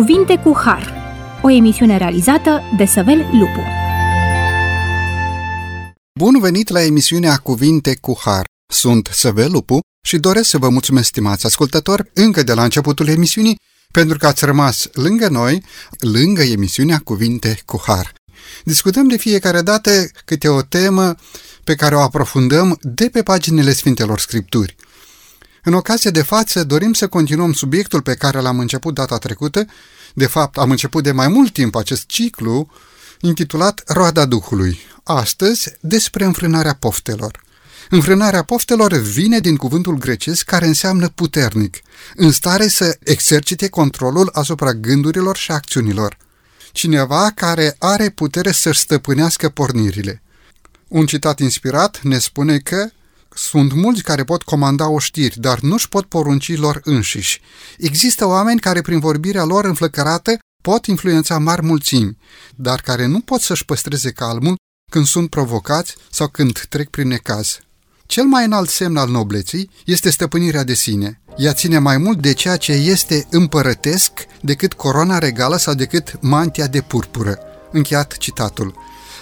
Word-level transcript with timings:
Cuvinte 0.00 0.36
cu 0.36 0.56
Har, 0.64 0.94
o 1.42 1.50
emisiune 1.50 1.96
realizată 1.96 2.62
de 2.76 2.84
Săvel 2.84 3.18
Lupu. 3.18 3.60
Bun 6.18 6.40
venit 6.40 6.68
la 6.68 6.82
emisiunea 6.82 7.36
Cuvinte 7.36 7.96
cu 8.00 8.18
Har. 8.20 8.44
Sunt 8.72 9.08
Săvel 9.12 9.50
Lupu 9.50 9.78
și 10.06 10.18
doresc 10.18 10.48
să 10.48 10.58
vă 10.58 10.68
mulțumesc, 10.68 11.06
stimați 11.06 11.46
ascultători, 11.46 12.10
încă 12.14 12.42
de 12.42 12.54
la 12.54 12.62
începutul 12.62 13.08
emisiunii, 13.08 13.56
pentru 13.92 14.18
că 14.18 14.26
ați 14.26 14.44
rămas 14.44 14.88
lângă 14.92 15.28
noi, 15.28 15.64
lângă 15.98 16.42
emisiunea 16.42 17.00
Cuvinte 17.04 17.58
cu 17.64 17.82
Har. 17.86 18.12
Discutăm 18.64 19.08
de 19.08 19.16
fiecare 19.16 19.62
dată 19.62 19.90
câte 20.24 20.48
o 20.48 20.62
temă 20.62 21.14
pe 21.64 21.74
care 21.74 21.94
o 21.94 22.00
aprofundăm 22.00 22.78
de 22.80 23.08
pe 23.08 23.22
paginile 23.22 23.72
Sfintelor 23.72 24.18
Scripturi. 24.18 24.76
În 25.62 25.74
ocazia 25.74 26.10
de 26.10 26.22
față 26.22 26.64
dorim 26.64 26.92
să 26.92 27.08
continuăm 27.08 27.52
subiectul 27.52 28.02
pe 28.02 28.14
care 28.14 28.40
l-am 28.40 28.58
început 28.58 28.94
data 28.94 29.18
trecută, 29.18 29.64
de 30.14 30.26
fapt 30.26 30.58
am 30.58 30.70
început 30.70 31.02
de 31.02 31.12
mai 31.12 31.28
mult 31.28 31.52
timp 31.52 31.74
acest 31.74 32.06
ciclu, 32.06 32.70
intitulat 33.20 33.82
Roada 33.86 34.24
Duhului. 34.24 34.78
Astăzi 35.02 35.72
despre 35.80 36.24
înfrânarea 36.24 36.74
poftelor. 36.74 37.40
Înfrânarea 37.90 38.42
poftelor 38.42 38.92
vine 38.92 39.38
din 39.38 39.56
cuvântul 39.56 39.98
grecesc 39.98 40.44
care 40.44 40.66
înseamnă 40.66 41.08
puternic, 41.08 41.76
în 42.16 42.32
stare 42.32 42.68
să 42.68 42.96
exercite 43.04 43.68
controlul 43.68 44.30
asupra 44.32 44.72
gândurilor 44.72 45.36
și 45.36 45.50
acțiunilor. 45.50 46.16
Cineva 46.72 47.30
care 47.34 47.76
are 47.78 48.08
putere 48.08 48.52
să-și 48.52 48.80
stăpânească 48.80 49.48
pornirile. 49.48 50.22
Un 50.88 51.06
citat 51.06 51.38
inspirat 51.38 52.00
ne 52.02 52.18
spune 52.18 52.58
că 52.58 52.90
sunt 53.34 53.72
mulți 53.72 54.02
care 54.02 54.24
pot 54.24 54.42
comanda 54.42 54.88
oștiri, 54.88 55.40
dar 55.40 55.60
nu-și 55.60 55.88
pot 55.88 56.04
porunci 56.04 56.56
lor 56.56 56.80
înșiși. 56.84 57.40
Există 57.78 58.26
oameni 58.26 58.60
care 58.60 58.80
prin 58.80 58.98
vorbirea 58.98 59.44
lor 59.44 59.64
înflăcărată 59.64 60.38
pot 60.62 60.86
influența 60.86 61.38
mari 61.38 61.64
mulțimi, 61.64 62.16
dar 62.56 62.80
care 62.80 63.06
nu 63.06 63.20
pot 63.20 63.40
să-și 63.40 63.64
păstreze 63.64 64.10
calmul 64.10 64.56
când 64.90 65.06
sunt 65.06 65.30
provocați 65.30 65.96
sau 66.10 66.28
când 66.28 66.66
trec 66.68 66.88
prin 66.88 67.08
necaz. 67.08 67.58
Cel 68.06 68.24
mai 68.24 68.44
înalt 68.44 68.68
semn 68.68 68.96
al 68.96 69.08
nobleții 69.08 69.70
este 69.84 70.10
stăpânirea 70.10 70.64
de 70.64 70.74
sine. 70.74 71.20
Ea 71.36 71.52
ține 71.52 71.78
mai 71.78 71.96
mult 71.96 72.20
de 72.20 72.32
ceea 72.32 72.56
ce 72.56 72.72
este 72.72 73.26
împărătesc 73.30 74.12
decât 74.40 74.72
coroana 74.72 75.18
regală 75.18 75.56
sau 75.56 75.74
decât 75.74 76.16
mantia 76.20 76.66
de 76.66 76.80
purpură. 76.80 77.38
Încheiat 77.72 78.16
citatul. 78.16 78.74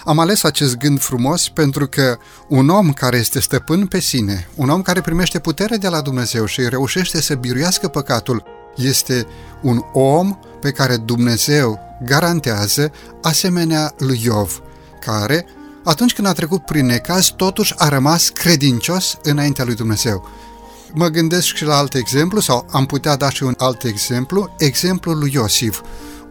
Am 0.09 0.19
ales 0.19 0.43
acest 0.43 0.77
gând 0.77 0.99
frumos 0.99 1.49
pentru 1.49 1.87
că 1.87 2.17
un 2.47 2.69
om 2.69 2.93
care 2.93 3.17
este 3.17 3.39
stăpân 3.39 3.85
pe 3.85 3.99
sine, 3.99 4.49
un 4.55 4.69
om 4.69 4.81
care 4.81 5.01
primește 5.01 5.39
putere 5.39 5.77
de 5.77 5.87
la 5.87 6.01
Dumnezeu 6.01 6.45
și 6.45 6.69
reușește 6.69 7.21
să 7.21 7.35
biruiască 7.35 7.87
păcatul, 7.87 8.43
este 8.75 9.27
un 9.61 9.81
om 9.93 10.39
pe 10.61 10.71
care 10.71 10.97
Dumnezeu 10.97 11.79
garantează 12.03 12.91
asemenea 13.21 13.93
lui 13.97 14.21
Iov, 14.23 14.61
care, 14.99 15.45
atunci 15.83 16.13
când 16.13 16.27
a 16.27 16.33
trecut 16.33 16.65
prin 16.65 16.85
necaz, 16.85 17.33
totuși 17.35 17.73
a 17.77 17.89
rămas 17.89 18.29
credincios 18.29 19.17
înaintea 19.23 19.65
lui 19.65 19.75
Dumnezeu. 19.75 20.29
Mă 20.93 21.07
gândesc 21.07 21.55
și 21.55 21.63
la 21.63 21.77
alt 21.77 21.93
exemplu, 21.93 22.39
sau 22.39 22.65
am 22.71 22.85
putea 22.85 23.15
da 23.15 23.29
și 23.29 23.43
un 23.43 23.55
alt 23.57 23.83
exemplu, 23.83 24.55
exemplul 24.57 25.17
lui 25.17 25.31
Iosif, 25.33 25.81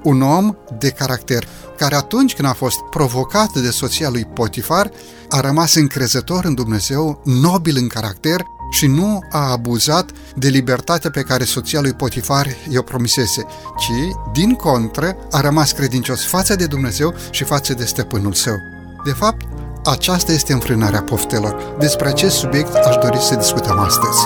un 0.03 0.23
om 0.23 0.57
de 0.79 0.91
caracter, 0.91 1.49
care 1.77 1.95
atunci 1.95 2.35
când 2.35 2.49
a 2.49 2.53
fost 2.53 2.79
provocat 2.91 3.53
de 3.53 3.71
soția 3.71 4.09
lui 4.09 4.25
Potifar, 4.25 4.91
a 5.29 5.41
rămas 5.41 5.75
încrezător 5.75 6.45
în 6.45 6.55
Dumnezeu, 6.55 7.21
nobil 7.25 7.77
în 7.77 7.89
caracter 7.89 8.43
și 8.71 8.87
nu 8.87 9.19
a 9.31 9.51
abuzat 9.51 10.11
de 10.35 10.49
libertatea 10.49 11.11
pe 11.11 11.23
care 11.23 11.45
soția 11.45 11.81
lui 11.81 11.93
Potifar 11.93 12.47
i-o 12.69 12.83
promisese, 12.83 13.43
ci, 13.79 14.17
din 14.33 14.55
contră, 14.55 15.17
a 15.31 15.41
rămas 15.41 15.73
credincios 15.73 16.27
față 16.27 16.55
de 16.55 16.67
Dumnezeu 16.67 17.15
și 17.31 17.45
față 17.45 17.75
de 17.75 17.85
stăpânul 17.85 18.33
său. 18.33 18.57
De 19.05 19.13
fapt, 19.13 19.47
aceasta 19.85 20.33
este 20.33 20.53
înfrânarea 20.53 21.03
poftelor. 21.03 21.77
Despre 21.79 22.09
acest 22.09 22.37
subiect 22.37 22.75
aș 22.75 22.97
dori 22.97 23.19
să 23.21 23.35
discutăm 23.35 23.79
astăzi. 23.79 24.19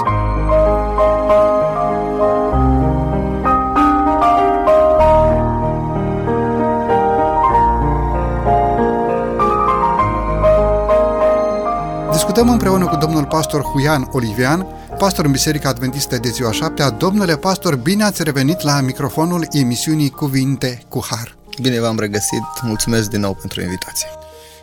Discutăm 12.32 12.54
împreună 12.54 12.86
cu 12.86 12.96
domnul 12.96 13.24
pastor 13.24 13.62
Huian 13.62 14.08
Olivian, 14.12 14.66
pastor 14.98 15.24
în 15.24 15.30
Biserica 15.30 15.68
Adventistă 15.68 16.16
de 16.16 16.28
ziua 16.28 16.52
7 16.52 16.94
Domnule 16.98 17.36
pastor, 17.36 17.76
bine 17.76 18.04
ați 18.04 18.22
revenit 18.22 18.60
la 18.60 18.80
microfonul 18.80 19.46
emisiunii 19.50 20.10
Cuvinte 20.10 20.82
cu 20.88 21.04
Har. 21.10 21.36
Bine 21.60 21.80
v-am 21.80 21.98
regăsit, 21.98 22.42
mulțumesc 22.62 23.10
din 23.10 23.20
nou 23.20 23.34
pentru 23.34 23.60
invitație. 23.60 24.08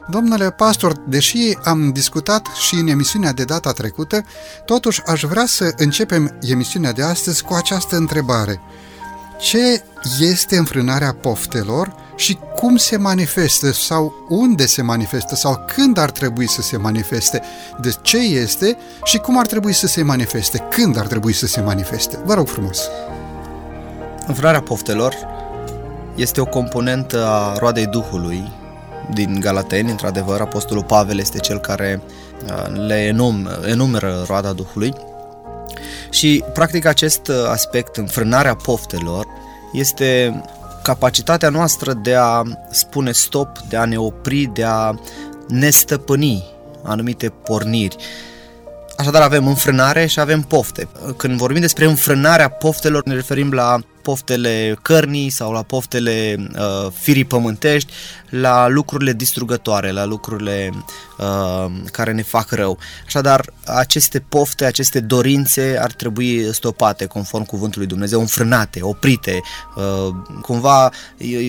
Domnule 0.08 0.52
pastor, 0.52 0.98
deși 1.08 1.58
am 1.64 1.92
discutat 1.92 2.46
și 2.68 2.76
în 2.76 2.88
emisiunea 2.88 3.32
de 3.32 3.44
data 3.44 3.72
trecută, 3.72 4.26
totuși 4.66 5.02
aș 5.06 5.22
vrea 5.22 5.46
să 5.46 5.74
începem 5.78 6.38
emisiunea 6.42 6.92
de 6.92 7.04
astăzi 7.04 7.44
cu 7.44 7.54
această 7.54 7.96
întrebare. 7.96 8.62
Ce 9.40 9.84
este 10.20 10.58
înfrânarea 10.58 11.14
poftelor 11.14 11.96
și 12.20 12.38
cum 12.56 12.76
se 12.76 12.98
manifestă 12.98 13.72
sau 13.72 14.14
unde 14.30 14.66
se 14.66 14.82
manifestă 14.82 15.36
sau 15.36 15.66
când 15.76 15.98
ar 15.98 16.12
trebui 16.12 16.50
să 16.50 16.62
se 16.62 16.78
manifeste, 16.78 17.42
de 17.82 17.92
ce 18.02 18.18
este 18.18 18.78
și 19.04 19.18
cum 19.18 19.40
ar 19.40 19.46
trebui 19.46 19.74
să 19.74 19.88
se 19.88 20.04
manifeste, 20.04 20.68
când 20.70 20.98
ar 20.98 21.08
trebui 21.08 21.34
să 21.34 21.48
se 21.48 21.62
manifeste. 21.62 22.20
Vă 22.26 22.34
rog 22.34 22.48
frumos! 22.48 22.80
Înfrânarea 24.28 24.62
poftelor 24.62 25.14
este 26.16 26.42
o 26.42 26.46
componentă 26.46 27.26
a 27.26 27.58
roadei 27.58 27.86
Duhului 27.86 28.52
din 29.14 29.40
Galateni, 29.40 29.90
într-adevăr, 29.90 30.42
Apostolul 30.42 30.84
Pavel 30.84 31.20
este 31.20 31.38
cel 31.38 31.60
care 31.60 32.02
uh, 32.46 32.86
le 32.88 32.96
enum, 32.96 33.50
enumeră 33.66 34.24
roada 34.28 34.52
Duhului 34.52 34.94
și, 36.10 36.44
practic, 36.54 36.86
acest 36.86 37.28
uh, 37.28 37.36
aspect, 37.50 37.96
înfrânarea 37.96 38.56
poftelor, 38.56 39.26
este 39.72 40.42
capacitatea 40.90 41.50
noastră 41.50 41.94
de 41.94 42.16
a 42.16 42.44
spune 42.72 43.12
stop, 43.12 43.58
de 43.70 43.78
a 43.78 43.86
ne 43.86 43.98
opri, 43.98 44.50
de 44.54 44.64
a 44.64 44.94
ne 45.48 45.70
stăpâni 45.70 46.46
anumite 46.84 47.30
porniri. 47.30 47.96
Așadar 48.98 49.22
avem 49.22 49.48
înfrânare 49.48 50.06
și 50.06 50.20
avem 50.20 50.42
pofte. 50.42 50.88
Când 51.18 51.38
vorbim 51.38 51.62
despre 51.62 51.86
înfrânarea 51.86 52.50
poftelor, 52.50 53.04
ne 53.04 53.14
referim 53.14 53.52
la 53.52 53.80
poftele 54.02 54.78
cărnii 54.82 55.30
sau 55.30 55.52
la 55.52 55.64
poftele 55.64 56.36
uh, 56.56 56.92
firii 57.00 57.26
pământești, 57.26 57.94
la 58.30 58.68
lucrurile 58.68 59.14
distrugătoare, 59.14 59.92
la 59.92 60.06
lucrurile 60.06 60.74
uh, 61.18 61.72
care 61.92 62.12
ne 62.12 62.22
fac 62.22 62.52
rău. 62.52 62.78
Așadar, 63.06 63.46
aceste 63.66 64.20
pofte, 64.20 64.66
aceste 64.66 65.00
dorințe 65.00 65.78
ar 65.82 65.92
trebui 65.92 66.54
stopate 66.54 67.06
conform 67.06 67.46
cuvântului 67.46 67.88
Dumnezeu, 67.88 68.20
înfrânate, 68.20 68.80
oprite. 68.82 69.42
Uh, 69.76 70.16
cumva 70.42 70.92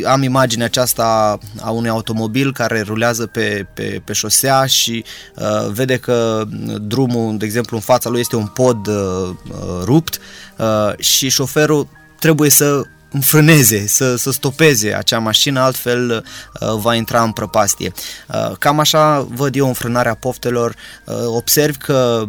am 0.07 0.23
imaginea 0.23 0.67
aceasta 0.67 1.39
a 1.61 1.71
unui 1.71 1.89
automobil 1.89 2.53
care 2.53 2.81
rulează 2.81 3.27
pe, 3.27 3.67
pe, 3.75 4.03
pe 4.05 4.13
șosea 4.13 4.67
și 4.67 5.05
uh, 5.37 5.71
vede 5.73 5.97
că 5.97 6.45
drumul, 6.81 7.37
de 7.37 7.45
exemplu, 7.45 7.77
în 7.77 7.83
fața 7.83 8.09
lui 8.09 8.21
este 8.21 8.37
un 8.37 8.47
pod 8.47 8.87
uh, 8.87 8.95
uh 8.95 9.83
rupt 9.85 10.19
uh, 10.57 10.99
și 10.99 11.29
șoferul 11.29 11.89
trebuie 12.21 12.51
să 12.51 12.83
înfrâneze, 13.13 13.87
să, 13.87 14.17
să 14.17 14.31
stopeze 14.31 14.95
acea 14.95 15.19
mașină, 15.19 15.61
altfel 15.61 16.25
uh, 16.61 16.69
va 16.77 16.95
intra 16.95 17.23
în 17.23 17.33
prăpastie. 17.33 17.93
Uh, 18.29 18.57
cam 18.59 18.79
așa 18.79 19.21
văd 19.21 19.57
eu 19.57 19.67
înfrânarea 19.67 20.15
poftelor. 20.15 20.75
Uh, 21.05 21.15
observ 21.27 21.77
că 21.77 22.29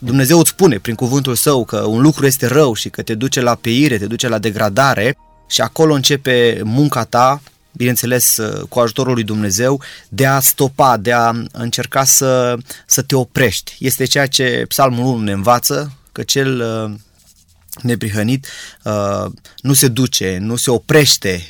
Dumnezeu 0.00 0.38
îți 0.38 0.50
spune 0.50 0.78
prin 0.78 0.94
cuvântul 0.94 1.34
său 1.34 1.64
că 1.64 1.76
un 1.76 2.00
lucru 2.00 2.26
este 2.26 2.46
rău 2.46 2.74
și 2.74 2.88
că 2.88 3.02
te 3.02 3.14
duce 3.14 3.40
la 3.40 3.54
peire, 3.54 3.98
te 3.98 4.06
duce 4.06 4.28
la 4.28 4.38
degradare 4.38 5.16
și 5.48 5.60
acolo 5.60 5.94
începe 5.94 6.60
munca 6.64 7.04
ta, 7.04 7.40
bineînțeles 7.72 8.36
uh, 8.36 8.62
cu 8.68 8.78
ajutorul 8.78 9.14
lui 9.14 9.22
Dumnezeu, 9.22 9.80
de 10.08 10.26
a 10.26 10.40
stopa, 10.40 10.96
de 10.96 11.12
a 11.12 11.32
încerca 11.52 12.04
să, 12.04 12.56
să 12.86 13.02
te 13.02 13.16
oprești. 13.16 13.76
Este 13.78 14.04
ceea 14.04 14.26
ce 14.26 14.64
Psalmul 14.68 15.04
1 15.04 15.22
ne 15.22 15.32
învață, 15.32 15.92
că 16.12 16.22
cel 16.22 16.60
uh, 16.60 16.94
neprihănit 17.80 18.46
uh, 18.82 19.30
nu 19.60 19.72
se 19.72 19.88
duce, 19.88 20.38
nu 20.40 20.56
se 20.56 20.70
oprește 20.70 21.42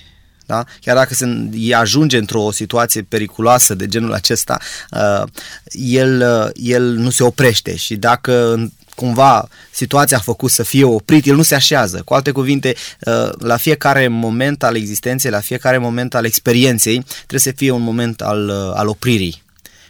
da? 0.46 0.64
Chiar 0.80 0.96
dacă 0.96 1.14
se 1.14 1.26
ajunge 1.74 2.18
într-o 2.18 2.50
situație 2.50 3.02
periculoasă 3.02 3.74
de 3.74 3.86
genul 3.86 4.12
acesta, 4.12 4.58
uh, 4.90 5.22
el, 5.70 6.42
uh, 6.44 6.50
el 6.54 6.82
nu 6.82 7.10
se 7.10 7.22
oprește 7.22 7.76
și 7.76 7.96
dacă 7.96 8.64
cumva 8.94 9.48
situația 9.70 10.16
a 10.16 10.20
făcut 10.20 10.50
să 10.50 10.62
fie 10.62 10.84
oprit, 10.84 11.26
el 11.26 11.36
nu 11.36 11.42
se 11.42 11.54
așează. 11.54 12.02
Cu 12.04 12.14
alte 12.14 12.30
cuvinte, 12.30 12.74
uh, 13.00 13.30
la 13.38 13.56
fiecare 13.56 14.08
moment 14.08 14.62
al 14.62 14.76
existenței, 14.76 15.30
la 15.30 15.40
fiecare 15.40 15.78
moment 15.78 16.14
al 16.14 16.24
experienței, 16.24 17.04
trebuie 17.16 17.40
să 17.40 17.52
fie 17.56 17.70
un 17.70 17.82
moment 17.82 18.20
al, 18.20 18.48
uh, 18.48 18.72
al 18.74 18.88
opririi 18.88 19.41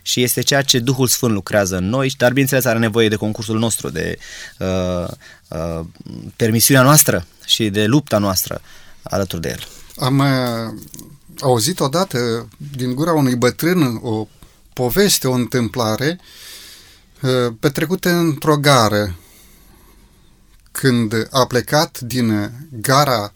și 0.03 0.23
este 0.23 0.41
ceea 0.41 0.63
ce 0.63 0.79
Duhul 0.79 1.07
Sfânt 1.07 1.33
lucrează 1.33 1.77
în 1.77 1.89
noi, 1.89 2.15
dar 2.17 2.29
bineînțeles 2.29 2.65
are 2.65 2.79
nevoie 2.79 3.09
de 3.09 3.17
concursul 3.17 3.59
nostru, 3.59 3.91
de 3.91 4.19
uh, 4.59 5.09
uh, 5.49 5.85
permisiunea 6.37 6.83
noastră 6.83 7.27
și 7.45 7.71
de 7.71 7.85
lupta 7.87 8.19
noastră. 8.19 8.61
alături 9.03 9.43
de 9.43 9.49
el. 9.49 9.67
Am 9.97 10.19
uh, 10.19 10.27
auzit 11.41 11.81
odată 11.81 12.49
din 12.77 12.95
gura 12.95 13.13
unui 13.13 13.37
bătrân 13.37 14.01
o 14.03 14.27
poveste, 14.73 15.29
o 15.29 15.33
întâmplare 15.33 16.21
uh, 17.21 17.55
petrecută 17.61 18.11
într-o 18.11 18.57
gară 18.57 19.17
când 20.73 21.29
a 21.31 21.47
plecat 21.47 22.01
din 22.01 22.53
gara 22.71 23.33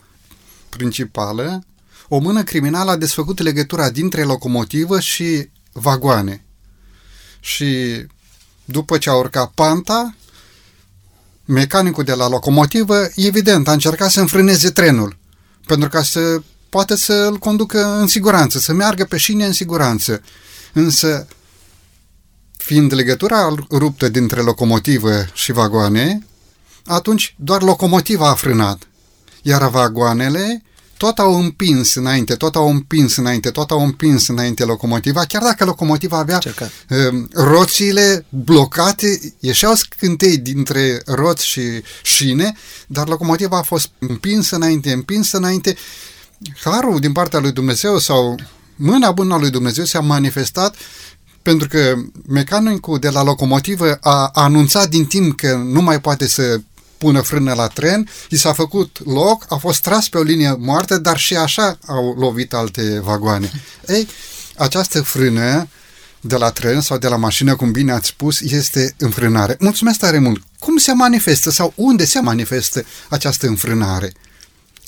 principală, 0.68 1.64
o 2.08 2.18
mână 2.18 2.42
criminală 2.42 2.90
a 2.90 2.96
desfăcut 2.96 3.38
legătura 3.38 3.90
dintre 3.90 4.22
locomotivă 4.22 5.00
și 5.00 5.48
vagoane. 5.72 6.45
Și 7.46 8.02
după 8.64 8.98
ce 8.98 9.10
a 9.10 9.14
urcat 9.14 9.50
panta, 9.54 10.14
mecanicul 11.44 12.04
de 12.04 12.12
la 12.14 12.28
locomotivă, 12.28 13.08
evident, 13.14 13.68
a 13.68 13.72
încercat 13.72 14.10
să 14.10 14.20
înfrâneze 14.20 14.70
trenul, 14.70 15.16
pentru 15.66 15.88
ca 15.88 16.02
să 16.02 16.42
poate 16.68 16.96
să 16.96 17.12
îl 17.12 17.38
conducă 17.38 17.84
în 17.84 18.06
siguranță, 18.06 18.58
să 18.58 18.72
meargă 18.72 19.04
pe 19.04 19.16
șine 19.16 19.46
în 19.46 19.52
siguranță. 19.52 20.22
Însă, 20.72 21.26
fiind 22.56 22.92
legătura 22.92 23.54
ruptă 23.70 24.08
dintre 24.08 24.40
locomotivă 24.40 25.24
și 25.32 25.52
vagoane, 25.52 26.26
atunci 26.84 27.34
doar 27.38 27.62
locomotiva 27.62 28.28
a 28.28 28.34
frânat, 28.34 28.88
iar 29.42 29.68
vagoanele 29.68 30.62
tot 30.96 31.18
au 31.18 31.38
împins 31.38 31.94
înainte, 31.94 32.34
tot 32.34 32.56
au 32.56 32.70
împins 32.70 33.16
înainte, 33.16 33.50
tot 33.50 33.70
au 33.70 33.84
împins 33.84 34.28
înainte 34.28 34.64
locomotiva, 34.64 35.24
chiar 35.24 35.42
dacă 35.42 35.64
locomotiva 35.64 36.18
avea 36.18 36.38
Cercat. 36.38 36.70
Um, 36.88 37.28
roțile 37.32 38.26
blocate, 38.28 39.34
ieșeau 39.40 39.74
scântei 39.74 40.38
dintre 40.38 41.02
roți 41.06 41.46
și 41.46 41.60
șine, 42.02 42.56
dar 42.86 43.08
locomotiva 43.08 43.58
a 43.58 43.62
fost 43.62 43.90
împinsă 43.98 44.56
înainte, 44.56 44.92
împinsă 44.92 45.36
înainte. 45.36 45.76
Harul 46.64 46.98
din 46.98 47.12
partea 47.12 47.38
lui 47.38 47.52
Dumnezeu 47.52 47.98
sau 47.98 48.38
mâna 48.76 49.10
bună 49.10 49.34
a 49.34 49.38
lui 49.38 49.50
Dumnezeu 49.50 49.84
s-a 49.84 50.00
manifestat 50.00 50.74
pentru 51.42 51.68
că 51.68 51.94
mecanicul 52.28 52.98
de 52.98 53.08
la 53.08 53.22
locomotivă 53.22 53.98
a 54.00 54.30
anunțat 54.32 54.88
din 54.88 55.04
timp 55.04 55.36
că 55.36 55.54
nu 55.54 55.82
mai 55.82 56.00
poate 56.00 56.28
să 56.28 56.60
pună 56.98 57.20
frână 57.20 57.52
la 57.52 57.66
tren, 57.66 58.08
i 58.30 58.36
s-a 58.36 58.52
făcut 58.52 58.98
loc, 59.04 59.44
a 59.48 59.56
fost 59.56 59.80
tras 59.80 60.08
pe 60.08 60.18
o 60.18 60.22
linie 60.22 60.56
moartă, 60.58 60.98
dar 60.98 61.18
și 61.18 61.36
așa 61.36 61.78
au 61.86 62.14
lovit 62.18 62.52
alte 62.52 63.00
vagoane. 63.02 63.50
Ei, 63.88 64.08
această 64.56 65.02
frână 65.02 65.68
de 66.20 66.36
la 66.36 66.50
tren 66.50 66.80
sau 66.80 66.98
de 66.98 67.08
la 67.08 67.16
mașină, 67.16 67.56
cum 67.56 67.70
bine 67.70 67.92
ați 67.92 68.08
spus, 68.08 68.40
este 68.40 68.94
înfrânare. 68.98 69.56
Mulțumesc 69.60 69.98
tare 69.98 70.18
mult! 70.18 70.42
Cum 70.58 70.76
se 70.76 70.92
manifestă 70.92 71.50
sau 71.50 71.72
unde 71.76 72.04
se 72.04 72.20
manifestă 72.20 72.84
această 73.08 73.46
înfrânare? 73.46 74.12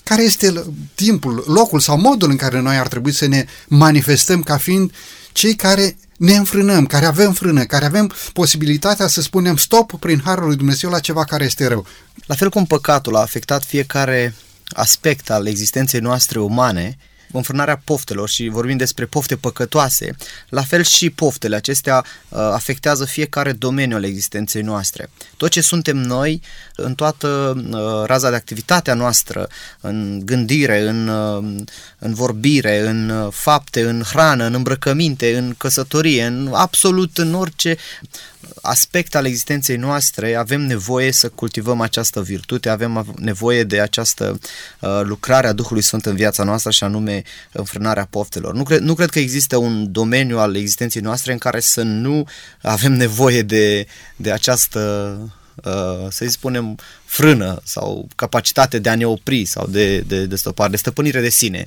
Care 0.03 0.23
este 0.23 0.63
timpul, 0.95 1.43
locul 1.47 1.79
sau 1.79 1.97
modul 1.97 2.29
în 2.29 2.35
care 2.35 2.59
noi 2.59 2.77
ar 2.77 2.87
trebui 2.87 3.13
să 3.13 3.27
ne 3.27 3.45
manifestăm 3.67 4.43
ca 4.43 4.57
fiind 4.57 4.91
cei 5.31 5.55
care 5.55 5.97
ne 6.17 6.35
înfrânăm, 6.35 6.85
care 6.85 7.05
avem 7.05 7.33
frână, 7.33 7.63
care 7.63 7.85
avem 7.85 8.13
posibilitatea 8.33 9.07
să 9.07 9.21
spunem 9.21 9.55
stop 9.55 9.99
prin 9.99 10.21
Harul 10.23 10.47
lui 10.47 10.55
Dumnezeu 10.55 10.89
la 10.89 10.99
ceva 10.99 11.23
care 11.23 11.43
este 11.43 11.67
rău. 11.67 11.85
La 12.25 12.35
fel 12.35 12.49
cum 12.49 12.65
păcatul 12.65 13.15
a 13.15 13.19
afectat 13.19 13.63
fiecare 13.63 14.35
aspect 14.67 15.29
al 15.29 15.47
existenței 15.47 15.99
noastre 15.99 16.39
umane, 16.39 16.97
înfrânarea 17.31 17.81
poftelor 17.83 18.29
și 18.29 18.47
vorbim 18.47 18.77
despre 18.77 19.05
pofte 19.05 19.35
păcătoase, 19.35 20.15
la 20.49 20.61
fel 20.61 20.83
și 20.83 21.09
poftele 21.09 21.55
acestea 21.55 22.05
uh, 22.29 22.39
afectează 22.39 23.05
fiecare 23.05 23.51
domeniu 23.51 23.95
al 23.95 24.03
existenței 24.03 24.61
noastre. 24.61 25.09
Tot 25.37 25.49
ce 25.49 25.61
suntem 25.61 25.97
noi, 25.97 26.41
în 26.75 26.95
toată 26.95 27.27
uh, 27.69 28.05
raza 28.05 28.29
de 28.29 28.35
activitatea 28.35 28.93
noastră, 28.93 29.47
în 29.81 30.21
gândire, 30.25 30.81
în, 30.81 31.07
uh, 31.07 31.63
în 31.99 32.13
vorbire, 32.13 32.79
în 32.79 33.29
fapte, 33.31 33.81
în 33.81 34.03
hrană, 34.03 34.45
în 34.45 34.53
îmbrăcăminte, 34.53 35.37
în 35.37 35.53
căsătorie, 35.57 36.25
în 36.25 36.51
absolut 36.53 37.17
în 37.17 37.33
orice 37.33 37.77
aspect 38.61 39.15
al 39.15 39.25
existenței 39.25 39.75
noastre 39.75 40.35
avem 40.35 40.61
nevoie 40.61 41.11
să 41.11 41.29
cultivăm 41.29 41.81
această 41.81 42.21
virtute, 42.21 42.69
avem 42.69 43.13
nevoie 43.17 43.63
de 43.63 43.81
această 43.81 44.39
uh, 44.79 45.01
lucrare 45.03 45.47
a 45.47 45.53
Duhului 45.53 45.81
Sfânt 45.81 46.05
în 46.05 46.15
viața 46.15 46.43
noastră 46.43 46.71
și 46.71 46.83
anume 46.83 47.23
înfrânarea 47.51 48.07
poftelor. 48.09 48.53
Nu 48.53 48.63
cred, 48.63 48.79
nu 48.79 48.93
cred 48.93 49.09
că 49.09 49.19
există 49.19 49.57
un 49.57 49.91
domeniu 49.91 50.37
al 50.37 50.55
existenței 50.55 51.01
noastre 51.01 51.31
în 51.31 51.37
care 51.37 51.59
să 51.59 51.81
nu 51.81 52.27
avem 52.61 52.93
nevoie 52.93 53.41
de, 53.41 53.87
de 54.15 54.31
această 54.31 54.79
uh, 55.63 56.07
să 56.09 56.25
spunem, 56.27 56.77
frână 57.05 57.61
sau 57.63 58.07
capacitate 58.15 58.79
de 58.79 58.89
a 58.89 58.95
ne 58.95 59.05
opri 59.05 59.45
sau 59.45 59.67
de, 59.67 59.99
de, 59.99 60.25
de 60.25 60.35
stopare, 60.35 60.69
de 60.69 60.77
stăpânire 60.77 61.21
de 61.21 61.29
sine. 61.29 61.65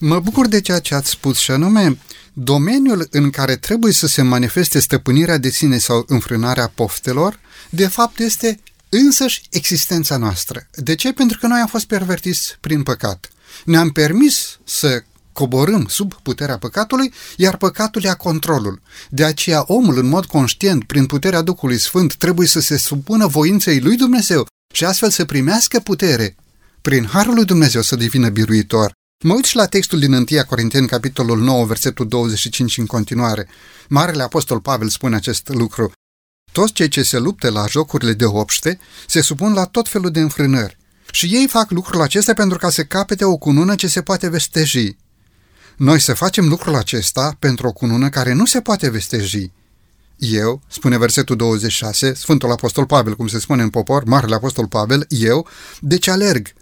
Mă 0.00 0.20
bucur 0.20 0.46
de 0.46 0.60
ceea 0.60 0.78
ce 0.78 0.94
ați 0.94 1.10
spus 1.10 1.38
și 1.38 1.50
anume, 1.50 1.98
domeniul 2.32 3.06
în 3.10 3.30
care 3.30 3.56
trebuie 3.56 3.92
să 3.92 4.06
se 4.06 4.22
manifeste 4.22 4.78
stăpânirea 4.78 5.38
de 5.38 5.48
sine 5.50 5.78
sau 5.78 6.04
înfrânarea 6.06 6.72
poftelor, 6.74 7.40
de 7.70 7.86
fapt 7.86 8.18
este 8.18 8.60
însăși 8.88 9.42
existența 9.50 10.16
noastră. 10.16 10.66
De 10.74 10.94
ce? 10.94 11.12
Pentru 11.12 11.38
că 11.38 11.46
noi 11.46 11.60
am 11.60 11.66
fost 11.66 11.86
pervertiți 11.86 12.56
prin 12.60 12.82
păcat. 12.82 13.30
Ne-am 13.64 13.90
permis 13.90 14.58
să 14.64 15.02
coborâm 15.32 15.86
sub 15.88 16.14
puterea 16.14 16.58
păcatului, 16.58 17.12
iar 17.36 17.56
păcatul 17.56 18.02
ia 18.02 18.14
controlul. 18.14 18.82
De 19.10 19.24
aceea 19.24 19.64
omul, 19.66 19.98
în 19.98 20.06
mod 20.06 20.24
conștient, 20.24 20.84
prin 20.84 21.06
puterea 21.06 21.42
Duhului 21.42 21.78
Sfânt, 21.78 22.14
trebuie 22.14 22.46
să 22.46 22.60
se 22.60 22.76
supună 22.76 23.26
voinței 23.26 23.80
lui 23.80 23.96
Dumnezeu 23.96 24.46
și 24.74 24.84
astfel 24.84 25.10
să 25.10 25.24
primească 25.24 25.80
putere 25.80 26.36
prin 26.80 27.06
Harul 27.06 27.34
lui 27.34 27.44
Dumnezeu 27.44 27.82
să 27.82 27.96
devină 27.96 28.28
biruitor. 28.28 28.92
Mă 29.24 29.34
uit 29.34 29.44
și 29.44 29.56
la 29.56 29.66
textul 29.66 29.98
din 29.98 30.12
1 30.12 30.24
Corinteni, 30.48 30.86
capitolul 30.86 31.38
9, 31.38 31.64
versetul 31.64 32.08
25 32.08 32.78
în 32.78 32.86
continuare. 32.86 33.48
Marele 33.88 34.22
Apostol 34.22 34.60
Pavel 34.60 34.88
spune 34.88 35.16
acest 35.16 35.48
lucru. 35.48 35.92
Toți 36.52 36.72
cei 36.72 36.88
ce 36.88 37.02
se 37.02 37.18
luptă 37.18 37.50
la 37.50 37.66
jocurile 37.66 38.12
de 38.12 38.24
obște 38.24 38.78
se 39.06 39.20
supun 39.20 39.52
la 39.52 39.64
tot 39.64 39.88
felul 39.88 40.10
de 40.10 40.20
înfrânări. 40.20 40.78
Și 41.10 41.26
ei 41.26 41.46
fac 41.48 41.70
lucrul 41.70 42.00
acesta 42.00 42.32
pentru 42.32 42.58
ca 42.58 42.70
să 42.70 42.84
capete 42.84 43.24
o 43.24 43.36
cunună 43.36 43.74
ce 43.74 43.86
se 43.86 44.02
poate 44.02 44.28
vesteji. 44.28 44.96
Noi 45.76 46.00
să 46.00 46.14
facem 46.14 46.48
lucrul 46.48 46.74
acesta 46.74 47.36
pentru 47.38 47.66
o 47.66 47.72
cunună 47.72 48.08
care 48.08 48.32
nu 48.32 48.46
se 48.46 48.60
poate 48.60 48.90
vesteji. 48.90 49.50
Eu, 50.16 50.60
spune 50.68 50.98
versetul 50.98 51.36
26, 51.36 52.14
Sfântul 52.14 52.50
Apostol 52.50 52.86
Pavel, 52.86 53.16
cum 53.16 53.26
se 53.26 53.38
spune 53.38 53.62
în 53.62 53.70
popor, 53.70 54.04
Marele 54.04 54.34
Apostol 54.34 54.66
Pavel, 54.66 55.06
eu, 55.08 55.48
deci 55.80 56.06
alerg, 56.08 56.52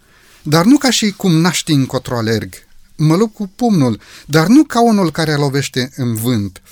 dar 0.43 0.65
nu 0.65 0.79
ca 0.79 0.91
și 0.91 1.11
cum 1.11 1.33
naști 1.33 1.73
încotro 1.73 2.17
alerg. 2.17 2.55
Mă 2.97 3.17
lupt 3.17 3.35
cu 3.35 3.51
pumnul, 3.57 4.01
dar 4.27 4.47
nu 4.47 4.65
ca 4.65 4.83
unul 4.83 5.11
care 5.11 5.35
lovește 5.35 5.93
în 5.97 6.15
vânt, 6.15 6.63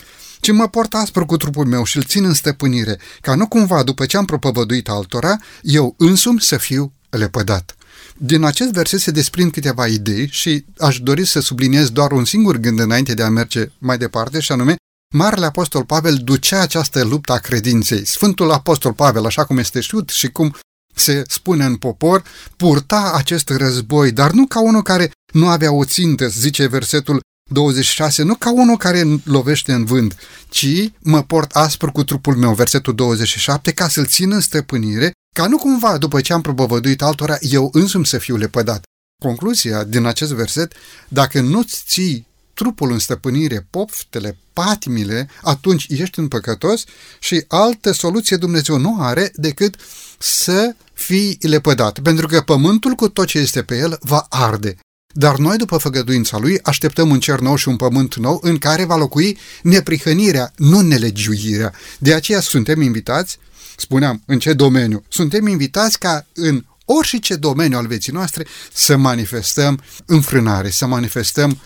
ci 0.41 0.53
mă 0.53 0.69
port 0.69 0.95
aspru 0.95 1.27
cu 1.27 1.37
trupul 1.37 1.67
meu 1.67 1.85
și 1.85 1.97
îl 1.97 2.03
țin 2.03 2.25
în 2.25 2.35
stăpânire, 2.35 2.99
ca 3.21 3.35
nu 3.35 3.49
cumva, 3.49 3.83
după 3.83 4.07
ce 4.07 4.17
am 4.17 4.25
propovăduit 4.25 4.89
altora, 4.89 5.37
eu 5.63 5.95
însumi 5.99 6.41
să 6.41 6.57
fiu 6.57 6.93
lepădat. 7.11 7.77
Din 8.17 8.45
acest 8.45 8.71
verset 8.71 9.01
se 9.01 9.11
desprind 9.11 9.53
câteva 9.53 9.87
idei 9.87 10.29
și 10.31 10.65
aș 10.79 10.99
dori 10.99 11.25
să 11.25 11.41
subliniez 11.41 11.91
doar 11.91 12.13
un 12.13 12.25
singur 12.25 12.57
gând 12.57 12.79
înainte 12.79 13.15
de 13.15 13.23
a 13.23 13.29
merge 13.29 13.71
mai 13.79 13.99
departe, 13.99 14.41
și 14.41 14.53
anume, 14.53 14.77
Marele 15.15 15.47
Apostol 15.47 15.85
Pavel 15.85 16.15
ducea 16.15 16.61
această 16.61 17.05
luptă 17.05 17.33
a 17.33 17.39
credinței. 17.39 18.07
Sfântul 18.07 18.51
Apostol 18.51 18.93
Pavel, 18.93 19.27
așa 19.27 19.45
cum 19.45 19.59
este 19.59 19.81
știut 19.81 20.09
și 20.09 20.29
cum 20.29 20.55
se 20.99 21.23
spune 21.29 21.65
în 21.65 21.77
popor, 21.77 22.23
purta 22.57 23.13
acest 23.15 23.49
război, 23.49 24.13
dar 24.13 24.31
nu 24.31 24.47
ca 24.47 24.61
unul 24.61 24.83
care 24.83 25.11
nu 25.33 25.49
avea 25.49 25.73
o 25.73 25.85
țintă, 25.85 26.27
zice 26.27 26.67
versetul 26.67 27.21
26, 27.51 28.23
nu 28.23 28.35
ca 28.35 28.53
unul 28.53 28.77
care 28.77 29.05
lovește 29.25 29.73
în 29.73 29.85
vânt, 29.85 30.17
ci 30.49 30.91
mă 30.99 31.23
port 31.23 31.51
aspru 31.51 31.93
cu 31.93 32.05
trupul 32.05 32.37
meu, 32.37 32.55
versetul 32.55 32.95
27, 32.95 33.73
ca 33.73 33.89
să-l 33.89 34.07
țin 34.07 34.33
în 34.33 34.41
stăpânire, 34.41 35.13
ca 35.35 35.47
nu 35.47 35.57
cumva, 35.57 35.99
după 35.99 36.21
ce 36.21 36.33
am 36.33 36.41
propovăduit 36.41 37.03
altora, 37.03 37.37
eu 37.41 37.71
însumi 37.73 38.07
să 38.07 38.19
fiu 38.19 38.37
lepădat. 38.37 38.83
Concluzia 39.23 39.85
din 39.85 40.05
acest 40.05 40.33
verset, 40.33 40.73
dacă 41.09 41.41
nu-ți 41.41 41.83
ții 41.87 42.28
trupul 42.59 42.93
în 42.93 42.99
stăpânire, 42.99 43.67
poftele, 43.71 44.39
patimile, 44.53 45.29
atunci 45.43 45.87
ești 45.89 46.19
în 46.19 46.29
păcătos 46.29 46.85
și 47.19 47.45
altă 47.49 47.93
soluție 47.93 48.37
Dumnezeu 48.37 48.77
nu 48.77 48.97
are 49.01 49.31
decât 49.35 49.75
să 50.19 50.75
fii 50.93 51.39
lepădat, 51.41 51.99
pentru 51.99 52.27
că 52.27 52.41
pământul 52.41 52.95
cu 52.95 53.09
tot 53.09 53.27
ce 53.27 53.39
este 53.39 53.63
pe 53.63 53.77
el 53.77 53.99
va 54.01 54.27
arde. 54.29 54.77
Dar 55.15 55.37
noi, 55.37 55.57
după 55.57 55.77
făgăduința 55.77 56.39
lui, 56.39 56.59
așteptăm 56.63 57.11
un 57.11 57.21
cer 57.21 57.39
nou 57.39 57.57
și 57.57 57.69
un 57.69 57.77
pământ 57.77 58.15
nou 58.15 58.39
în 58.43 58.59
care 58.59 58.85
va 58.85 58.97
locui 58.97 59.39
neprihănirea, 59.63 60.53
nu 60.57 60.81
nelegiuirea. 60.81 61.73
De 61.99 62.15
aceea 62.15 62.41
suntem 62.41 62.81
invitați, 62.81 63.39
spuneam, 63.77 64.23
în 64.27 64.39
ce 64.39 64.53
domeniu? 64.53 65.03
Suntem 65.09 65.47
invitați 65.47 65.99
ca 65.99 66.27
în 66.35 66.65
orice 66.91 67.37
domeniu 67.37 67.79
al 67.79 67.87
vieții 67.87 68.13
noastre 68.13 68.47
să 68.73 68.97
manifestăm 68.97 69.83
înfrânare, 70.07 70.71
să 70.71 70.87
manifestăm 70.87 71.59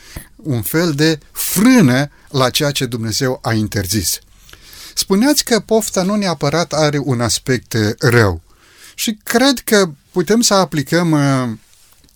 un 0.42 0.62
fel 0.62 0.92
de 0.92 1.18
frână 1.32 2.10
la 2.28 2.50
ceea 2.50 2.70
ce 2.70 2.86
Dumnezeu 2.86 3.38
a 3.42 3.52
interzis. 3.52 4.18
Spuneați 4.94 5.44
că 5.44 5.60
pofta 5.60 6.02
nu 6.02 6.14
neapărat 6.14 6.72
are 6.72 6.98
un 7.04 7.20
aspect 7.20 7.76
rău 7.98 8.42
și 8.94 9.18
cred 9.22 9.58
că 9.58 9.90
putem 10.10 10.40
să 10.40 10.54
aplicăm 10.54 11.10
uh, 11.10 11.48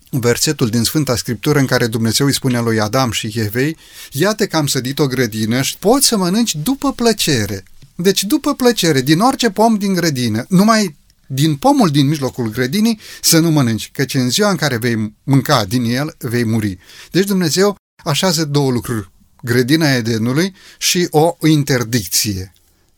versetul 0.09 0.69
din 0.69 0.83
Sfânta 0.83 1.15
Scriptură 1.15 1.59
în 1.59 1.65
care 1.65 1.87
Dumnezeu 1.87 2.25
îi 2.25 2.33
spune 2.33 2.59
lui 2.59 2.79
Adam 2.79 3.11
și 3.11 3.33
Evei, 3.35 3.77
iată 4.11 4.47
că 4.47 4.57
am 4.57 4.67
sădit 4.67 4.99
o 4.99 5.07
grădină 5.07 5.61
și 5.61 5.77
poți 5.77 6.07
să 6.07 6.17
mănânci 6.17 6.55
după 6.55 6.93
plăcere. 6.93 7.63
Deci 7.95 8.23
după 8.23 8.53
plăcere, 8.53 9.01
din 9.01 9.19
orice 9.19 9.49
pom 9.49 9.77
din 9.77 9.93
grădină, 9.93 10.45
numai 10.49 10.95
din 11.27 11.55
pomul 11.55 11.89
din 11.89 12.07
mijlocul 12.07 12.49
grădinii 12.49 12.99
să 13.21 13.39
nu 13.39 13.51
mănânci, 13.51 13.89
căci 13.93 14.13
în 14.13 14.29
ziua 14.29 14.49
în 14.49 14.55
care 14.55 14.77
vei 14.77 15.13
mânca 15.23 15.65
din 15.65 15.83
el, 15.83 16.15
vei 16.17 16.45
muri. 16.45 16.77
Deci 17.11 17.25
Dumnezeu 17.25 17.75
așează 18.07 18.45
două 18.45 18.71
lucruri, 18.71 19.11
grădina 19.41 19.93
Edenului 19.93 20.55
și 20.77 21.07
o 21.11 21.35
interdicție. 21.47 22.53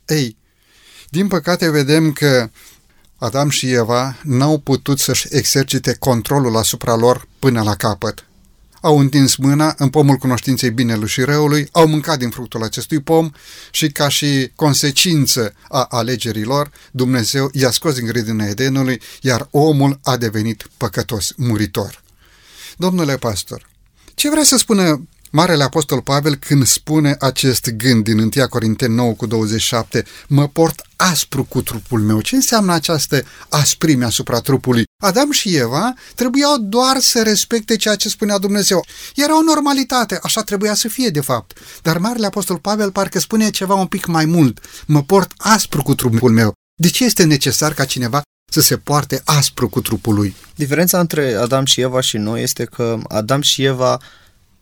Ei, 0.06 0.38
din 1.10 1.28
păcate 1.28 1.70
vedem 1.70 2.12
că 2.12 2.50
Adam 3.18 3.50
și 3.50 3.72
Eva 3.72 4.18
n-au 4.24 4.58
putut 4.58 5.00
să-și 5.00 5.28
exercite 5.30 5.96
controlul 6.00 6.58
asupra 6.58 6.96
lor 6.96 7.28
până 7.40 7.64
la 7.64 7.76
capăt. 7.76 8.24
Au 8.82 9.00
întins 9.00 9.36
mâna 9.36 9.76
în 9.78 9.90
pomul 9.90 10.16
cunoștinței 10.16 10.72
binelui 10.72 11.08
și 11.08 11.22
răului, 11.22 11.68
au 11.72 11.88
mâncat 11.88 12.20
din 12.20 12.30
fructul 12.30 12.64
acestui 12.64 13.02
pom 13.02 13.32
și 13.72 13.88
ca 13.88 14.08
și 14.08 14.52
consecință 14.56 15.54
a 15.70 15.84
alegerilor, 15.84 16.72
Dumnezeu 16.92 17.50
i-a 17.54 17.72
scos 17.72 17.96
din 17.96 18.06
grădina 18.06 18.46
Edenului, 18.46 19.02
iar 19.22 19.48
omul 19.52 20.00
a 20.04 20.18
devenit 20.18 20.68
păcătos, 20.78 21.34
muritor. 21.38 22.04
Domnule 22.78 23.18
pastor, 23.18 23.70
ce 24.20 24.30
vrea 24.30 24.44
să 24.44 24.58
spună 24.58 25.08
Marele 25.32 25.64
Apostol 25.64 26.02
Pavel 26.02 26.36
când 26.36 26.66
spune 26.66 27.16
acest 27.20 27.70
gând 27.70 28.04
din 28.04 28.20
1 28.20 28.30
Corinteni 28.50 28.96
9 28.96 29.14
cu 29.14 29.26
27, 29.26 30.06
mă 30.28 30.48
port 30.48 30.82
aspru 30.96 31.44
cu 31.44 31.62
trupul 31.62 32.00
meu. 32.00 32.22
Ce 32.22 32.36
înseamnă 32.36 32.74
această 32.74 33.24
asprime 33.50 34.06
asupra 34.06 34.40
trupului? 34.40 34.84
Adam 35.04 35.32
și 35.32 35.56
Eva 35.56 35.94
trebuiau 36.16 36.58
doar 36.58 37.00
să 37.00 37.22
respecte 37.22 37.76
ceea 37.76 37.96
ce 37.96 38.10
spunea 38.10 38.38
Dumnezeu. 38.38 38.86
Era 39.16 39.38
o 39.38 39.42
normalitate, 39.42 40.20
așa 40.24 40.42
trebuia 40.42 40.74
să 40.74 40.88
fie 40.88 41.10
de 41.10 41.22
fapt. 41.22 41.58
Dar 41.82 41.98
Marele 41.98 42.26
Apostol 42.26 42.58
Pavel 42.58 42.92
parcă 42.92 43.20
spune 43.20 43.50
ceva 43.50 43.74
un 43.74 43.88
pic 43.88 44.06
mai 44.06 44.26
mult. 44.26 44.60
Mă 44.86 45.04
port 45.04 45.32
aspru 45.38 45.82
cu 45.82 45.96
trupul 45.96 46.32
meu. 46.32 46.54
De 46.76 46.90
ce 46.90 47.04
este 47.04 47.24
necesar 47.24 47.74
ca 47.74 47.86
cineva 47.86 48.22
să 48.50 48.62
se 48.62 48.78
poarte 48.78 49.22
aspru 49.26 49.70
cu 49.70 49.82
trupul 49.82 50.16
lui? 50.16 50.36
Diferența 50.56 51.00
între 51.00 51.34
Adam 51.34 51.66
și 51.66 51.82
Eva 51.82 52.02
și 52.02 52.18
noi 52.18 52.42
este 52.42 52.66
că 52.66 52.98
Adam 53.08 53.42
și 53.42 53.64
Eva 53.64 54.00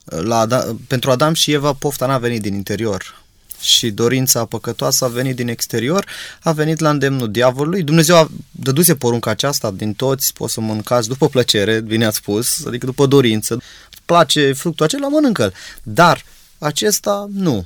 la 0.06 0.38
Adam, 0.40 0.80
pentru 0.88 1.12
Adam 1.12 1.34
și 1.34 1.52
Eva 1.52 1.74
pofta 1.74 2.06
n-a 2.06 2.18
venit 2.18 2.42
din 2.42 2.54
interior 2.54 3.26
și 3.62 3.92
dorința 3.92 4.46
păcătoasă 4.46 5.06
a 5.06 5.08
venit 5.08 5.36
din 5.36 5.48
exterior, 5.48 6.06
a 6.42 6.52
venit 6.52 6.80
la 6.80 6.90
îndemnul 6.90 7.32
diavolului. 7.32 7.84
Dumnezeu 7.84 8.16
a 8.16 8.30
dăduse 8.52 8.96
porunca 8.96 9.32
aceasta 9.32 9.72
din 9.72 9.94
toți, 9.94 10.34
poți 10.34 10.54
să 10.54 10.62
mâncați 10.62 11.08
după 11.08 11.30
plăcere, 11.30 11.82
bine 11.82 12.06
ați 12.06 12.18
spus, 12.18 12.66
adică 12.66 12.86
după 12.86 13.06
dorință. 13.06 13.62
Place 14.06 14.54
fructul 14.54 14.86
acela, 14.86 15.08
mănâncă-l. 15.08 15.54
Dar 15.84 16.24
acesta 16.58 17.28
nu. 17.34 17.66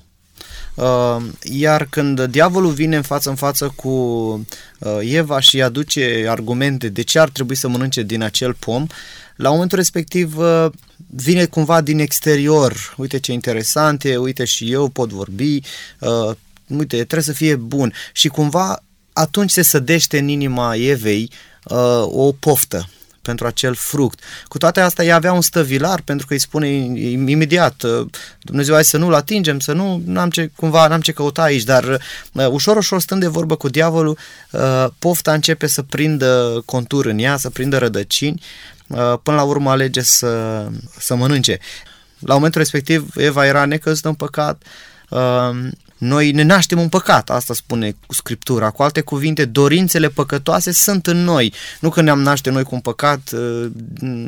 Uh, 0.75 1.17
iar 1.43 1.87
când 1.89 2.23
diavolul 2.23 2.71
vine 2.71 2.95
în 2.95 3.01
față 3.01 3.29
în 3.29 3.35
față 3.35 3.73
cu 3.75 3.89
uh, 3.89 4.97
Eva 4.99 5.39
și 5.39 5.55
îi 5.55 5.63
aduce 5.63 6.25
argumente 6.29 6.89
de 6.89 7.01
ce 7.01 7.19
ar 7.19 7.29
trebui 7.29 7.55
să 7.55 7.67
mănânce 7.67 8.03
din 8.03 8.21
acel 8.21 8.53
pom, 8.53 8.87
la 9.35 9.49
momentul 9.49 9.77
respectiv 9.77 10.37
uh, 10.37 10.65
vine 11.15 11.45
cumva 11.45 11.81
din 11.81 11.99
exterior. 11.99 12.93
Uite 12.97 13.19
ce 13.19 13.31
interesant 13.31 14.03
e, 14.03 14.17
uite 14.17 14.45
și 14.45 14.71
eu 14.71 14.87
pot 14.87 15.09
vorbi, 15.09 15.59
uite, 16.67 16.95
trebuie 16.95 17.21
să 17.21 17.33
fie 17.33 17.55
bun. 17.55 17.93
Și 18.13 18.27
cumva 18.27 18.83
atunci 19.13 19.51
se 19.51 19.61
sădește 19.61 20.17
în 20.17 20.27
inima 20.27 20.75
Evei 20.75 21.31
o 22.03 22.31
poftă 22.31 22.89
pentru 23.21 23.47
acel 23.47 23.73
fruct. 23.73 24.19
Cu 24.47 24.57
toate 24.57 24.79
astea, 24.79 25.05
ea 25.05 25.15
avea 25.15 25.33
un 25.33 25.41
stăvilar 25.41 26.01
pentru 26.01 26.27
că 26.27 26.33
îi 26.33 26.39
spune 26.39 26.67
imediat 26.67 27.81
uh, 27.81 28.07
Dumnezeu, 28.41 28.73
hai 28.73 28.83
să 28.83 28.97
nu-l 28.97 29.13
atingem, 29.13 29.59
să 29.59 29.73
nu, 29.73 30.01
n-am 30.05 30.29
ce, 30.29 30.51
cumva 30.55 30.87
n-am 30.87 31.01
ce 31.01 31.11
căuta 31.11 31.41
aici, 31.41 31.63
dar 31.63 31.83
uh, 31.83 32.47
ușor, 32.47 32.77
ușor 32.77 33.01
stând 33.01 33.21
de 33.21 33.27
vorbă 33.27 33.55
cu 33.55 33.69
diavolul, 33.69 34.17
uh, 34.51 34.85
pofta 34.99 35.33
începe 35.33 35.67
să 35.67 35.81
prindă 35.81 36.61
contur 36.65 37.05
în 37.05 37.19
ea, 37.19 37.37
să 37.37 37.49
prindă 37.49 37.77
rădăcini, 37.77 38.41
până 39.23 39.35
la 39.37 39.43
urmă 39.43 39.69
alege 39.69 40.01
să, 40.01 40.65
să 40.99 41.15
mănânce. 41.15 41.59
La 42.19 42.33
momentul 42.33 42.61
respectiv, 42.61 43.07
Eva 43.15 43.45
era 43.45 43.65
necăzută 43.65 44.07
în 44.07 44.13
păcat, 44.13 44.63
noi 46.01 46.31
ne 46.31 46.43
naștem 46.43 46.79
în 46.79 46.89
păcat, 46.89 47.29
asta 47.29 47.53
spune 47.53 47.96
Scriptura. 48.10 48.70
Cu 48.70 48.84
alte 48.84 49.01
cuvinte, 49.01 49.46
dorințele 49.46 50.08
păcătoase 50.08 50.72
sunt 50.72 51.08
în 51.08 51.17
noi. 51.24 51.53
Nu 51.79 51.89
că 51.89 52.01
ne-am 52.01 52.22
naște 52.22 52.50
noi 52.50 52.63
cu 52.63 52.75
un 52.75 52.81
păcat 52.81 53.31
uh, 53.34 53.72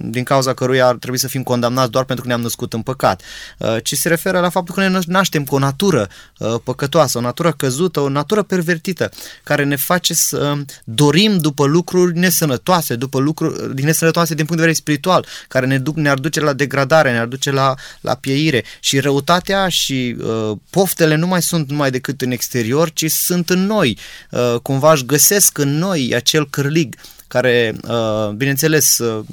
din 0.04 0.24
cauza 0.24 0.54
căruia 0.54 0.88
ar 0.88 0.96
trebui 0.96 1.20
să 1.20 1.28
fim 1.28 1.44
condamnați 1.44 1.92
doar 1.92 2.04
pentru 2.04 2.24
că 2.24 2.30
ne-am 2.30 2.42
născut 2.42 2.74
în 2.74 2.82
păcat, 2.82 3.22
uh, 3.58 3.76
ci 3.84 3.94
se 3.94 4.08
referă 4.08 4.40
la 4.40 4.50
faptul 4.50 4.76
că 4.76 4.88
ne 4.88 5.00
naștem 5.06 5.44
cu 5.44 5.56
o 5.56 5.60
natură 5.60 6.10
uh, 6.38 6.56
păcătoasă, 6.64 7.18
o 7.18 7.22
natură 7.22 7.52
căzută, 7.52 8.00
o 8.00 8.10
natură 8.10 8.44
pervertită, 8.44 9.12
care 9.44 9.64
ne 9.64 9.76
face 9.76 10.14
să 10.14 10.54
dorim 10.84 11.38
după 11.38 11.66
lucruri 11.66 12.18
nesănătoase, 12.18 12.96
după 12.96 13.20
lucruri 13.20 13.76
din 13.76 13.86
nesănătoase 13.86 14.34
din 14.34 14.46
punct 14.46 14.62
de 14.62 14.68
vedere 14.68 14.82
spiritual, 14.82 15.26
care 15.48 15.66
ne 15.66 15.80
duc, 15.80 15.96
ne-ar 15.96 16.18
duce 16.18 16.40
la 16.40 16.54
degradare, 16.54 17.12
ne-ar 17.12 17.28
duce 17.28 17.52
la, 17.52 17.74
la 18.02 18.16
pieire. 18.16 18.64
Și 18.80 19.00
răutatea 19.00 19.68
și 19.68 20.16
uh, 20.20 20.58
poftele 20.70 21.16
nu 21.16 21.28
mai 21.28 21.42
sunt 21.42 21.63
sunt 21.64 21.76
numai 21.76 21.92
decât 21.92 22.22
în 22.22 22.32
exterior, 22.32 22.92
ci 22.92 23.12
sunt 23.12 23.50
în 23.50 23.66
noi. 23.66 23.98
Uh, 24.30 24.56
cumva 24.62 24.92
își 24.92 25.06
găsesc 25.06 25.58
în 25.58 25.78
noi 25.78 26.12
acel 26.16 26.50
cârlig 26.50 26.96
care, 27.28 27.76
uh, 27.88 28.30
bineînțeles, 28.30 28.98
uh, 28.98 29.26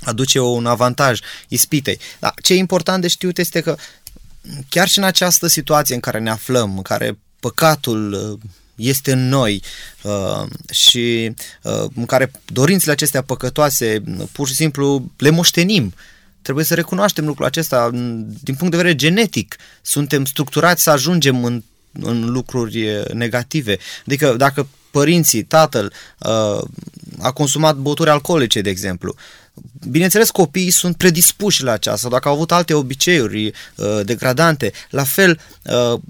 aduce 0.00 0.40
un 0.40 0.66
avantaj 0.66 1.20
ispitei. 1.48 1.98
Dar 2.18 2.34
ce 2.42 2.52
e 2.52 2.56
important 2.56 3.02
de 3.02 3.08
știut 3.08 3.38
este 3.38 3.60
că 3.60 3.76
chiar 4.68 4.88
și 4.88 4.98
în 4.98 5.04
această 5.04 5.46
situație 5.46 5.94
în 5.94 6.00
care 6.00 6.18
ne 6.18 6.30
aflăm, 6.30 6.76
în 6.76 6.82
care 6.82 7.18
păcatul 7.40 8.38
este 8.74 9.12
în 9.12 9.28
noi 9.28 9.62
uh, 10.02 10.46
și 10.70 11.34
uh, 11.62 11.84
în 11.94 12.06
care 12.06 12.30
dorințele 12.46 12.92
acestea 12.92 13.22
păcătoase 13.22 14.02
pur 14.32 14.48
și 14.48 14.54
simplu 14.54 15.10
le 15.16 15.30
moștenim 15.30 15.94
Trebuie 16.42 16.64
să 16.64 16.74
recunoaștem 16.74 17.26
lucrul 17.26 17.46
acesta 17.46 17.90
din 18.42 18.54
punct 18.54 18.70
de 18.70 18.76
vedere 18.76 18.94
genetic. 18.94 19.56
Suntem 19.82 20.24
structurați 20.24 20.82
să 20.82 20.90
ajungem 20.90 21.44
în, 21.44 21.62
în 21.92 22.30
lucruri 22.30 23.02
negative. 23.12 23.78
Adică 24.06 24.34
dacă 24.36 24.68
părinții, 24.90 25.42
tatăl 25.42 25.92
uh, 26.18 26.62
a 27.18 27.32
consumat 27.32 27.76
băuturi 27.76 28.10
alcoolice, 28.10 28.60
de 28.60 28.70
exemplu, 28.70 29.14
Bineînțeles, 29.90 30.30
copiii 30.30 30.70
sunt 30.70 30.96
predispuși 30.96 31.62
la 31.62 31.72
aceasta, 31.72 32.08
dacă 32.08 32.28
au 32.28 32.34
avut 32.34 32.52
alte 32.52 32.74
obiceiuri 32.74 33.46
uh, 33.46 34.00
degradante, 34.04 34.72
la 34.90 35.04
fel, 35.04 35.40
uh, 35.62 36.00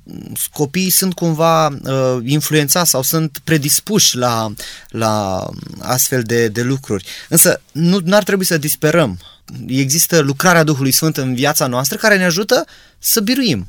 copiii 0.52 0.90
sunt 0.90 1.14
cumva 1.14 1.66
uh, 1.66 2.18
influențați 2.24 2.90
sau 2.90 3.02
sunt 3.02 3.40
predispuși 3.44 4.16
la, 4.16 4.52
la 4.88 5.46
astfel 5.78 6.22
de, 6.22 6.48
de 6.48 6.62
lucruri. 6.62 7.04
Însă, 7.28 7.60
nu 7.72 8.16
ar 8.16 8.22
trebui 8.22 8.44
să 8.44 8.58
disperăm 8.58 9.18
există 9.66 10.18
lucrarea 10.18 10.62
Duhului 10.62 10.92
Sfânt 10.92 11.16
în 11.16 11.34
viața 11.34 11.66
noastră 11.66 11.96
care 11.96 12.16
ne 12.16 12.24
ajută 12.24 12.64
să 12.98 13.20
biruim. 13.20 13.66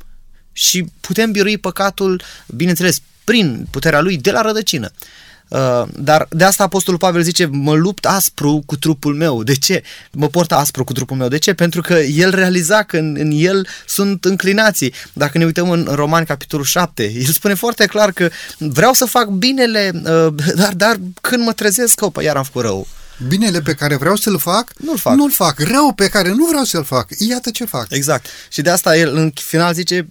Și 0.52 0.84
putem 1.00 1.30
birui 1.30 1.58
păcatul, 1.58 2.22
bineînțeles, 2.46 3.00
prin 3.24 3.66
puterea 3.70 4.00
lui 4.00 4.16
de 4.16 4.30
la 4.30 4.40
rădăcină. 4.40 4.90
Uh, 5.52 5.82
dar 5.94 6.26
de 6.30 6.44
asta 6.44 6.62
Apostolul 6.62 6.98
Pavel 6.98 7.22
zice, 7.22 7.46
mă 7.46 7.74
lupt 7.74 8.06
aspru 8.06 8.62
cu 8.66 8.76
trupul 8.76 9.14
meu. 9.14 9.42
De 9.42 9.54
ce? 9.54 9.82
Mă 10.12 10.28
port 10.28 10.52
aspru 10.52 10.84
cu 10.84 10.92
trupul 10.92 11.16
meu. 11.16 11.28
De 11.28 11.38
ce? 11.38 11.54
Pentru 11.54 11.80
că 11.80 11.94
el 11.94 12.30
realiza 12.34 12.82
că 12.82 12.96
în, 12.96 13.16
în 13.18 13.30
el 13.34 13.66
sunt 13.86 14.24
înclinații. 14.24 14.94
Dacă 15.12 15.38
ne 15.38 15.44
uităm 15.44 15.70
în 15.70 15.88
Romani, 15.90 16.26
capitolul 16.26 16.64
7, 16.64 17.12
el 17.14 17.32
spune 17.32 17.54
foarte 17.54 17.86
clar 17.86 18.12
că 18.12 18.30
vreau 18.58 18.92
să 18.92 19.04
fac 19.04 19.28
binele, 19.28 19.90
uh, 19.94 20.34
dar, 20.60 20.74
dar 20.74 20.96
când 21.20 21.44
mă 21.44 21.52
trezesc, 21.52 21.94
că 21.94 22.22
iar 22.22 22.36
am 22.36 22.42
făcut 22.42 22.62
rău. 22.62 22.86
Binele 23.28 23.60
pe 23.60 23.74
care 23.74 23.96
vreau 23.96 24.16
să-l 24.16 24.38
fac, 24.38 24.72
nu-l 24.78 24.98
fac. 24.98 25.14
Nu-l 25.14 25.30
fac. 25.30 25.58
Rău 25.58 25.92
pe 25.92 26.08
care 26.08 26.28
nu 26.28 26.46
vreau 26.46 26.64
să-l 26.64 26.84
fac, 26.84 27.08
iată 27.18 27.50
ce 27.50 27.64
fac. 27.64 27.86
Exact. 27.90 28.26
Și 28.48 28.62
de 28.62 28.70
asta 28.70 28.96
el 28.96 29.16
în 29.16 29.32
final 29.34 29.74
zice, 29.74 30.08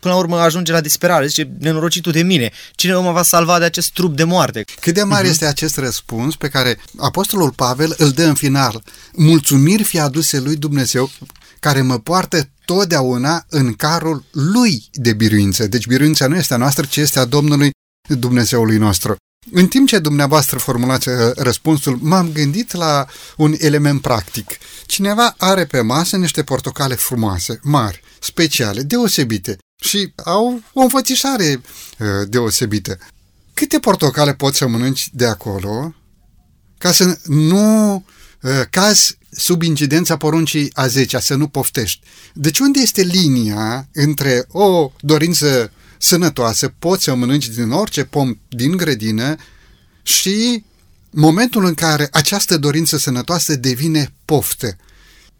până 0.00 0.14
la 0.14 0.20
urmă 0.20 0.38
ajunge 0.38 0.72
la 0.72 0.80
disperare. 0.80 1.26
Zice, 1.26 1.50
nenorocitul 1.58 2.12
de 2.12 2.22
mine, 2.22 2.50
cine 2.74 2.94
mă 2.94 3.12
va 3.12 3.22
salva 3.22 3.58
de 3.58 3.64
acest 3.64 3.92
trup 3.92 4.16
de 4.16 4.24
moarte? 4.24 4.64
Cât 4.80 4.94
de 4.94 5.02
mare 5.02 5.26
uh-huh. 5.26 5.30
este 5.30 5.46
acest 5.46 5.76
răspuns 5.76 6.36
pe 6.36 6.48
care 6.48 6.78
Apostolul 6.98 7.50
Pavel 7.50 7.94
îl 7.98 8.10
dă 8.10 8.24
în 8.24 8.34
final. 8.34 8.82
Mulțumiri 9.12 9.82
fi 9.82 9.98
aduse 9.98 10.40
lui 10.40 10.56
Dumnezeu 10.56 11.10
care 11.60 11.82
mă 11.82 11.98
poartă 11.98 12.48
totdeauna 12.64 13.44
în 13.48 13.72
carul 13.72 14.24
lui 14.30 14.84
de 14.92 15.12
biruință. 15.12 15.66
Deci 15.66 15.86
biruința 15.86 16.26
nu 16.26 16.36
este 16.36 16.54
a 16.54 16.56
noastră, 16.56 16.86
ci 16.86 16.96
este 16.96 17.18
a 17.18 17.24
Domnului 17.24 17.70
Dumnezeului 18.08 18.76
nostru. 18.76 19.16
În 19.50 19.66
timp 19.66 19.88
ce 19.88 19.98
dumneavoastră 19.98 20.58
formulați 20.58 21.08
uh, 21.08 21.14
răspunsul, 21.34 21.98
m-am 22.00 22.32
gândit 22.32 22.72
la 22.72 23.06
un 23.36 23.54
element 23.58 24.00
practic. 24.00 24.50
Cineva 24.86 25.34
are 25.38 25.64
pe 25.64 25.80
masă 25.80 26.16
niște 26.16 26.42
portocale 26.42 26.94
frumoase, 26.94 27.60
mari, 27.62 28.02
speciale, 28.20 28.82
deosebite 28.82 29.58
și 29.80 30.12
au 30.24 30.62
o 30.72 30.80
înfățișare 30.80 31.60
uh, 31.98 32.06
deosebită. 32.28 32.98
Câte 33.54 33.78
portocale 33.78 34.34
poți 34.34 34.58
să 34.58 34.66
mănânci 34.66 35.08
de 35.12 35.26
acolo 35.26 35.94
ca 36.78 36.92
să 36.92 37.18
nu 37.24 37.94
uh, 37.94 38.50
cazi 38.70 39.18
sub 39.30 39.62
incidența 39.62 40.16
poruncii 40.16 40.70
a 40.72 40.86
10 40.86 41.18
să 41.18 41.34
nu 41.34 41.48
poftești. 41.48 42.00
Deci 42.34 42.58
unde 42.58 42.80
este 42.80 43.02
linia 43.02 43.88
între 43.92 44.44
o 44.48 44.92
dorință 45.00 45.72
sănătoasă, 46.04 46.74
poți 46.78 47.02
să 47.02 47.14
mănânci 47.14 47.48
din 47.48 47.70
orice 47.70 48.04
pom 48.04 48.34
din 48.48 48.76
grădină 48.76 49.36
și 50.02 50.64
momentul 51.10 51.64
în 51.64 51.74
care 51.74 52.08
această 52.12 52.58
dorință 52.58 52.96
sănătoasă 52.96 53.56
devine 53.56 54.14
poftă. 54.24 54.76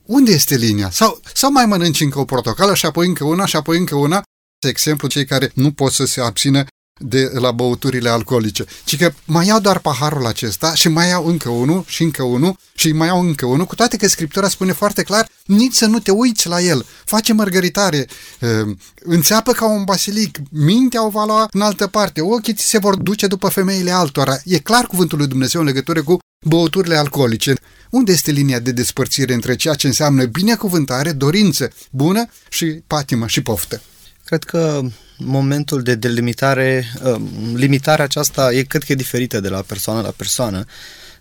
Unde 0.04 0.32
este 0.32 0.56
linia? 0.56 0.90
Sau, 0.90 1.20
sau 1.34 1.52
mai 1.52 1.66
mănânci 1.66 2.00
încă 2.00 2.18
o 2.18 2.24
portocală 2.24 2.74
și 2.74 2.86
apoi 2.86 3.06
încă 3.06 3.24
una 3.24 3.46
și 3.46 3.56
apoi 3.56 3.78
încă 3.78 3.94
una? 3.94 4.22
De 4.58 4.68
exemplu, 4.68 5.08
cei 5.08 5.24
care 5.24 5.50
nu 5.54 5.72
pot 5.72 5.92
să 5.92 6.04
se 6.04 6.20
abțină 6.20 6.64
de 6.98 7.30
la 7.32 7.50
băuturile 7.50 8.08
alcoolice, 8.08 8.64
ci 8.84 8.96
că 8.96 9.12
mai 9.24 9.46
iau 9.46 9.60
doar 9.60 9.78
paharul 9.78 10.26
acesta 10.26 10.74
și 10.74 10.88
mai 10.88 11.08
iau 11.08 11.26
încă 11.26 11.48
unul 11.48 11.84
și 11.86 12.02
încă 12.02 12.22
unul 12.22 12.56
și 12.74 12.92
mai 12.92 13.06
iau 13.06 13.20
încă 13.20 13.46
unul, 13.46 13.66
cu 13.66 13.74
toate 13.74 13.96
că 13.96 14.08
Scriptura 14.08 14.48
spune 14.48 14.72
foarte 14.72 15.02
clar, 15.02 15.28
nici 15.44 15.74
să 15.74 15.86
nu 15.86 15.98
te 15.98 16.10
uiți 16.10 16.48
la 16.48 16.60
el, 16.60 16.86
face 17.04 17.32
mărgăritare, 17.32 18.06
ehm, 18.38 18.78
înțeapă 18.94 19.52
ca 19.52 19.66
un 19.66 19.84
basilic, 19.84 20.38
mintea 20.50 21.06
o 21.06 21.08
va 21.08 21.24
lua 21.24 21.48
în 21.52 21.60
altă 21.60 21.86
parte, 21.86 22.20
ochii 22.20 22.54
ți 22.54 22.64
se 22.64 22.78
vor 22.78 22.96
duce 22.96 23.26
după 23.26 23.48
femeile 23.48 23.90
altora. 23.90 24.38
E 24.44 24.58
clar 24.58 24.86
cuvântul 24.86 25.18
lui 25.18 25.26
Dumnezeu 25.26 25.60
în 25.60 25.66
legătură 25.66 26.02
cu 26.02 26.18
băuturile 26.46 26.96
alcoolice. 26.96 27.54
Unde 27.90 28.12
este 28.12 28.30
linia 28.30 28.58
de 28.58 28.72
despărțire 28.72 29.34
între 29.34 29.56
ceea 29.56 29.74
ce 29.74 29.86
înseamnă 29.86 30.24
binecuvântare, 30.24 31.12
dorință 31.12 31.72
bună 31.90 32.26
și 32.48 32.66
patimă 32.66 33.26
și 33.26 33.42
poftă? 33.42 33.82
Cred 34.24 34.44
că 34.44 34.82
momentul 35.16 35.82
de 35.82 35.94
delimitare, 35.94 36.84
uh, 37.02 37.20
limitarea 37.54 38.04
aceasta 38.04 38.52
e, 38.52 38.62
cred 38.62 38.82
că 38.82 38.92
e 38.92 38.94
diferită 38.94 39.40
de 39.40 39.48
la 39.48 39.60
persoană 39.60 40.00
la 40.00 40.12
persoană, 40.16 40.64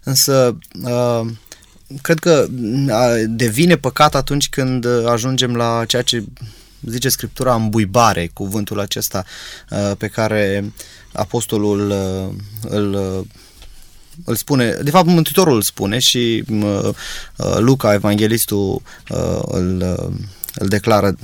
însă 0.03 0.57
uh, 0.83 1.21
cred 2.01 2.19
că 2.19 2.47
uh, 2.49 3.23
devine 3.27 3.75
păcat 3.75 4.15
atunci 4.15 4.49
când 4.49 4.85
ajungem 5.05 5.55
la 5.55 5.83
ceea 5.87 6.01
ce 6.01 6.23
zice 6.81 7.09
Scriptura 7.09 7.55
îmbuibare, 7.55 8.29
cuvântul 8.33 8.79
acesta 8.79 9.25
pe 9.97 10.07
care 10.07 10.73
apostolul 11.11 11.91
îl 12.61 13.25
îl 14.25 14.35
spune, 14.35 14.69
de 14.83 14.89
fapt 14.89 15.07
Mântuitorul 15.07 15.55
îl 15.55 15.61
spune 15.61 15.99
și 15.99 16.43
Luca, 17.57 17.93
evanghelistul, 17.93 18.81
îl, 19.45 19.81
îl 20.55 20.67
declară 20.67 21.15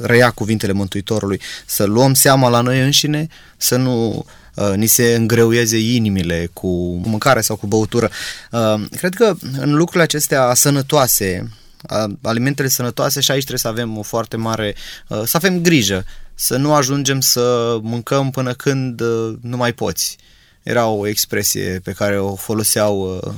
reia 0.00 0.30
cuvintele 0.30 0.72
Mântuitorului, 0.72 1.40
să 1.66 1.84
luăm 1.84 2.14
seama 2.14 2.48
la 2.48 2.60
noi 2.60 2.80
înșine, 2.80 3.26
să 3.56 3.76
nu 3.76 4.26
uh, 4.54 4.72
ni 4.74 4.86
se 4.86 5.14
îngreuieze 5.14 5.78
inimile 5.78 6.50
cu 6.52 6.68
mâncare 7.04 7.40
sau 7.40 7.56
cu 7.56 7.66
băutură. 7.66 8.10
Uh, 8.50 8.84
cred 8.96 9.14
că 9.14 9.34
în 9.58 9.70
lucrurile 9.74 10.02
acestea 10.02 10.54
sănătoase, 10.54 11.50
uh, 11.90 12.12
alimentele 12.22 12.68
sănătoase 12.68 13.20
și 13.20 13.30
aici 13.30 13.44
trebuie 13.44 13.60
să 13.60 13.68
avem 13.68 13.98
o 13.98 14.02
foarte 14.02 14.36
mare, 14.36 14.74
uh, 15.08 15.22
să 15.24 15.36
avem 15.36 15.60
grijă, 15.60 16.04
să 16.34 16.56
nu 16.56 16.74
ajungem 16.74 17.20
să 17.20 17.78
mâncăm 17.82 18.30
până 18.30 18.52
când 18.52 19.00
uh, 19.00 19.34
nu 19.40 19.56
mai 19.56 19.72
poți. 19.72 20.16
Era 20.62 20.86
o 20.86 21.06
expresie 21.06 21.80
pe 21.84 21.92
care 21.92 22.20
o 22.20 22.34
foloseau 22.34 23.20
uh, 23.24 23.32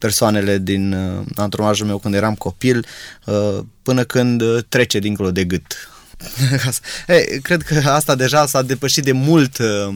persoanele 0.00 0.58
din 0.58 0.92
uh, 0.92 1.24
anturajul 1.36 1.86
meu 1.86 1.98
când 1.98 2.14
eram 2.14 2.34
copil, 2.34 2.86
uh, 3.24 3.58
până 3.82 4.04
când 4.04 4.40
uh, 4.40 4.58
trece 4.68 4.98
dincolo 4.98 5.30
de 5.30 5.44
gât. 5.44 5.90
Hey, 7.06 7.40
cred 7.42 7.62
că 7.62 7.88
asta 7.88 8.14
deja 8.14 8.46
s-a 8.46 8.62
depășit 8.62 9.04
de 9.04 9.12
mult, 9.12 9.58
uh, 9.58 9.94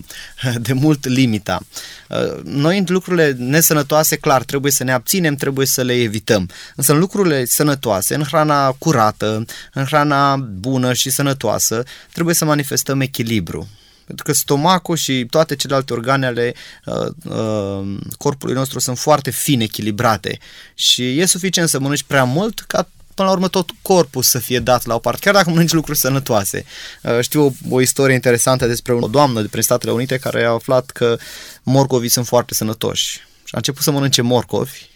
de 0.60 0.72
mult 0.72 1.08
limita. 1.08 1.60
Uh, 2.08 2.42
noi 2.44 2.78
în 2.78 2.84
lucrurile 2.88 3.36
nesănătoase, 3.38 4.16
clar, 4.16 4.42
trebuie 4.42 4.72
să 4.72 4.84
ne 4.84 4.92
abținem, 4.92 5.34
trebuie 5.34 5.66
să 5.66 5.82
le 5.82 5.92
evităm. 5.92 6.48
Însă 6.76 6.92
în 6.92 6.98
lucrurile 6.98 7.44
sănătoase, 7.44 8.14
în 8.14 8.22
hrana 8.22 8.72
curată, 8.72 9.44
în 9.72 9.84
hrana 9.84 10.36
bună 10.36 10.92
și 10.92 11.10
sănătoasă, 11.10 11.82
trebuie 12.12 12.34
să 12.34 12.44
manifestăm 12.44 13.00
echilibru. 13.00 13.68
Pentru 14.06 14.24
că 14.24 14.32
stomacul 14.32 14.96
și 14.96 15.26
toate 15.30 15.56
celelalte 15.56 15.92
organe 15.92 16.26
ale 16.26 16.54
uh, 16.84 17.06
uh, 17.24 17.98
corpului 18.18 18.54
nostru 18.54 18.78
sunt 18.78 18.98
foarte 18.98 19.30
fin 19.30 19.60
echilibrate 19.60 20.38
și 20.74 21.18
e 21.18 21.26
suficient 21.26 21.68
să 21.68 21.80
mănânci 21.80 22.02
prea 22.02 22.24
mult 22.24 22.60
ca 22.60 22.88
până 23.14 23.28
la 23.28 23.34
urmă 23.34 23.48
tot 23.48 23.70
corpul 23.82 24.22
să 24.22 24.38
fie 24.38 24.58
dat 24.58 24.84
la 24.84 24.94
o 24.94 24.98
parte, 24.98 25.20
chiar 25.20 25.34
dacă 25.34 25.50
mănânci 25.50 25.72
lucruri 25.72 25.98
sănătoase. 25.98 26.64
Uh, 27.02 27.20
știu 27.20 27.44
o, 27.44 27.52
o 27.68 27.80
istorie 27.80 28.14
interesantă 28.14 28.66
despre 28.66 28.92
o 28.92 29.06
doamnă 29.06 29.40
de 29.40 29.48
prin 29.48 29.62
Statele 29.62 29.92
Unite 29.92 30.18
care 30.18 30.44
a 30.44 30.50
aflat 30.50 30.90
că 30.90 31.16
morcovii 31.62 32.08
sunt 32.08 32.26
foarte 32.26 32.54
sănătoși 32.54 33.10
și 33.44 33.54
a 33.54 33.56
început 33.56 33.82
să 33.82 33.90
mănânce 33.90 34.22
morcovi 34.22 34.92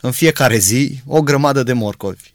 în 0.00 0.10
fiecare 0.10 0.58
zi, 0.58 1.00
o 1.06 1.22
grămadă 1.22 1.62
de 1.62 1.72
morcovi. 1.72 2.32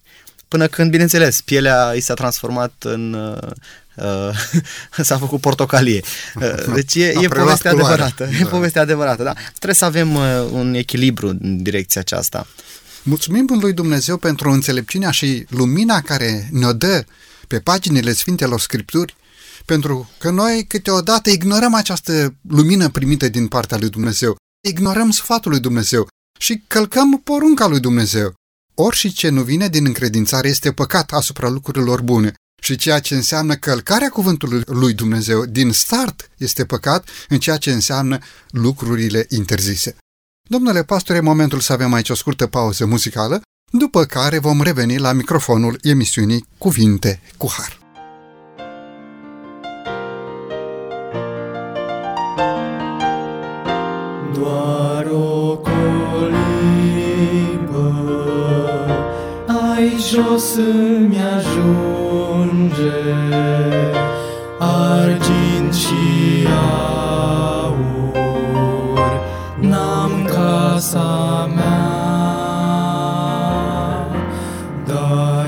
Până 0.48 0.68
când, 0.68 0.92
bineînțeles, 0.92 1.42
pielea 1.42 1.94
i 1.94 2.00
s-a 2.00 2.14
transformat 2.14 2.74
în 2.80 3.14
uh, 3.14 3.38
Uh, 3.44 3.83
s-a 5.02 5.18
făcut 5.18 5.42
portocalie. 5.42 6.02
Uh, 6.36 6.74
deci 6.74 6.96
e, 6.96 7.14
e 7.22 7.28
povestea 7.28 7.72
adevărată. 7.72 8.30
Da. 8.32 8.38
E 8.38 8.46
povestea 8.46 8.82
adevărată, 8.82 9.24
da. 9.24 9.34
Trebuie 9.34 9.76
să 9.76 9.86
avem 9.86 10.16
uh, 10.16 10.24
un 10.52 10.74
echilibru 10.74 11.28
în 11.28 11.64
direcția 11.64 12.02
aceasta. 12.02 12.48
Mulțumim 13.04 13.48
lui 13.62 13.74
Dumnezeu 13.74 14.18
pentru 14.18 14.52
înțelepciunea 14.52 15.12
și 15.12 15.46
lumina 15.50 16.02
care 16.02 16.50
ne-o 16.52 16.74
dă 16.74 17.06
pe 17.48 17.60
paginile 17.60 18.14
Sfintelor 18.14 18.60
Scripturi, 18.60 19.16
pentru 19.66 20.10
că 20.18 20.30
noi 20.30 20.66
câteodată 20.68 21.30
ignorăm 21.30 21.74
această 21.74 22.36
lumină 22.50 22.90
primită 22.90 23.30
din 23.30 23.48
partea 23.48 23.78
lui 23.78 23.90
Dumnezeu, 23.90 24.36
ignorăm 24.68 25.12
sfatul 25.12 25.52
lui 25.52 25.60
Dumnezeu 25.60 26.08
și 26.40 26.64
călcăm 26.68 27.22
porunca 27.24 27.68
lui 27.68 27.80
Dumnezeu. 27.80 28.34
Ori 28.76 28.96
și 28.96 29.14
ce 29.14 29.30
nu 29.30 29.42
vine 29.42 29.68
din 29.68 29.86
încredințare 29.86 30.48
este 30.48 30.72
păcat 30.72 31.12
asupra 31.12 31.50
lucrurilor 31.50 32.02
bune 32.02 32.34
și 32.64 32.76
ceea 32.76 33.00
ce 33.00 33.16
înseamnă 33.16 33.56
călcarea 33.56 34.10
cuvântului 34.10 34.62
lui 34.66 34.94
Dumnezeu 34.94 35.46
din 35.46 35.72
start 35.72 36.30
este 36.38 36.66
păcat 36.66 37.08
în 37.30 37.40
ceea 37.40 37.58
ce 37.58 37.72
înseamnă 37.72 38.18
lucrurile 38.50 39.26
interzise. 39.30 39.96
Domnule 40.50 40.84
pastor, 40.84 41.16
e 41.16 41.20
momentul 41.20 41.60
să 41.60 41.74
avem 41.74 41.94
aici 41.94 42.10
o 42.10 42.16
scurtă 42.16 42.48
pauză 42.48 42.86
muzicală, 42.86 43.42
după 43.72 44.04
care 44.04 44.40
vom 44.40 44.62
reveni 44.62 44.98
la 44.98 45.12
microfonul 45.12 45.80
emisiunii 45.82 46.46
Cuvinte 46.58 47.22
cu 47.38 47.50
Har. 47.50 47.80
Doar 54.34 55.13
jos 60.12 60.56
îmi 60.56 61.18
ajung 61.38 62.72
argint 64.60 65.74
și 65.74 66.48
aur, 67.68 68.14
n-am 69.60 70.26
casa 70.26 71.50
mea. 71.56 71.94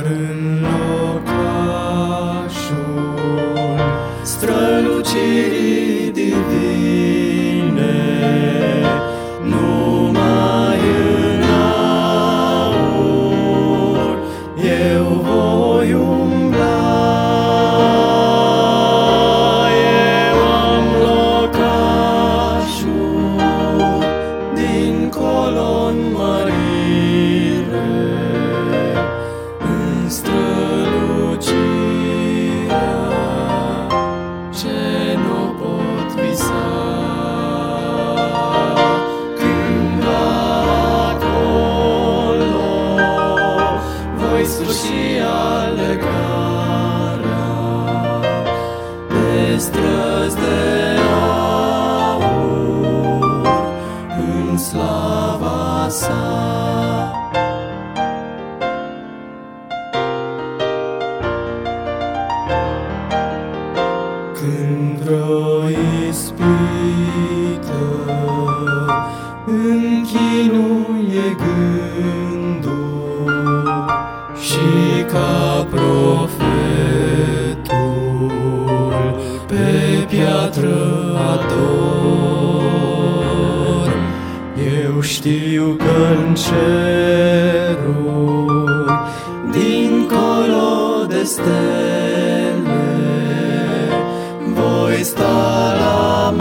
în 0.06 0.55
voi 95.06 95.13
sta 95.13 95.74
la 95.78 96.36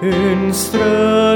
în 0.00 0.52
strălucirea 0.52 1.27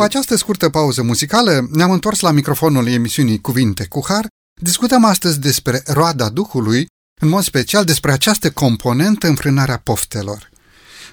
După 0.00 0.12
această 0.12 0.36
scurtă 0.36 0.68
pauză 0.68 1.02
muzicală, 1.02 1.68
ne-am 1.70 1.90
întors 1.90 2.20
la 2.20 2.30
microfonul 2.30 2.86
emisiunii 2.86 3.40
Cuvinte 3.40 3.86
cu 3.86 4.04
Har. 4.08 4.26
Discutăm 4.62 5.04
astăzi 5.04 5.40
despre 5.40 5.82
roada 5.86 6.28
Duhului, 6.28 6.86
în 7.20 7.28
mod 7.28 7.42
special 7.42 7.84
despre 7.84 8.12
această 8.12 8.50
componentă 8.50 9.26
înfrânarea 9.26 9.76
poftelor. 9.76 10.50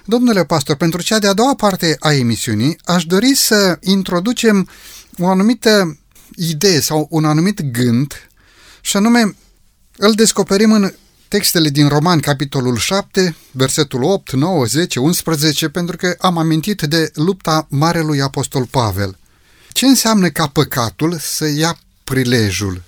Domnule 0.04 0.44
pastor, 0.44 0.76
pentru 0.76 1.02
cea 1.02 1.18
de-a 1.18 1.32
doua 1.32 1.54
parte 1.54 1.96
a 1.98 2.12
emisiunii, 2.12 2.78
aș 2.84 3.04
dori 3.04 3.34
să 3.34 3.78
introducem 3.80 4.68
o 5.18 5.26
anumită 5.28 5.98
idee 6.36 6.80
sau 6.80 7.06
un 7.10 7.24
anumit 7.24 7.62
gând, 7.62 8.28
și 8.80 8.96
anume 8.96 9.36
îl 9.96 10.12
descoperim 10.12 10.72
în 10.72 10.92
textele 11.28 11.68
din 11.68 11.88
Roman, 11.88 12.20
capitolul 12.20 12.76
7, 12.76 13.36
versetul 13.50 14.02
8, 14.02 14.32
9, 14.32 14.64
10, 14.64 15.00
11, 15.00 15.68
pentru 15.68 15.96
că 15.96 16.14
am 16.18 16.38
amintit 16.38 16.82
de 16.82 17.10
lupta 17.14 17.66
Marelui 17.70 18.20
Apostol 18.20 18.66
Pavel. 18.66 19.18
Ce 19.72 19.86
înseamnă 19.86 20.28
ca 20.28 20.46
păcatul 20.46 21.18
să 21.20 21.48
ia 21.48 21.78
prilejul? 22.04 22.82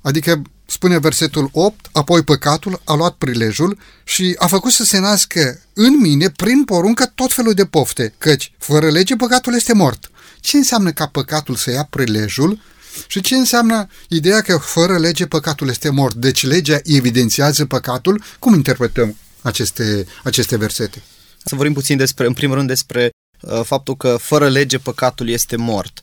Adică, 0.00 0.42
spune 0.66 0.98
versetul 0.98 1.48
8, 1.52 1.88
apoi 1.92 2.22
păcatul 2.22 2.80
a 2.84 2.94
luat 2.94 3.14
prilejul 3.14 3.78
și 4.04 4.34
a 4.38 4.46
făcut 4.46 4.72
să 4.72 4.84
se 4.84 4.98
nască 4.98 5.60
în 5.72 6.00
mine, 6.00 6.30
prin 6.30 6.64
poruncă, 6.64 7.12
tot 7.14 7.32
felul 7.32 7.52
de 7.52 7.64
pofte, 7.64 8.14
căci, 8.18 8.52
fără 8.58 8.90
lege, 8.90 9.16
păcatul 9.16 9.54
este 9.54 9.72
mort. 9.72 10.10
Ce 10.40 10.56
înseamnă 10.56 10.92
ca 10.92 11.06
păcatul 11.06 11.54
să 11.54 11.70
ia 11.70 11.86
prilejul 11.90 12.60
și 13.06 13.20
ce 13.20 13.34
înseamnă 13.34 13.86
ideea 14.08 14.40
că 14.40 14.56
fără 14.56 14.98
lege 14.98 15.26
păcatul 15.26 15.68
este 15.68 15.90
mort? 15.90 16.14
Deci 16.14 16.42
legea 16.42 16.78
evidențiază 16.82 17.66
păcatul? 17.66 18.22
Cum 18.38 18.54
interpretăm 18.54 19.16
aceste, 19.42 20.06
aceste 20.22 20.56
versete? 20.56 21.02
Să 21.44 21.54
vorbim 21.54 21.74
puțin 21.74 21.96
despre, 21.96 22.26
în 22.26 22.32
primul 22.32 22.56
rând 22.56 22.68
despre 22.68 23.10
uh, 23.40 23.60
faptul 23.64 23.96
că 23.96 24.16
fără 24.20 24.48
lege 24.48 24.78
păcatul 24.78 25.28
este 25.28 25.56
mort. 25.56 26.00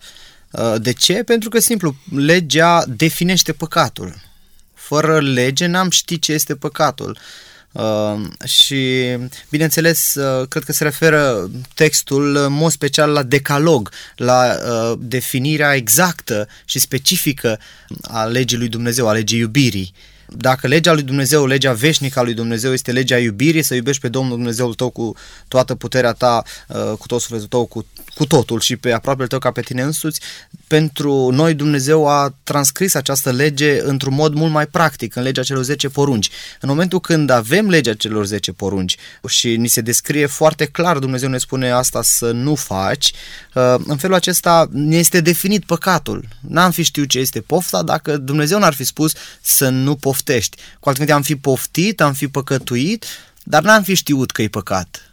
Uh, 0.52 0.76
de 0.82 0.92
ce? 0.94 1.14
Pentru 1.14 1.50
că, 1.50 1.60
simplu, 1.60 1.96
legea 2.16 2.84
definește 2.88 3.54
păcatul. 3.54 4.16
Fără 4.74 5.20
lege 5.20 5.66
n-am 5.66 5.90
ști 5.90 6.20
ce 6.20 6.34
este 6.34 6.56
păcatul. 6.56 7.10
Uh, 7.10 7.49
și, 8.46 9.18
bineînțeles, 9.50 10.16
uh, 10.16 10.48
cred 10.48 10.64
că 10.64 10.72
se 10.72 10.84
referă 10.84 11.50
textul 11.74 12.36
în 12.36 12.54
mod 12.54 12.72
special 12.72 13.12
la 13.12 13.24
decalog, 13.24 13.92
la 14.16 14.56
uh, 14.56 14.98
definirea 15.02 15.76
exactă 15.76 16.48
și 16.66 16.80
specifică 16.80 17.60
a 18.02 18.24
legii 18.24 18.58
lui 18.58 18.68
Dumnezeu, 18.68 19.08
a 19.08 19.12
legii 19.12 19.40
iubirii. 19.40 19.94
Dacă 20.38 20.68
legea 20.68 20.94
lui 20.94 21.04
Dumnezeu, 21.04 21.46
legea 21.46 21.74
veșnică 21.74 22.20
a 22.20 22.22
lui 22.22 22.34
Dumnezeu 22.34 22.74
este 22.74 22.92
legea 22.92 23.18
iubirii, 23.18 23.64
să 23.64 23.76
iubești 23.76 24.02
pe 24.02 24.08
Domnul 24.08 24.36
Dumnezeul 24.36 24.74
tău 24.74 24.90
cu 24.90 25.16
toată 25.48 25.76
puterea 25.76 26.14
ta, 26.14 26.44
uh, 26.68 26.94
cu 27.00 27.08
tot 27.08 27.22
sufletul 27.22 27.48
tău, 27.48 27.66
cu, 27.66 27.86
cu 28.20 28.26
totul 28.26 28.60
și 28.60 28.76
pe 28.76 28.92
aproapele 28.92 29.28
tău 29.28 29.40
ca 29.40 29.52
pe 29.52 29.62
tine 29.62 29.82
însuți, 29.82 30.20
pentru 30.68 31.30
noi 31.30 31.54
Dumnezeu 31.54 32.08
a 32.08 32.36
transcris 32.44 32.94
această 32.94 33.32
lege 33.32 33.82
într-un 33.82 34.14
mod 34.14 34.34
mult 34.34 34.52
mai 34.52 34.68
practic, 34.68 35.16
în 35.16 35.24
legea 35.24 35.44
celor 35.44 35.64
10 35.64 35.90
porunci. 35.90 36.30
În 36.62 36.70
momentul 36.70 37.00
când 37.00 37.30
avem 37.30 37.70
legea 37.70 37.94
celor 37.94 38.26
10 38.26 38.52
porunci 38.52 38.98
și 39.28 39.56
ni 39.56 39.68
se 39.68 39.82
descrie 39.82 40.26
foarte 40.26 40.66
clar, 40.66 40.98
Dumnezeu 40.98 41.30
ne 41.30 41.38
spune 41.38 41.72
asta 41.72 42.02
să 42.02 42.32
nu 42.32 42.56
faci, 42.56 43.12
uh, 43.54 43.76
în 43.86 43.98
felul 43.98 44.16
acesta 44.16 44.68
ne 44.72 44.98
este 44.98 45.22
definit 45.22 45.66
păcatul. 45.66 46.28
N-am 46.40 46.72
fi 46.72 46.84
știut 46.84 47.10
ce 47.10 47.20
este 47.20 47.42
pofta 47.42 47.84
dacă 47.84 48.18
Dumnezeu 48.18 48.60
n-ar 48.60 48.74
fi 48.74 48.84
spus 48.84 49.14
să 49.42 49.70
nu 49.70 49.96
poftești. 49.96 50.58
Cu 50.80 50.90
alte 50.90 51.12
am 51.12 51.22
fi 51.22 51.36
poftit, 51.36 52.02
am 52.02 52.14
fi 52.14 52.28
păcătuit, 52.28 53.06
dar 53.44 53.64
n-am 53.64 53.84
fi 53.84 53.94
știut 53.94 54.32
că 54.32 54.42
e 54.42 54.48
păcat. 54.48 55.09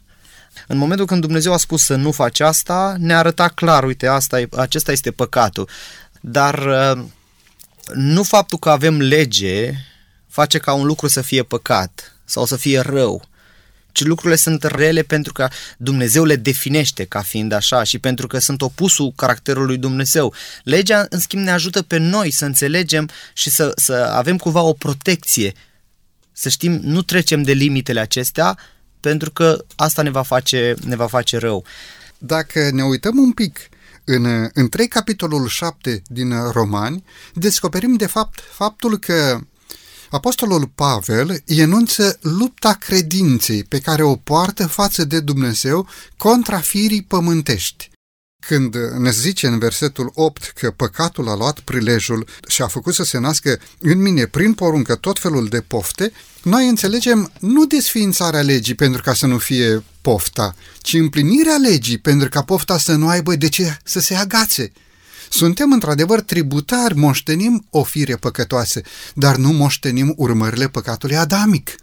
În 0.66 0.76
momentul 0.76 1.06
când 1.06 1.20
Dumnezeu 1.20 1.52
a 1.52 1.56
spus 1.56 1.82
să 1.82 1.94
nu 1.94 2.12
faci 2.12 2.40
asta, 2.40 2.96
ne 2.98 3.14
arăta 3.14 3.48
clar, 3.48 3.84
uite, 3.84 4.06
asta 4.06 4.40
e, 4.40 4.48
acesta 4.56 4.92
este 4.92 5.10
păcatul. 5.10 5.68
Dar 6.20 6.58
uh, 6.58 7.04
nu 7.94 8.22
faptul 8.22 8.58
că 8.58 8.70
avem 8.70 9.00
lege 9.00 9.72
face 10.28 10.58
ca 10.58 10.72
un 10.72 10.86
lucru 10.86 11.08
să 11.08 11.20
fie 11.20 11.42
păcat 11.42 12.16
sau 12.24 12.44
să 12.44 12.56
fie 12.56 12.80
rău, 12.80 13.28
ci 13.92 14.04
lucrurile 14.04 14.36
sunt 14.36 14.62
rele 14.62 15.02
pentru 15.02 15.32
că 15.32 15.48
Dumnezeu 15.78 16.24
le 16.24 16.36
definește 16.36 17.04
ca 17.04 17.20
fiind 17.20 17.52
așa 17.52 17.82
și 17.82 17.98
pentru 17.98 18.26
că 18.26 18.38
sunt 18.38 18.62
opusul 18.62 19.12
caracterului 19.16 19.76
Dumnezeu. 19.76 20.34
Legea, 20.62 21.06
în 21.08 21.18
schimb, 21.18 21.42
ne 21.42 21.50
ajută 21.50 21.82
pe 21.82 21.96
noi 21.96 22.30
să 22.30 22.44
înțelegem 22.44 23.08
și 23.32 23.50
să, 23.50 23.72
să 23.76 23.92
avem 23.92 24.36
cumva 24.36 24.60
o 24.60 24.72
protecție 24.72 25.52
Să 26.32 26.48
știm, 26.48 26.72
nu 26.82 27.02
trecem 27.02 27.42
de 27.42 27.52
limitele 27.52 28.00
acestea 28.00 28.58
pentru 29.06 29.30
că 29.30 29.64
asta 29.76 30.02
ne 30.02 30.10
va 30.10 30.22
face, 30.22 30.74
ne 30.84 30.96
va 30.96 31.06
face 31.06 31.36
rău. 31.36 31.64
Dacă 32.18 32.70
ne 32.72 32.84
uităm 32.84 33.18
un 33.18 33.32
pic 33.32 33.58
în, 34.04 34.48
în 34.52 34.68
3 34.68 34.88
capitolul 34.88 35.48
7 35.48 36.02
din 36.06 36.50
Romani, 36.50 37.04
descoperim 37.34 37.94
de 37.94 38.06
fapt 38.06 38.40
faptul 38.52 38.98
că 38.98 39.40
Apostolul 40.10 40.70
Pavel 40.74 41.42
enunță 41.46 42.18
lupta 42.20 42.72
credinței 42.72 43.64
pe 43.64 43.78
care 43.78 44.02
o 44.02 44.16
poartă 44.16 44.66
față 44.66 45.04
de 45.04 45.20
Dumnezeu 45.20 45.88
contra 46.16 46.58
firii 46.58 47.02
pământești. 47.02 47.90
Când 48.46 48.76
ne 48.98 49.10
zice 49.10 49.46
în 49.46 49.58
versetul 49.58 50.10
8 50.14 50.52
că 50.54 50.70
păcatul 50.70 51.28
a 51.28 51.36
luat 51.36 51.60
prilejul 51.60 52.26
și 52.48 52.62
a 52.62 52.66
făcut 52.66 52.94
să 52.94 53.04
se 53.04 53.18
nască 53.18 53.58
în 53.78 54.02
mine 54.02 54.26
prin 54.26 54.54
poruncă 54.54 54.94
tot 54.94 55.18
felul 55.18 55.46
de 55.46 55.60
pofte, 55.60 56.12
noi 56.42 56.68
înțelegem 56.68 57.32
nu 57.40 57.64
desființarea 57.64 58.40
legii 58.40 58.74
pentru 58.74 59.02
ca 59.02 59.14
să 59.14 59.26
nu 59.26 59.38
fie 59.38 59.82
pofta, 60.00 60.54
ci 60.80 60.92
împlinirea 60.92 61.56
legii 61.56 61.98
pentru 61.98 62.28
ca 62.28 62.42
pofta 62.42 62.78
să 62.78 62.94
nu 62.94 63.08
aibă 63.08 63.34
de 63.34 63.48
ce 63.48 63.78
să 63.84 64.00
se 64.00 64.14
agațe. 64.14 64.72
Suntem 65.30 65.72
într-adevăr 65.72 66.20
tributari, 66.20 66.96
moștenim 66.96 67.66
o 67.70 67.82
fire 67.82 68.16
păcătoasă, 68.16 68.80
dar 69.14 69.36
nu 69.36 69.52
moștenim 69.52 70.14
urmările 70.16 70.68
păcatului 70.68 71.16
adamic. 71.16 71.74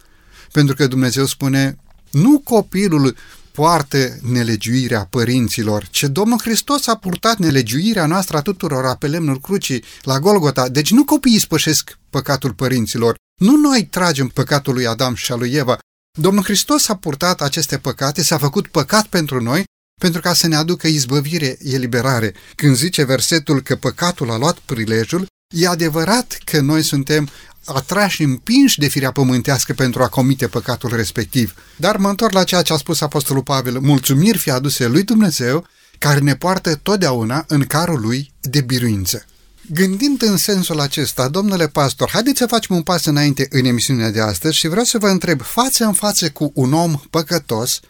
Pentru 0.52 0.74
că 0.74 0.86
Dumnezeu 0.86 1.26
spune, 1.26 1.78
nu 2.10 2.38
copilul 2.38 3.16
poartă 3.54 4.16
nelegiuirea 4.22 5.06
părinților, 5.10 5.86
ce 5.90 6.06
Domnul 6.06 6.38
Hristos 6.40 6.86
a 6.86 6.96
purtat 6.96 7.38
nelegiuirea 7.38 8.06
noastră 8.06 8.36
a 8.36 8.40
tuturor 8.40 8.96
pe 8.96 9.06
lemnul 9.06 9.40
crucii 9.40 9.84
la 10.02 10.18
Golgota. 10.18 10.68
Deci 10.68 10.90
nu 10.90 11.04
copiii 11.04 11.38
spășesc 11.38 11.98
păcatul 12.10 12.52
părinților, 12.52 13.16
nu 13.40 13.56
noi 13.56 13.86
tragem 13.86 14.28
păcatul 14.28 14.74
lui 14.74 14.86
Adam 14.86 15.14
și 15.14 15.32
al 15.32 15.38
lui 15.38 15.52
Eva. 15.52 15.78
Domnul 16.18 16.42
Hristos 16.42 16.88
a 16.88 16.96
purtat 16.96 17.40
aceste 17.40 17.78
păcate, 17.78 18.22
s-a 18.22 18.38
făcut 18.38 18.66
păcat 18.66 19.06
pentru 19.06 19.42
noi, 19.42 19.64
pentru 20.00 20.20
ca 20.20 20.34
să 20.34 20.46
ne 20.46 20.56
aducă 20.56 20.86
izbăvire, 20.86 21.56
eliberare. 21.62 22.34
Când 22.54 22.76
zice 22.76 23.04
versetul 23.04 23.60
că 23.60 23.76
păcatul 23.76 24.30
a 24.30 24.36
luat 24.36 24.58
prilejul, 24.58 25.26
e 25.54 25.68
adevărat 25.68 26.38
că 26.44 26.60
noi 26.60 26.82
suntem 26.82 27.28
atrași, 27.64 28.22
împinși 28.22 28.78
de 28.78 28.88
firea 28.88 29.12
pământească 29.12 29.72
pentru 29.72 30.02
a 30.02 30.08
comite 30.08 30.46
păcatul 30.46 30.96
respectiv. 30.96 31.54
Dar 31.76 31.96
mă 31.96 32.08
întorc 32.08 32.32
la 32.32 32.44
ceea 32.44 32.62
ce 32.62 32.72
a 32.72 32.76
spus 32.76 33.00
Apostolul 33.00 33.42
Pavel, 33.42 33.78
mulțumiri 33.80 34.38
fi 34.38 34.50
aduse 34.50 34.86
lui 34.86 35.02
Dumnezeu, 35.02 35.66
care 35.98 36.20
ne 36.20 36.36
poartă 36.36 36.74
totdeauna 36.74 37.44
în 37.48 37.64
carul 37.64 38.00
lui 38.00 38.32
de 38.40 38.60
biruință. 38.60 39.24
Gândind 39.72 40.22
în 40.22 40.36
sensul 40.36 40.80
acesta, 40.80 41.28
domnule 41.28 41.68
pastor, 41.68 42.10
haideți 42.10 42.38
să 42.38 42.46
facem 42.46 42.76
un 42.76 42.82
pas 42.82 43.04
înainte 43.04 43.46
în 43.50 43.64
emisiunea 43.64 44.10
de 44.10 44.20
astăzi 44.20 44.56
și 44.56 44.68
vreau 44.68 44.84
să 44.84 44.98
vă 44.98 45.08
întreb 45.08 45.42
față 45.42 45.84
în 45.84 45.92
față 45.92 46.30
cu 46.30 46.50
un 46.54 46.72
om 46.72 47.00
păcătos 47.10 47.80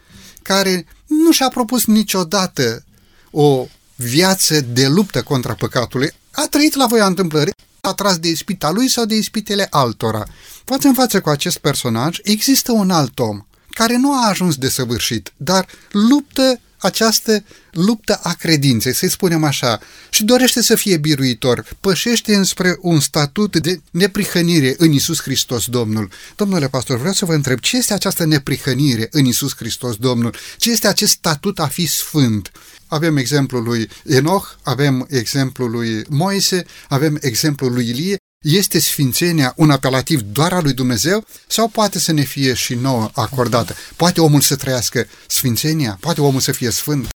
care 0.41 0.85
nu 1.05 1.31
și-a 1.31 1.47
propus 1.47 1.85
niciodată 1.85 2.83
o 3.31 3.67
viață 3.95 4.61
de 4.61 4.87
luptă 4.87 5.21
contra 5.21 5.53
păcatului, 5.53 6.11
a 6.31 6.47
trăit 6.49 6.75
la 6.75 6.85
voia 6.85 7.05
întâmplării, 7.05 7.53
atras 7.85 8.17
de 8.17 8.27
ispita 8.27 8.71
lui 8.71 8.89
sau 8.89 9.05
de 9.05 9.15
ispitele 9.15 9.67
altora. 9.69 10.25
Față 10.65 10.87
în 10.87 10.93
față 10.93 11.21
cu 11.21 11.29
acest 11.29 11.57
personaj 11.57 12.17
există 12.23 12.71
un 12.71 12.91
alt 12.91 13.19
om 13.19 13.45
care 13.69 13.97
nu 13.97 14.13
a 14.13 14.27
ajuns 14.27 14.55
de 14.55 14.69
săvârșit, 14.69 15.33
dar 15.37 15.65
luptă 15.91 16.59
această 16.77 17.43
luptă 17.71 18.19
a 18.23 18.33
credinței, 18.33 18.93
să-i 18.93 19.09
spunem 19.09 19.43
așa, 19.43 19.79
și 20.09 20.23
dorește 20.23 20.61
să 20.61 20.75
fie 20.75 20.97
biruitor, 20.97 21.65
pășește 21.79 22.35
înspre 22.35 22.77
un 22.81 22.99
statut 22.99 23.57
de 23.57 23.81
neprihănire 23.91 24.75
în 24.77 24.91
Isus 24.91 25.21
Hristos 25.21 25.65
Domnul. 25.65 26.09
Domnule 26.35 26.67
pastor, 26.67 26.97
vreau 26.97 27.13
să 27.13 27.25
vă 27.25 27.33
întreb, 27.33 27.59
ce 27.59 27.77
este 27.77 27.93
această 27.93 28.25
neprihănire 28.25 29.07
în 29.11 29.25
Isus 29.25 29.55
Hristos 29.55 29.95
Domnul? 29.95 30.35
Ce 30.57 30.71
este 30.71 30.87
acest 30.87 31.11
statut 31.11 31.59
a 31.59 31.67
fi 31.67 31.85
sfânt? 31.85 32.51
Avem 32.87 33.17
exemplul 33.17 33.63
lui 33.63 33.89
Enoch, 34.05 34.57
avem 34.63 35.07
exemplul 35.09 35.71
lui 35.71 36.03
Moise, 36.09 36.65
avem 36.87 37.17
exemplul 37.21 37.73
lui 37.73 37.89
Ilie, 37.89 38.17
este 38.45 38.79
sfințenia 38.79 39.53
un 39.55 39.71
apelativ 39.71 40.21
doar 40.21 40.53
al 40.53 40.63
lui 40.63 40.73
Dumnezeu 40.73 41.25
sau 41.47 41.67
poate 41.67 41.99
să 41.99 42.11
ne 42.11 42.21
fie 42.21 42.53
și 42.53 42.73
nouă 42.73 43.09
acordată? 43.13 43.75
Poate 43.95 44.21
omul 44.21 44.41
să 44.41 44.55
trăiască 44.55 45.07
sfințenia? 45.27 45.97
Poate 45.99 46.21
omul 46.21 46.39
să 46.39 46.51
fie 46.51 46.69
sfânt? 46.69 47.14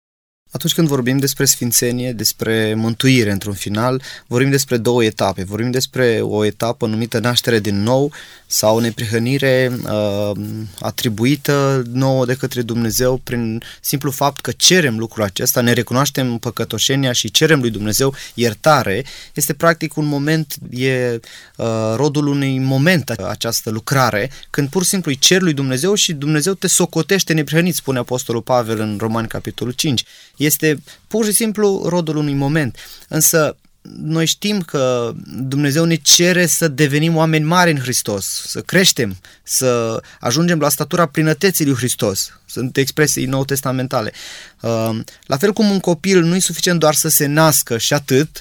Atunci 0.57 0.73
când 0.73 0.87
vorbim 0.87 1.17
despre 1.17 1.45
sfințenie, 1.45 2.11
despre 2.11 2.73
mântuire 2.73 3.31
într-un 3.31 3.53
final, 3.53 4.01
vorbim 4.27 4.49
despre 4.49 4.77
două 4.77 5.03
etape. 5.03 5.43
Vorbim 5.43 5.71
despre 5.71 6.19
o 6.21 6.45
etapă 6.45 6.87
numită 6.87 7.19
naștere 7.19 7.59
din 7.59 7.83
nou 7.83 8.11
sau 8.47 8.79
neprihănire 8.79 9.71
uh, 9.83 10.31
atribuită 10.79 11.83
nouă 11.91 12.25
de 12.25 12.33
către 12.33 12.61
Dumnezeu 12.61 13.17
prin 13.23 13.63
simplu 13.81 14.11
fapt 14.11 14.41
că 14.41 14.51
cerem 14.51 14.97
lucrul 14.97 15.23
acesta, 15.23 15.61
ne 15.61 15.71
recunoaștem 15.71 16.37
păcătoșenia 16.37 17.11
și 17.11 17.31
cerem 17.31 17.59
lui 17.59 17.69
Dumnezeu 17.69 18.13
iertare. 18.33 19.05
Este 19.33 19.53
practic 19.53 19.95
un 19.95 20.05
moment, 20.05 20.55
e 20.69 21.19
uh, 21.55 21.65
rodul 21.95 22.27
unui 22.27 22.59
moment 22.59 23.09
această 23.09 23.69
lucrare, 23.69 24.31
când 24.49 24.69
pur 24.69 24.83
și 24.83 24.89
simplu 24.89 25.11
îi 25.11 25.17
cer 25.17 25.41
lui 25.41 25.53
Dumnezeu 25.53 25.93
și 25.93 26.13
Dumnezeu 26.13 26.53
te 26.53 26.67
socotește 26.67 27.33
neprihănit, 27.33 27.75
spune 27.75 27.97
Apostolul 27.97 28.41
Pavel 28.41 28.79
în 28.79 28.97
Romani 28.99 29.27
capitolul 29.27 29.73
5 29.73 30.03
este 30.47 30.81
pur 31.07 31.25
și 31.25 31.31
simplu 31.31 31.83
rodul 31.85 32.15
unui 32.15 32.33
moment. 32.33 32.77
Însă 33.07 33.57
noi 33.95 34.25
știm 34.25 34.61
că 34.61 35.13
Dumnezeu 35.25 35.85
ne 35.85 35.95
cere 35.95 36.45
să 36.45 36.67
devenim 36.67 37.15
oameni 37.15 37.45
mari 37.45 37.71
în 37.71 37.79
Hristos, 37.79 38.43
să 38.47 38.61
creștem, 38.61 39.17
să 39.43 40.01
ajungem 40.19 40.59
la 40.59 40.69
statura 40.69 41.05
plinătății 41.05 41.65
lui 41.65 41.75
Hristos. 41.75 42.39
Sunt 42.45 42.77
expresii 42.77 43.25
nou-testamentale. 43.25 44.13
Uh, 44.61 44.99
la 45.25 45.37
fel 45.37 45.53
cum 45.53 45.69
un 45.69 45.79
copil 45.79 46.23
nu 46.23 46.35
e 46.35 46.39
suficient 46.39 46.79
doar 46.79 46.93
să 46.93 47.07
se 47.09 47.25
nască 47.25 47.77
și 47.77 47.93
atât, 47.93 48.37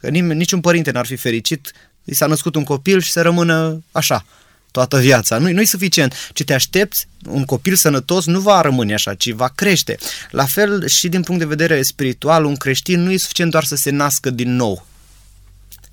că 0.00 0.08
nimeni, 0.08 0.38
niciun 0.38 0.60
părinte 0.60 0.90
n-ar 0.90 1.06
fi 1.06 1.16
fericit, 1.16 1.72
i 2.04 2.14
s-a 2.14 2.26
născut 2.26 2.54
un 2.54 2.64
copil 2.64 3.00
și 3.00 3.10
să 3.10 3.22
rămână 3.22 3.84
așa 3.92 4.24
toată 4.70 4.98
viața. 4.98 5.38
Nu, 5.38 5.52
nu 5.52 5.60
e 5.60 5.64
suficient, 5.64 6.30
ci 6.32 6.44
te 6.44 6.54
aștepți, 6.54 7.08
un 7.26 7.44
copil 7.44 7.74
sănătos 7.74 8.26
nu 8.26 8.40
va 8.40 8.60
rămâne 8.60 8.94
așa, 8.94 9.14
ci 9.14 9.30
va 9.30 9.48
crește. 9.48 9.96
La 10.30 10.44
fel 10.44 10.86
și 10.86 11.08
din 11.08 11.22
punct 11.22 11.40
de 11.40 11.46
vedere 11.46 11.82
spiritual, 11.82 12.44
un 12.44 12.56
creștin 12.56 13.02
nu 13.02 13.10
e 13.10 13.16
suficient 13.16 13.50
doar 13.50 13.64
să 13.64 13.76
se 13.76 13.90
nască 13.90 14.30
din 14.30 14.54
nou, 14.54 14.86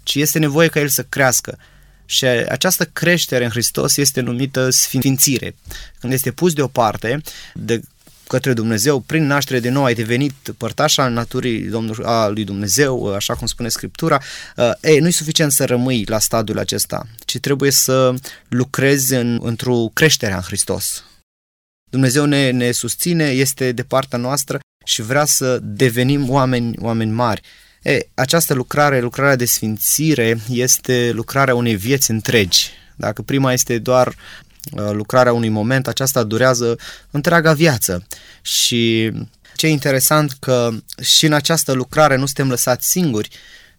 ci 0.03 0.15
este 0.15 0.39
nevoie 0.39 0.67
ca 0.67 0.79
el 0.79 0.87
să 0.87 1.03
crească. 1.03 1.57
Și 2.05 2.25
această 2.25 2.85
creștere 2.85 3.43
în 3.43 3.49
Hristos 3.49 3.97
este 3.97 4.21
numită 4.21 4.69
sfințire. 4.69 5.55
Când 5.99 6.13
este 6.13 6.31
pus 6.31 6.53
deoparte 6.53 7.21
de 7.53 7.81
către 8.27 8.53
Dumnezeu, 8.53 8.99
prin 8.99 9.25
naștere 9.25 9.59
de 9.59 9.69
nou 9.69 9.83
ai 9.83 9.93
devenit 9.93 10.33
părtaș 10.57 10.97
al 10.97 11.11
naturii 11.11 11.71
a 12.03 12.27
lui 12.27 12.43
Dumnezeu, 12.43 13.13
așa 13.13 13.35
cum 13.35 13.47
spune 13.47 13.69
Scriptura, 13.69 14.21
uh, 14.55 14.71
ei, 14.81 14.99
nu 14.99 15.07
e 15.07 15.11
suficient 15.11 15.51
să 15.51 15.65
rămâi 15.65 16.05
la 16.07 16.19
stadiul 16.19 16.59
acesta, 16.59 17.07
ci 17.25 17.39
trebuie 17.39 17.71
să 17.71 18.13
lucrezi 18.47 19.13
în, 19.13 19.39
într-o 19.43 19.89
creștere 19.93 20.33
în 20.33 20.41
Hristos. 20.41 21.03
Dumnezeu 21.91 22.25
ne, 22.25 22.51
ne 22.51 22.71
susține, 22.71 23.23
este 23.23 23.71
de 23.71 23.83
partea 23.83 24.17
noastră 24.17 24.59
și 24.85 25.01
vrea 25.01 25.25
să 25.25 25.59
devenim 25.61 26.29
oameni, 26.29 26.75
oameni 26.79 27.11
mari. 27.11 27.41
E, 27.81 27.99
această 28.13 28.53
lucrare, 28.53 29.01
lucrarea 29.01 29.35
de 29.35 29.45
sfințire, 29.45 30.37
este 30.49 31.11
lucrarea 31.13 31.55
unei 31.55 31.75
vieți 31.75 32.11
întregi. 32.11 32.71
Dacă 32.95 33.21
prima 33.21 33.53
este 33.53 33.77
doar 33.77 34.07
Uh, 34.07 34.44
lucrarea 34.71 35.33
unui 35.33 35.49
moment, 35.49 35.87
aceasta 35.87 36.23
durează 36.23 36.77
întreaga 37.11 37.53
viață. 37.53 38.07
Și 38.41 39.11
ce 39.55 39.67
e 39.67 39.69
interesant 39.69 40.35
că 40.39 40.69
și 41.01 41.25
în 41.25 41.33
această 41.33 41.71
lucrare 41.71 42.15
nu 42.15 42.25
suntem 42.25 42.49
lăsați 42.49 42.89
singuri, 42.89 43.29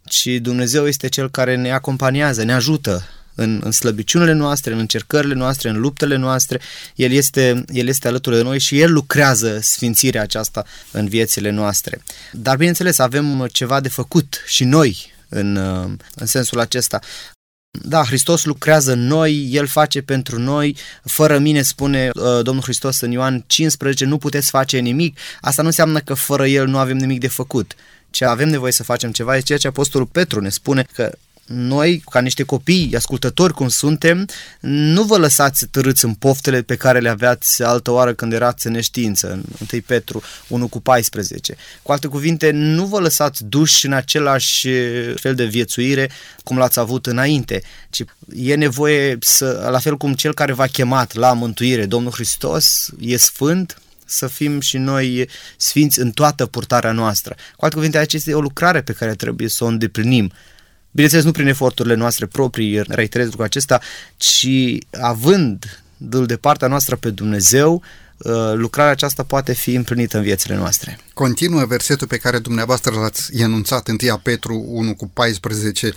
ci 0.05 0.27
Dumnezeu 0.27 0.87
este 0.87 1.09
Cel 1.09 1.31
care 1.31 1.57
ne 1.57 1.72
acompaniază, 1.72 2.42
ne 2.42 2.53
ajută 2.53 3.05
în, 3.35 3.61
în 3.64 3.70
slăbiciunile 3.70 4.33
noastre, 4.33 4.72
în 4.72 4.79
încercările 4.79 5.35
noastre, 5.35 5.68
în 5.68 5.79
luptele 5.79 6.16
noastre. 6.16 6.61
El 6.94 7.12
este, 7.12 7.64
el 7.72 7.88
este 7.88 8.09
alături 8.09 8.37
de 8.37 8.42
noi 8.42 8.59
și 8.59 8.81
El 8.81 8.92
lucrează 8.92 9.59
sfințirea 9.62 10.22
aceasta 10.22 10.64
în 10.90 11.09
viețile 11.09 11.51
noastre. 11.51 12.03
Dar, 12.33 12.57
bineînțeles, 12.57 12.99
avem 12.99 13.46
ceva 13.53 13.81
de 13.81 13.88
făcut 13.88 14.42
și 14.46 14.64
noi 14.64 15.14
în, 15.29 15.57
în 16.14 16.27
sensul 16.27 16.61
acesta. 16.61 17.01
Da, 17.82 18.04
Hristos 18.04 18.44
lucrează 18.44 18.92
în 18.92 19.06
noi, 19.06 19.48
El 19.50 19.66
face 19.66 20.02
pentru 20.02 20.38
noi, 20.38 20.76
fără 21.04 21.38
mine, 21.38 21.62
spune 21.62 22.10
uh, 22.14 22.22
Domnul 22.42 22.62
Hristos 22.62 23.00
în 23.00 23.10
Ioan 23.10 23.44
15, 23.46 24.04
nu 24.04 24.18
puteți 24.18 24.50
face 24.50 24.78
nimic. 24.78 25.18
Asta 25.40 25.62
nu 25.62 25.68
înseamnă 25.68 25.98
că 25.98 26.14
fără 26.14 26.46
El 26.46 26.66
nu 26.66 26.78
avem 26.78 26.96
nimic 26.96 27.20
de 27.20 27.28
făcut, 27.28 27.74
ci 28.10 28.22
avem 28.22 28.48
nevoie 28.48 28.72
să 28.72 28.82
facem 28.82 29.12
ceva. 29.12 29.36
E 29.36 29.40
ceea 29.40 29.58
ce 29.58 29.66
Apostolul 29.66 30.06
Petru 30.06 30.40
ne 30.40 30.48
spune 30.48 30.86
că 30.92 31.12
noi, 31.46 32.02
ca 32.11 32.20
niște 32.20 32.42
copii 32.42 32.94
ascultători 32.96 33.52
cum 33.52 33.68
suntem, 33.68 34.26
nu 34.61 35.02
vă 35.02 35.16
lăsați 35.16 35.66
târâți 35.66 36.04
în 36.04 36.14
poftele 36.14 36.62
pe 36.62 36.76
care 36.76 37.00
le 37.00 37.09
aveați 37.09 37.62
altă 37.62 37.90
oară 37.90 38.14
când 38.14 38.32
erați 38.32 38.66
în 38.66 38.72
neștiință, 38.72 39.30
în 39.30 39.42
1 39.72 39.82
Petru 39.87 40.22
1 40.48 40.68
cu 40.68 40.80
14. 40.80 41.56
Cu 41.82 41.92
alte 41.92 42.06
cuvinte, 42.06 42.50
nu 42.50 42.85
vă 42.85 43.00
lăsați 43.00 43.44
duși 43.44 43.87
în 43.87 43.92
același 43.92 44.68
fel 45.14 45.35
de 45.35 45.44
viețuire 45.44 46.11
cum 46.44 46.59
l-ați 46.59 46.78
avut 46.78 47.06
înainte, 47.06 47.62
ci 47.90 48.04
e 48.37 48.54
nevoie 48.54 49.18
să, 49.20 49.68
la 49.70 49.78
fel 49.78 49.96
cum 49.96 50.14
cel 50.14 50.35
care 50.35 50.52
v-a 50.52 50.66
chemat 50.66 51.14
la 51.14 51.32
mântuire, 51.32 51.87
Domnul 51.87 52.12
Hristos, 52.12 52.88
e 53.00 53.16
sfânt, 53.16 53.80
să 54.06 54.26
fim 54.26 54.61
și 54.61 54.76
noi 54.76 55.28
sfinți 55.56 56.00
în 56.00 56.11
toată 56.11 56.46
purtarea 56.46 56.92
noastră. 56.92 57.35
Cu 57.56 57.64
alte 57.64 57.76
cuvinte, 57.76 57.98
aici 57.98 58.12
este 58.12 58.35
o 58.35 58.40
lucrare 58.40 58.82
pe 58.82 58.92
care 58.92 59.14
trebuie 59.14 59.48
să 59.48 59.64
o 59.64 59.66
îndeplinim. 59.66 60.32
Bineînțeles, 60.96 61.24
nu 61.24 61.32
prin 61.32 61.46
eforturile 61.46 61.94
noastre 61.94 62.26
proprii, 62.26 62.82
reiterez 62.87 63.26
lucrul 63.26 63.44
acesta, 63.44 63.80
ci 64.16 64.48
având 65.00 65.82
de 66.26 66.37
partea 66.37 66.68
noastră 66.68 66.96
pe 66.96 67.11
Dumnezeu, 67.11 67.82
uh, 68.16 68.32
lucrarea 68.54 68.92
aceasta 68.92 69.22
poate 69.22 69.52
fi 69.52 69.74
împlinită 69.74 70.16
în 70.16 70.22
viețile 70.22 70.56
noastre. 70.56 70.98
Continuă 71.14 71.64
versetul 71.64 72.06
pe 72.06 72.16
care 72.16 72.38
dumneavoastră 72.38 72.94
l-ați 72.94 73.35
enunțat, 73.35 73.88
1 73.88 74.18
Petru 74.22 74.64
1 74.66 74.94
cu 74.94 75.09
14, 75.09 75.92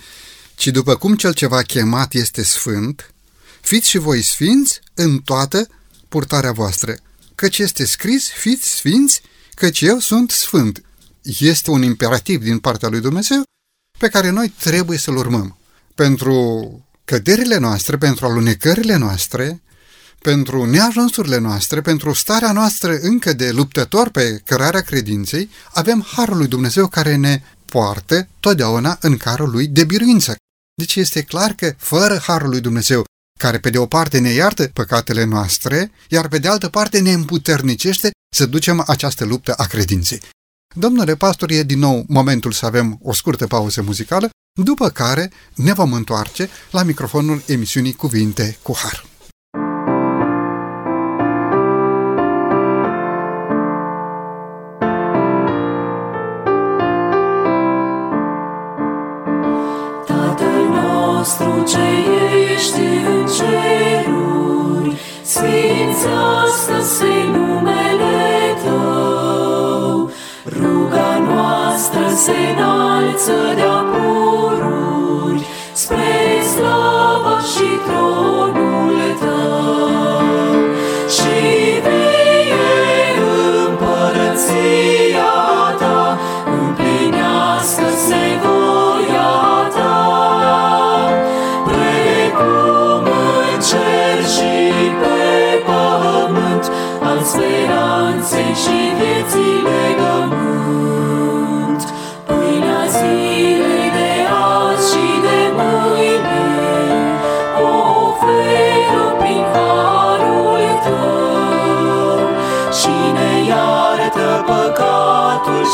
ci 0.54 0.66
după 0.66 0.94
cum 0.94 1.16
cel 1.16 1.32
ce 1.32 1.46
v-a 1.46 1.62
chemat 1.62 2.14
este 2.14 2.42
sfânt, 2.42 3.14
fiți 3.60 3.88
și 3.88 3.98
voi 3.98 4.22
sfinți 4.22 4.80
în 4.94 5.18
toată 5.18 5.66
purtarea 6.08 6.52
voastră 6.52 6.94
căci 7.34 7.58
este 7.58 7.84
scris, 7.84 8.28
fiți 8.28 8.76
sfinți, 8.76 9.22
căci 9.54 9.80
eu 9.80 9.98
sunt 9.98 10.30
sfânt. 10.30 10.82
Este 11.38 11.70
un 11.70 11.82
imperativ 11.82 12.42
din 12.42 12.58
partea 12.58 12.88
lui 12.88 13.00
Dumnezeu 13.00 13.42
pe 14.00 14.08
care 14.08 14.30
noi 14.30 14.48
trebuie 14.48 14.98
să-l 14.98 15.16
urmăm. 15.16 15.56
Pentru 15.94 16.34
căderile 17.04 17.58
noastre, 17.58 17.98
pentru 17.98 18.26
alunecările 18.26 18.96
noastre, 18.96 19.62
pentru 20.18 20.64
neajunsurile 20.64 21.38
noastre, 21.38 21.80
pentru 21.80 22.12
starea 22.12 22.52
noastră 22.52 22.98
încă 23.00 23.32
de 23.32 23.50
luptător 23.50 24.08
pe 24.08 24.42
cărarea 24.44 24.80
credinței, 24.80 25.50
avem 25.72 26.06
Harul 26.16 26.36
lui 26.36 26.46
Dumnezeu 26.46 26.86
care 26.86 27.16
ne 27.16 27.42
poartă 27.64 28.28
totdeauna 28.40 28.98
în 29.00 29.16
carul 29.16 29.50
lui 29.50 29.66
de 29.66 29.84
biruință. 29.84 30.36
Deci 30.74 30.96
este 30.96 31.22
clar 31.22 31.52
că 31.52 31.74
fără 31.76 32.18
Harul 32.18 32.48
lui 32.48 32.60
Dumnezeu 32.60 33.04
care 33.38 33.58
pe 33.58 33.70
de 33.70 33.78
o 33.78 33.86
parte 33.86 34.18
ne 34.18 34.30
iartă 34.30 34.70
păcatele 34.72 35.24
noastre, 35.24 35.90
iar 36.08 36.28
pe 36.28 36.38
de 36.38 36.48
altă 36.48 36.68
parte 36.68 37.00
ne 37.00 37.12
împuternicește 37.12 38.10
să 38.36 38.46
ducem 38.46 38.84
această 38.86 39.24
luptă 39.24 39.52
a 39.52 39.64
credinței. 39.64 40.20
Domnule 40.74 41.14
pastor, 41.14 41.50
e 41.50 41.62
din 41.62 41.78
nou 41.78 42.04
momentul 42.08 42.52
să 42.52 42.66
avem 42.66 42.98
o 43.02 43.12
scurtă 43.12 43.46
pauză 43.46 43.82
muzicală, 43.82 44.28
după 44.52 44.88
care 44.88 45.30
ne 45.54 45.72
vom 45.72 45.92
întoarce 45.92 46.48
la 46.70 46.82
microfonul 46.82 47.42
emisiunii 47.46 47.92
Cuvinte 47.92 48.58
cu 48.62 48.76
Har. 48.76 49.04
Tatăl 60.06 60.68
nostru 60.68 61.64
ce 61.68 61.78
ești 62.54 62.80
în 62.80 63.26
ceruri, 63.26 65.00
sfințească-se 65.22 67.04
numele 67.04 67.49
noastră 71.80 72.14
se 72.14 72.32
înalță 72.52 73.32
de-a 73.54 73.84
pururi, 73.90 74.79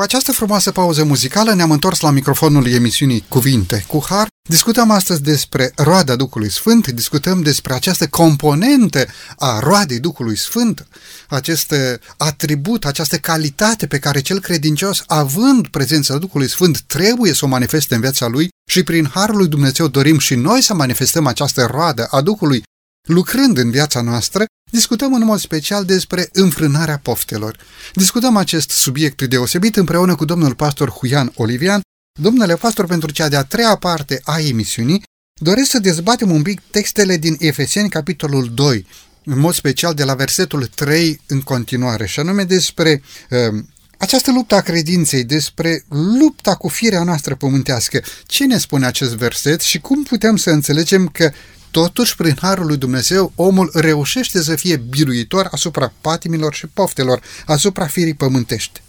După 0.00 0.12
această 0.12 0.32
frumoasă 0.32 0.70
pauză 0.70 1.04
muzicală 1.04 1.54
ne-am 1.54 1.70
întors 1.70 2.00
la 2.00 2.10
microfonul 2.10 2.66
emisiunii 2.66 3.24
Cuvinte 3.28 3.84
cu 3.88 4.04
Har. 4.08 4.26
Discutăm 4.48 4.90
astăzi 4.90 5.22
despre 5.22 5.72
roada 5.76 6.16
Duhului 6.16 6.50
Sfânt, 6.50 6.88
discutăm 6.88 7.42
despre 7.42 7.74
această 7.74 8.06
componentă 8.06 9.06
a 9.36 9.58
roadei 9.58 9.98
Duhului 9.98 10.36
Sfânt, 10.36 10.86
acest 11.28 11.74
atribut, 12.16 12.84
această 12.84 13.16
calitate 13.16 13.86
pe 13.86 13.98
care 13.98 14.20
cel 14.20 14.40
credincios, 14.40 15.02
având 15.06 15.68
prezența 15.68 16.18
Duhului 16.18 16.48
Sfânt, 16.48 16.80
trebuie 16.80 17.32
să 17.34 17.44
o 17.44 17.48
manifeste 17.48 17.94
în 17.94 18.00
viața 18.00 18.26
lui 18.26 18.48
și 18.70 18.82
prin 18.82 19.10
Harul 19.14 19.36
lui 19.36 19.48
Dumnezeu 19.48 19.88
dorim 19.88 20.18
și 20.18 20.34
noi 20.34 20.62
să 20.62 20.74
manifestăm 20.74 21.26
această 21.26 21.64
roadă 21.70 22.06
a 22.10 22.20
Duhului 22.20 22.62
Lucrând 23.08 23.58
în 23.58 23.70
viața 23.70 24.00
noastră, 24.00 24.44
discutăm 24.70 25.14
în 25.14 25.24
mod 25.24 25.38
special 25.38 25.84
despre 25.84 26.28
înfrânarea 26.32 26.98
poftelor. 26.98 27.56
Discutăm 27.94 28.36
acest 28.36 28.70
subiect 28.70 29.22
deosebit 29.22 29.76
împreună 29.76 30.14
cu 30.14 30.24
domnul 30.24 30.54
pastor 30.54 30.90
Huian 30.90 31.32
Olivian. 31.34 31.80
Domnule 32.20 32.54
pastor, 32.54 32.86
pentru 32.86 33.10
cea 33.10 33.28
de-a 33.28 33.44
treia 33.44 33.76
parte 33.76 34.20
a 34.24 34.38
emisiunii, 34.38 35.02
doresc 35.40 35.70
să 35.70 35.78
dezbatem 35.78 36.30
un 36.30 36.42
pic 36.42 36.60
textele 36.70 37.16
din 37.16 37.36
Efeseni, 37.38 37.88
capitolul 37.88 38.50
2, 38.54 38.86
în 39.24 39.38
mod 39.38 39.54
special 39.54 39.94
de 39.94 40.04
la 40.04 40.14
versetul 40.14 40.66
3 40.66 41.20
în 41.26 41.40
continuare, 41.40 42.06
și 42.06 42.20
anume 42.20 42.44
despre 42.44 43.02
uh, 43.30 43.62
această 43.98 44.32
luptă 44.32 44.54
a 44.54 44.60
credinței, 44.60 45.24
despre 45.24 45.84
lupta 45.88 46.54
cu 46.54 46.68
firea 46.68 47.02
noastră 47.02 47.34
pământească. 47.34 48.02
Ce 48.26 48.46
ne 48.46 48.58
spune 48.58 48.86
acest 48.86 49.14
verset 49.14 49.60
și 49.60 49.80
cum 49.80 50.02
putem 50.02 50.36
să 50.36 50.50
înțelegem 50.50 51.06
că 51.06 51.30
Totuși, 51.70 52.16
prin 52.16 52.36
Harul 52.40 52.66
lui 52.66 52.76
Dumnezeu, 52.76 53.32
omul 53.34 53.70
reușește 53.74 54.42
să 54.42 54.56
fie 54.56 54.76
biruitor 54.76 55.48
asupra 55.50 55.92
patimilor 56.00 56.54
și 56.54 56.66
poftelor, 56.66 57.22
asupra 57.46 57.86
firii 57.86 58.14
pământești. 58.14 58.82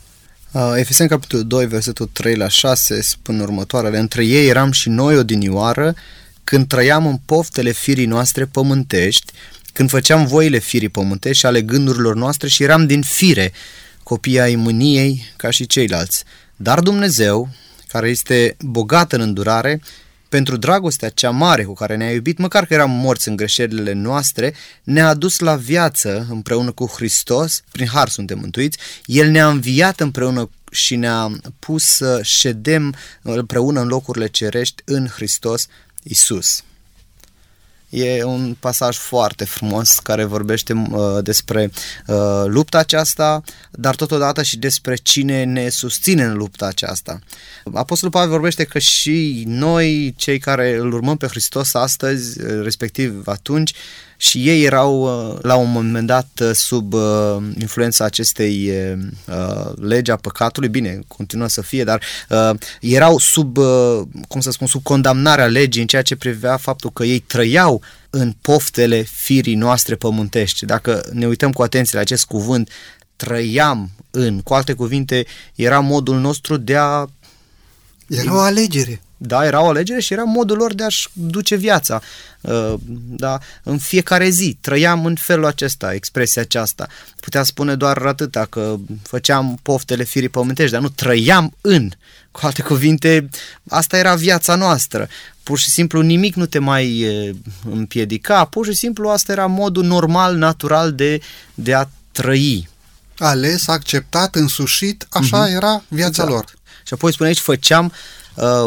Uh, 0.52 0.74
Efeseni 0.76 1.10
capitolul 1.10 1.48
2, 1.48 1.66
versetul 1.66 2.10
3 2.12 2.36
la 2.36 2.48
6 2.48 3.02
spun 3.02 3.40
următoarele. 3.40 3.98
Între 3.98 4.26
ei 4.26 4.48
eram 4.48 4.72
și 4.72 4.90
noi 4.90 5.18
odinioară 5.18 5.96
când 6.44 6.68
trăiam 6.68 7.06
în 7.08 7.18
poftele 7.26 7.72
firii 7.72 8.06
noastre 8.06 8.46
pământești, 8.46 9.34
când 9.74 9.90
făceam 9.90 10.26
voile 10.26 10.58
firii 10.58 10.90
pământești 10.90 11.40
și 11.40 11.46
ale 11.46 11.62
gândurilor 11.62 12.16
noastre 12.16 12.48
și 12.48 12.64
eram 12.64 12.86
din 12.86 13.02
fire, 13.02 13.52
copii 14.04 14.40
ai 14.40 14.56
mâniei 14.56 15.34
ca 15.36 15.50
și 15.50 15.66
ceilalți. 15.66 16.24
Dar 16.56 16.80
Dumnezeu, 16.80 17.50
care 17.88 18.10
este 18.10 18.56
bogat 18.60 19.12
în 19.12 19.22
îndurare, 19.22 19.82
pentru 20.32 20.58
dragostea 20.58 21.10
cea 21.10 21.30
mare 21.30 21.64
cu 21.64 21.74
care 21.74 21.96
ne-a 21.96 22.12
iubit, 22.12 22.38
măcar 22.38 22.66
că 22.66 22.74
eram 22.74 22.92
morți 22.92 23.28
în 23.28 23.36
greșelile 23.36 23.94
noastre, 23.94 24.54
ne-a 24.84 25.08
adus 25.08 25.40
la 25.40 25.56
viață 25.56 26.28
împreună 26.30 26.72
cu 26.72 26.86
Hristos, 26.86 27.62
prin 27.72 27.88
har 27.88 28.10
suntem 28.10 28.40
mântuiți, 28.40 28.78
El 29.06 29.30
ne-a 29.30 29.48
înviat 29.48 30.00
împreună 30.00 30.50
și 30.72 30.96
ne-a 30.96 31.32
pus 31.60 31.84
să 31.84 32.20
ședem 32.24 32.96
împreună 33.22 33.82
în 33.82 33.88
locurile 33.88 34.28
cerești 34.28 34.82
în 34.86 35.08
Hristos 35.08 35.68
Isus. 36.04 36.64
E 37.92 38.24
un 38.24 38.56
pasaj 38.60 38.98
foarte 38.98 39.46
frumos 39.46 40.00
care 40.00 40.24
vorbește 40.24 40.74
uh, 40.74 41.24
despre 41.24 41.72
uh, 42.08 42.44
lupta 42.46 42.78
aceasta, 42.78 43.44
dar 43.72 43.96
totodată 43.96 44.44
și 44.44 44.58
despre 44.58 44.96
cine 44.96 45.44
ne 45.44 45.70
susține 45.70 46.24
în 46.24 46.34
lupta 46.34 46.66
aceasta. 46.66 47.20
Apostolul 47.74 48.14
Pavel 48.14 48.30
vorbește 48.30 48.64
că 48.64 48.80
și 48.80 49.44
noi, 49.48 50.14
cei 50.18 50.40
care 50.40 50.76
îl 50.76 50.94
urmăm 50.94 51.18
pe 51.18 51.28
Hristos 51.28 51.74
astăzi, 51.74 52.40
respectiv 52.62 53.28
atunci, 53.28 53.74
și 54.22 54.50
ei 54.50 54.64
erau 54.64 55.02
uh, 55.02 55.38
la 55.42 55.56
un 55.56 55.72
moment 55.72 56.08
dat 56.08 56.28
uh, 56.42 56.50
sub 56.54 56.94
uh, 56.94 57.38
influența 57.60 58.06
acestei 58.06 58.72
legi 59.76 60.12
a 60.12 60.16
păcatului, 60.16 60.70
bine, 60.70 61.00
continuă 61.08 61.48
să 61.48 61.62
fie, 61.62 61.84
dar 61.84 62.02
erau 62.80 63.18
sub, 63.18 63.58
cum 64.28 64.42
să 64.42 64.52
spun, 64.52 64.68
sub 64.68 64.84
condamnarea 64.84 65.46
legii 65.46 65.82
în 65.82 65.88
ceea 65.88 66.02
ce 66.02 66.16
privea 66.16 66.58
faptul 66.58 66.92
că 66.92 67.04
ei 67.04 67.20
trăiau 67.20 67.82
în 68.10 68.36
poftele 68.42 69.02
firii 69.02 69.56
noastre 69.56 69.96
pământești. 69.96 70.66
Dacă 70.66 71.10
ne 71.14 71.28
uităm 71.28 71.52
cu 71.52 71.62
atenție 71.62 71.96
la 71.96 72.02
acest 72.02 72.26
cuvânt, 72.26 72.70
trăiam 73.16 73.90
în, 74.12 74.42
cu 74.42 74.54
alte 74.54 74.74
cuvinte, 74.74 75.26
era 75.56 75.80
modul 75.80 76.20
nostru 76.20 76.58
de 76.58 76.76
a 76.76 77.06
era 78.08 78.36
o 78.36 78.40
alegere. 78.40 79.02
Da, 79.24 79.46
era 79.46 79.62
o 79.62 79.68
alegere 79.68 80.00
și 80.00 80.14
era 80.14 80.24
modul 80.24 80.58
lor 80.58 80.74
de 80.74 80.84
a-și 80.84 81.08
duce 81.14 81.56
viața. 81.56 82.02
Uh, 82.42 82.74
da, 83.08 83.40
în 83.64 83.78
fiecare 83.78 84.30
zi 84.30 84.58
trăiam 84.62 85.06
în 85.06 85.16
felul 85.16 85.46
acesta, 85.46 85.94
expresia 85.94 86.42
aceasta. 86.42 86.88
Putea 87.20 87.44
spune 87.44 87.76
doar 87.76 87.98
atâta, 87.98 88.46
că 88.46 88.76
făceam 89.04 89.60
poftele 89.62 90.04
firii 90.04 90.30
pământești, 90.30 90.72
dar 90.72 90.82
nu 90.82 90.90
trăiam 90.90 91.54
în. 91.62 91.92
Cu 92.32 92.40
alte 92.44 92.62
cuvinte, 92.62 93.30
asta 93.70 93.98
era 93.98 94.16
viața 94.16 94.56
noastră. 94.56 95.08
Pur 95.44 95.60
și 95.60 95.70
simplu 95.70 96.02
nimic 96.02 96.36
nu 96.36 96.46
te 96.46 96.60
mai 96.60 97.06
împiedica, 97.72 98.46
pur 98.46 98.66
și 98.66 98.74
simplu 98.74 99.10
asta 99.10 99.32
era 99.32 99.46
modul 99.46 99.84
normal, 99.84 100.36
natural 100.36 100.94
de, 100.94 101.22
de 101.54 101.74
a 101.74 101.86
trăi. 102.12 102.70
Ales, 103.18 103.68
acceptat, 103.68 104.36
însușit, 104.36 105.08
așa 105.10 105.48
uh-huh. 105.48 105.56
era 105.56 105.84
viața 105.88 106.08
exact. 106.10 106.30
lor. 106.30 106.46
Și 106.86 106.94
apoi 106.94 107.14
spune 107.14 107.30
aici, 107.30 107.40
făceam 107.40 107.86
uh, 107.86 107.92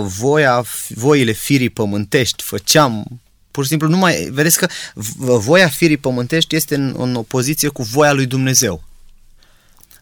voia, 0.01 0.65
voile 0.89 1.33
firii 1.33 1.71
pământești, 1.71 2.43
făceam 2.43 3.21
pur 3.55 3.63
și 3.63 3.69
simplu 3.69 3.89
nu 3.89 3.97
mai, 3.97 4.29
vedeți 4.33 4.59
că 4.59 4.69
voia 5.39 5.69
firii 5.69 5.97
pământești 5.97 6.57
este 6.57 6.75
în, 6.75 6.95
în 6.99 7.15
opoziție 7.15 7.69
cu 7.69 7.83
voia 7.83 8.13
lui 8.13 8.27
Dumnezeu. 8.27 8.83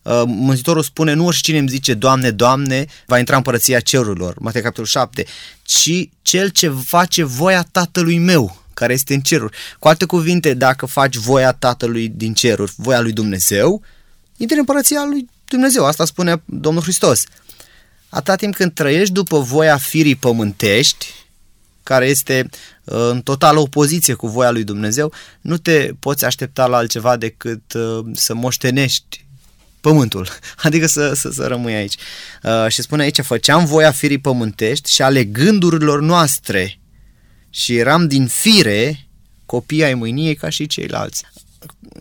Uh, 0.03 0.23
Mântuitorul 0.27 0.83
spune, 0.83 1.13
nu 1.13 1.27
oricine 1.27 1.59
îmi 1.59 1.69
zice, 1.69 1.95
Doamne, 1.95 2.31
Doamne, 2.31 2.87
va 3.07 3.19
intra 3.19 3.35
în 3.35 3.43
împărăția 3.47 3.81
cerurilor, 3.81 4.35
Matei 4.39 4.63
capitolul 4.63 4.89
7, 4.89 5.25
ci 5.63 6.09
cel 6.23 6.49
ce 6.49 6.69
face 6.69 7.23
voia 7.23 7.67
Tatălui 7.73 8.19
meu, 8.19 8.63
care 8.75 8.93
este 8.93 9.15
în 9.15 9.21
ceruri. 9.21 9.57
Cu 9.79 9.89
alte 9.89 10.05
cuvinte, 10.05 10.55
dacă 10.55 10.87
faci 10.87 11.17
voia 11.17 11.53
Tatălui 11.53 12.09
din 12.09 12.35
ceruri, 12.35 12.73
voia 12.77 13.01
lui 13.01 13.13
Dumnezeu, 13.13 13.83
intri 14.37 14.55
în 14.55 14.65
împărăția 14.67 15.05
lui 15.05 15.29
Dumnezeu. 15.45 15.85
Asta 15.85 16.05
spune 16.05 16.43
Domnul 16.45 16.83
Hristos 16.83 17.25
atâta 18.13 18.37
timp 18.37 18.55
când 18.55 18.73
trăiești 18.73 19.13
după 19.13 19.39
voia 19.39 19.77
firii 19.77 20.17
pământești, 20.17 21.07
care 21.83 22.07
este 22.07 22.49
uh, 22.85 23.09
în 23.11 23.23
totală 23.23 23.61
opoziție 23.61 24.15
cu 24.15 24.29
voia 24.29 24.51
lui 24.51 24.65
Dumnezeu, 24.65 25.13
nu 25.41 25.57
te 25.57 25.91
poți 25.99 26.25
aștepta 26.25 26.67
la 26.67 26.77
altceva 26.77 27.17
decât 27.17 27.73
uh, 27.73 28.05
să 28.15 28.35
moștenești 28.35 29.25
pământul, 29.81 30.29
adică 30.67 30.87
să, 30.87 31.13
să, 31.15 31.31
să 31.31 31.47
rămâi 31.47 31.75
aici. 31.75 31.95
Uh, 32.43 32.67
și 32.69 32.83
spune 32.83 33.03
aici, 33.03 33.21
făceam 33.21 33.65
voia 33.65 33.91
firii 33.91 34.19
pământești 34.19 34.93
și 34.93 35.03
ale 35.03 35.25
gândurilor 35.25 36.01
noastre 36.01 36.79
și 37.51 37.77
eram 37.77 38.07
din 38.07 38.27
fire 38.27 39.07
copii 39.47 39.85
ai 39.85 39.95
mâiniei 39.95 40.35
ca 40.35 40.49
și 40.49 40.67
ceilalți. 40.67 41.25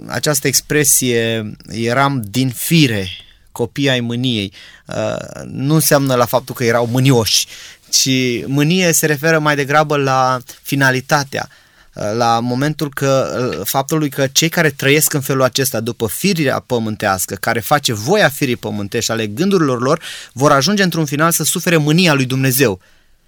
Această 0.07 0.47
expresie, 0.47 1.51
eram 1.68 2.22
din 2.26 2.49
fire, 2.49 3.07
copii 3.52 3.89
ai 3.89 3.99
mâniei. 3.99 4.54
Uh, 4.86 5.41
nu 5.45 5.74
înseamnă 5.74 6.16
la 6.16 6.26
faptul 6.26 6.56
că 6.56 6.64
erau 6.64 6.86
mânioși, 6.86 7.47
ci 7.89 8.10
mânie 8.45 8.91
se 8.91 9.06
referă 9.06 9.39
mai 9.39 9.56
degrabă 9.56 9.97
la 9.97 10.39
finalitatea, 10.62 11.49
uh, 11.93 12.12
la 12.14 12.39
momentul 12.39 12.89
că, 12.93 13.49
uh, 13.52 13.66
faptului 13.66 14.10
că 14.10 14.28
cei 14.28 14.49
care 14.49 14.70
trăiesc 14.70 15.14
în 15.14 15.22
felul 15.22 15.43
acesta 15.43 15.80
după 15.80 16.08
firea 16.08 16.60
pământească, 16.60 17.36
care 17.36 17.60
face 17.60 17.93
voia 17.93 18.30
firii 18.30 18.56
pământești 18.56 19.12
ale 19.12 19.28
gândurilor 19.28 19.82
lor, 19.82 20.02
vor 20.34 20.52
ajunge 20.52 20.84
într-un 20.84 21.06
final 21.06 21.32
să 21.32 21.43
sufere 21.43 21.78
mânia 21.78 22.14
lui 22.14 22.26
Dumnezeu. 22.26 22.80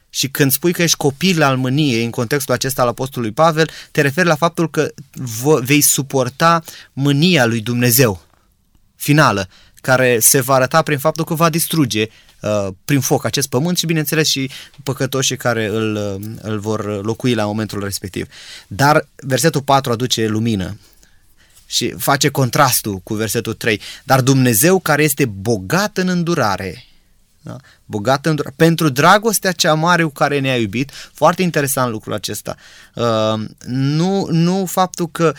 Și 0.09 0.28
când 0.28 0.51
spui 0.51 0.74
că 0.74 0.82
ești 0.82 0.97
copil 0.97 1.41
al 1.41 1.57
mâniei, 1.57 2.03
în 2.03 2.09
contextul 2.09 2.53
acesta 2.53 2.82
al 2.82 2.88
Apostolului 2.88 3.34
Pavel, 3.34 3.69
te 3.91 4.01
referi 4.01 4.28
la 4.28 4.36
faptul 4.36 4.69
că 4.69 4.91
vei 5.61 5.82
suporta 5.82 6.63
mânia 6.93 7.45
lui 7.45 7.59
Dumnezeu 7.59 8.21
finală, 8.95 9.47
care 9.84 10.19
se 10.19 10.41
va 10.41 10.53
arăta 10.53 10.81
prin 10.81 10.97
faptul 10.97 11.25
că 11.25 11.34
va 11.34 11.49
distruge 11.49 12.07
uh, 12.39 12.67
prin 12.86 12.99
foc 12.99 13.25
acest 13.25 13.49
pământ 13.49 13.77
și, 13.77 13.86
bineînțeles, 13.86 14.27
și 14.27 14.49
păcătoșii 14.84 15.38
care 15.38 15.65
îl, 15.65 15.95
uh, 15.95 16.27
îl 16.41 16.59
vor 16.59 17.03
locui 17.05 17.34
la 17.34 17.45
momentul 17.45 17.84
respectiv. 17.84 18.27
Dar 18.67 19.07
versetul 19.15 19.61
4 19.61 19.91
aduce 19.91 20.27
lumină 20.27 20.77
și 21.65 21.93
face 21.97 22.29
contrastul 22.29 22.97
cu 22.97 23.13
versetul 23.13 23.53
3. 23.53 23.81
Dar 24.03 24.21
Dumnezeu 24.21 24.79
care 24.79 25.03
este 25.03 25.25
bogat 25.25 25.97
în 25.97 26.07
îndurare, 26.07 26.86
da? 27.45 27.55
Bogat 27.85 28.25
în, 28.25 28.39
pentru 28.55 28.89
dragostea 28.89 29.51
cea 29.51 29.73
mare 29.73 30.03
cu 30.03 30.09
care 30.09 30.39
ne-a 30.39 30.57
iubit. 30.57 30.91
Foarte 31.13 31.41
interesant 31.41 31.91
lucrul 31.91 32.13
acesta. 32.13 32.55
Uh, 32.95 33.45
nu, 33.65 34.27
nu 34.29 34.65
faptul 34.65 35.09
că 35.11 35.33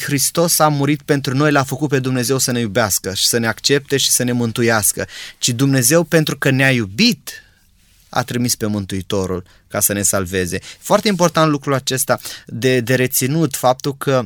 Hristos 0.00 0.58
a 0.58 0.68
murit 0.68 1.02
pentru 1.02 1.34
noi, 1.34 1.52
l-a 1.52 1.62
făcut 1.62 1.88
pe 1.88 1.98
Dumnezeu 1.98 2.38
să 2.38 2.50
ne 2.50 2.60
iubească 2.60 3.14
și 3.14 3.26
să 3.26 3.38
ne 3.38 3.46
accepte 3.46 3.96
și 3.96 4.10
să 4.10 4.22
ne 4.22 4.32
mântuiască, 4.32 5.06
ci 5.38 5.48
Dumnezeu 5.48 6.04
pentru 6.04 6.38
că 6.38 6.50
ne-a 6.50 6.72
iubit 6.72 7.30
a 8.08 8.22
trimis 8.22 8.54
pe 8.54 8.66
Mântuitorul 8.66 9.44
ca 9.68 9.80
să 9.80 9.92
ne 9.92 10.02
salveze. 10.02 10.58
Foarte 10.78 11.08
important 11.08 11.50
lucrul 11.50 11.74
acesta 11.74 12.18
de, 12.46 12.80
de 12.80 12.94
reținut, 12.94 13.56
faptul 13.56 13.96
că 13.96 14.24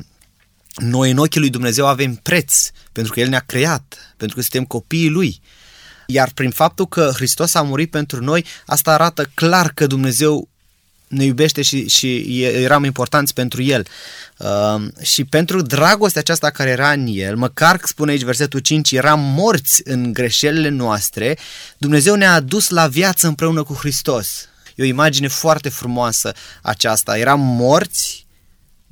noi 0.75 1.11
în 1.11 1.19
ochii 1.19 1.41
lui 1.41 1.51
Dumnezeu 1.51 1.87
avem 1.87 2.15
preț, 2.15 2.71
pentru 2.93 3.13
că 3.13 3.21
El 3.21 3.29
ne-a 3.29 3.45
creat, 3.47 4.15
pentru 4.17 4.37
că 4.37 4.43
suntem 4.43 4.65
copiii 4.65 5.09
Lui. 5.09 5.41
Iar 6.07 6.31
prin 6.35 6.51
faptul 6.51 6.87
că 6.87 7.11
Hristos 7.15 7.55
a 7.55 7.63
murit 7.63 7.91
pentru 7.91 8.25
noi, 8.25 8.45
asta 8.67 8.93
arată 8.93 9.31
clar 9.35 9.73
că 9.75 9.87
Dumnezeu 9.87 10.49
ne 11.09 11.25
iubește 11.25 11.63
și, 11.63 11.89
și 11.89 12.43
eram 12.45 12.85
importanți 12.85 13.35
pentru 13.35 13.63
El. 13.63 13.87
Uh, 14.37 14.83
și 15.03 15.25
pentru 15.25 15.63
dragostea 15.63 16.21
aceasta 16.21 16.51
care 16.51 16.71
era 16.71 16.91
în 16.91 17.07
El, 17.11 17.37
măcar, 17.37 17.81
spune 17.85 18.11
aici 18.11 18.23
versetul 18.23 18.61
5, 18.61 18.93
eram 18.93 19.21
morți 19.21 19.83
în 19.85 20.13
greșelile 20.13 20.69
noastre, 20.69 21.39
Dumnezeu 21.79 22.15
ne-a 22.15 22.35
adus 22.35 22.69
la 22.69 22.87
viață 22.87 23.27
împreună 23.27 23.63
cu 23.63 23.73
Hristos. 23.73 24.49
E 24.75 24.83
o 24.83 24.87
imagine 24.87 25.29
foarte 25.29 25.69
frumoasă 25.69 26.33
aceasta. 26.63 27.19
Eram 27.19 27.41
morți 27.41 28.24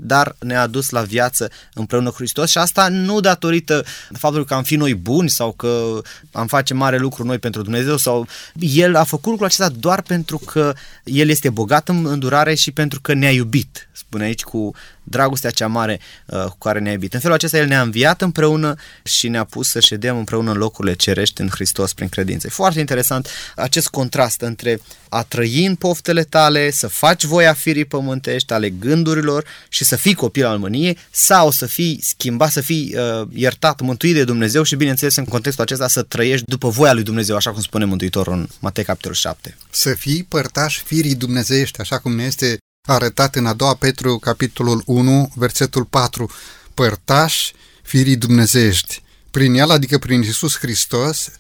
dar 0.05 0.37
ne-a 0.39 0.67
dus 0.67 0.91
la 0.91 1.01
viață 1.01 1.51
împreună 1.75 2.09
cu 2.09 2.15
Hristos 2.17 2.51
și 2.51 2.59
asta 2.59 2.89
nu 2.89 3.21
datorită 3.21 3.85
faptului 4.13 4.47
că 4.47 4.55
am 4.55 4.63
fi 4.63 4.77
noi 4.77 4.95
buni 4.95 5.31
sau 5.31 5.53
că 5.53 6.01
am 6.33 6.47
face 6.47 6.75
mare 6.75 6.99
lucru 6.99 7.25
noi 7.25 7.39
pentru 7.39 7.63
Dumnezeu 7.63 7.97
sau 7.97 8.27
El 8.59 8.97
a 8.97 9.05
făcut 9.05 9.27
lucrul 9.31 9.47
acesta 9.47 9.69
doar 9.69 10.03
pentru 10.03 10.39
că 10.39 10.73
El 11.05 11.29
este 11.29 11.51
bogat 11.51 11.89
în 11.89 12.07
îndurare 12.07 12.55
și 12.55 12.71
pentru 12.71 13.01
că 13.01 13.15
ne-a 13.15 13.31
iubit. 13.31 13.89
Spune 13.93 14.25
aici 14.25 14.43
cu 14.43 14.75
dragostea 15.03 15.51
cea 15.51 15.67
mare 15.67 16.01
uh, 16.27 16.45
cu 16.45 16.59
care 16.59 16.79
ne-a 16.79 16.93
iubit. 16.93 17.15
În 17.15 17.21
felul 17.21 17.37
acesta 17.37 17.59
El 17.59 17.67
ne-a 17.67 17.83
înviat 17.83 18.23
împreună 18.23 18.75
și 19.03 19.29
ne-a 19.29 19.45
pus 19.45 19.69
să 19.69 19.81
ședem 19.81 20.17
împreună 20.17 20.51
în 20.51 20.57
locurile 20.57 20.95
cerești 20.95 21.41
în 21.41 21.49
Hristos 21.49 21.93
prin 21.93 22.09
credință. 22.09 22.47
E 22.47 22.51
foarte 22.51 22.81
interesant 22.81 23.29
acest 23.57 23.89
contrast 23.89 24.41
între 24.41 24.81
a 25.09 25.23
trăi 25.23 25.67
în 25.67 25.75
poftele 25.75 26.23
tale, 26.23 26.71
să 26.71 26.89
faci 26.89 27.25
voia 27.25 27.53
firii 27.53 27.85
pământești, 27.85 28.53
ale 28.53 28.71
gândurilor 28.71 29.45
și 29.69 29.85
să 29.85 29.97
fii 29.97 30.15
copil 30.15 30.45
al 30.45 30.59
mâniei 30.59 30.99
sau 31.11 31.51
să 31.51 31.67
fii 31.67 31.99
schimbat, 32.03 32.51
să 32.51 32.61
fii 32.61 32.95
uh, 32.97 33.29
iertat, 33.33 33.81
mântuit 33.81 34.15
de 34.15 34.25
Dumnezeu 34.25 34.63
și 34.63 34.77
bineînțeles 34.77 35.17
în 35.17 35.25
contextul 35.25 35.65
acesta 35.65 35.89
să 35.89 36.03
trăiești 36.03 36.47
după 36.47 36.69
voia 36.69 36.93
lui 36.93 37.03
Dumnezeu, 37.03 37.37
așa 37.37 37.51
cum 37.51 37.61
spune 37.61 37.85
Mântuitorul 37.85 38.33
în 38.33 38.49
Matei 38.59 38.85
capitolul 38.85 39.17
7. 39.17 39.57
Să 39.71 39.95
fii 39.95 40.25
părtaș 40.25 40.83
firii 40.83 41.15
dumnezeiești, 41.15 41.81
așa 41.81 41.99
cum 41.99 42.15
ne 42.15 42.25
este 42.25 42.59
arătat 42.87 43.35
în 43.37 43.47
a 43.47 43.53
doua 43.53 43.75
Petru, 43.75 44.19
capitolul 44.19 44.83
1, 44.87 45.33
versetul 45.35 45.85
4. 45.85 46.31
Părtaș 46.75 47.51
firii 47.83 48.17
dumnezeiești. 48.17 49.03
Prin 49.31 49.55
el, 49.55 49.71
adică 49.71 49.99
prin 49.99 50.23
Isus 50.23 50.59
Hristos, 50.59 51.31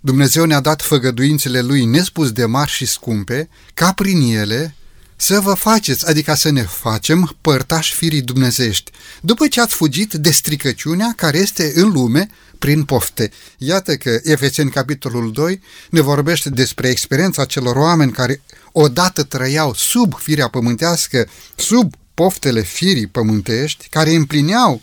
Dumnezeu 0.00 0.44
ne-a 0.44 0.60
dat 0.60 0.82
făgăduințele 0.82 1.60
Lui 1.60 1.84
nespus 1.84 2.32
de 2.32 2.44
mari 2.44 2.70
și 2.70 2.86
scumpe, 2.86 3.48
ca 3.74 3.92
prin 3.92 4.20
ele 4.20 4.74
să 5.16 5.40
vă 5.40 5.54
faceți, 5.54 6.08
adică 6.08 6.34
să 6.34 6.50
ne 6.50 6.62
facem 6.62 7.36
părtași 7.40 7.94
firii 7.94 8.22
dumnezești, 8.22 8.90
după 9.20 9.46
ce 9.46 9.60
ați 9.60 9.74
fugit 9.74 10.12
de 10.12 10.30
stricăciunea 10.30 11.12
care 11.16 11.38
este 11.38 11.72
în 11.74 11.90
lume 11.90 12.30
prin 12.62 12.84
pofte. 12.84 13.30
Iată 13.58 13.96
că 13.96 14.20
Efeseni 14.22 14.70
capitolul 14.70 15.32
2 15.32 15.60
ne 15.90 16.00
vorbește 16.00 16.50
despre 16.50 16.88
experiența 16.88 17.44
celor 17.44 17.76
oameni 17.76 18.12
care 18.12 18.42
odată 18.72 19.22
trăiau 19.22 19.74
sub 19.74 20.14
firea 20.18 20.48
pământească, 20.48 21.28
sub 21.56 21.94
poftele 22.14 22.60
firii 22.60 23.06
pământești, 23.06 23.88
care 23.88 24.14
împlineau 24.14 24.80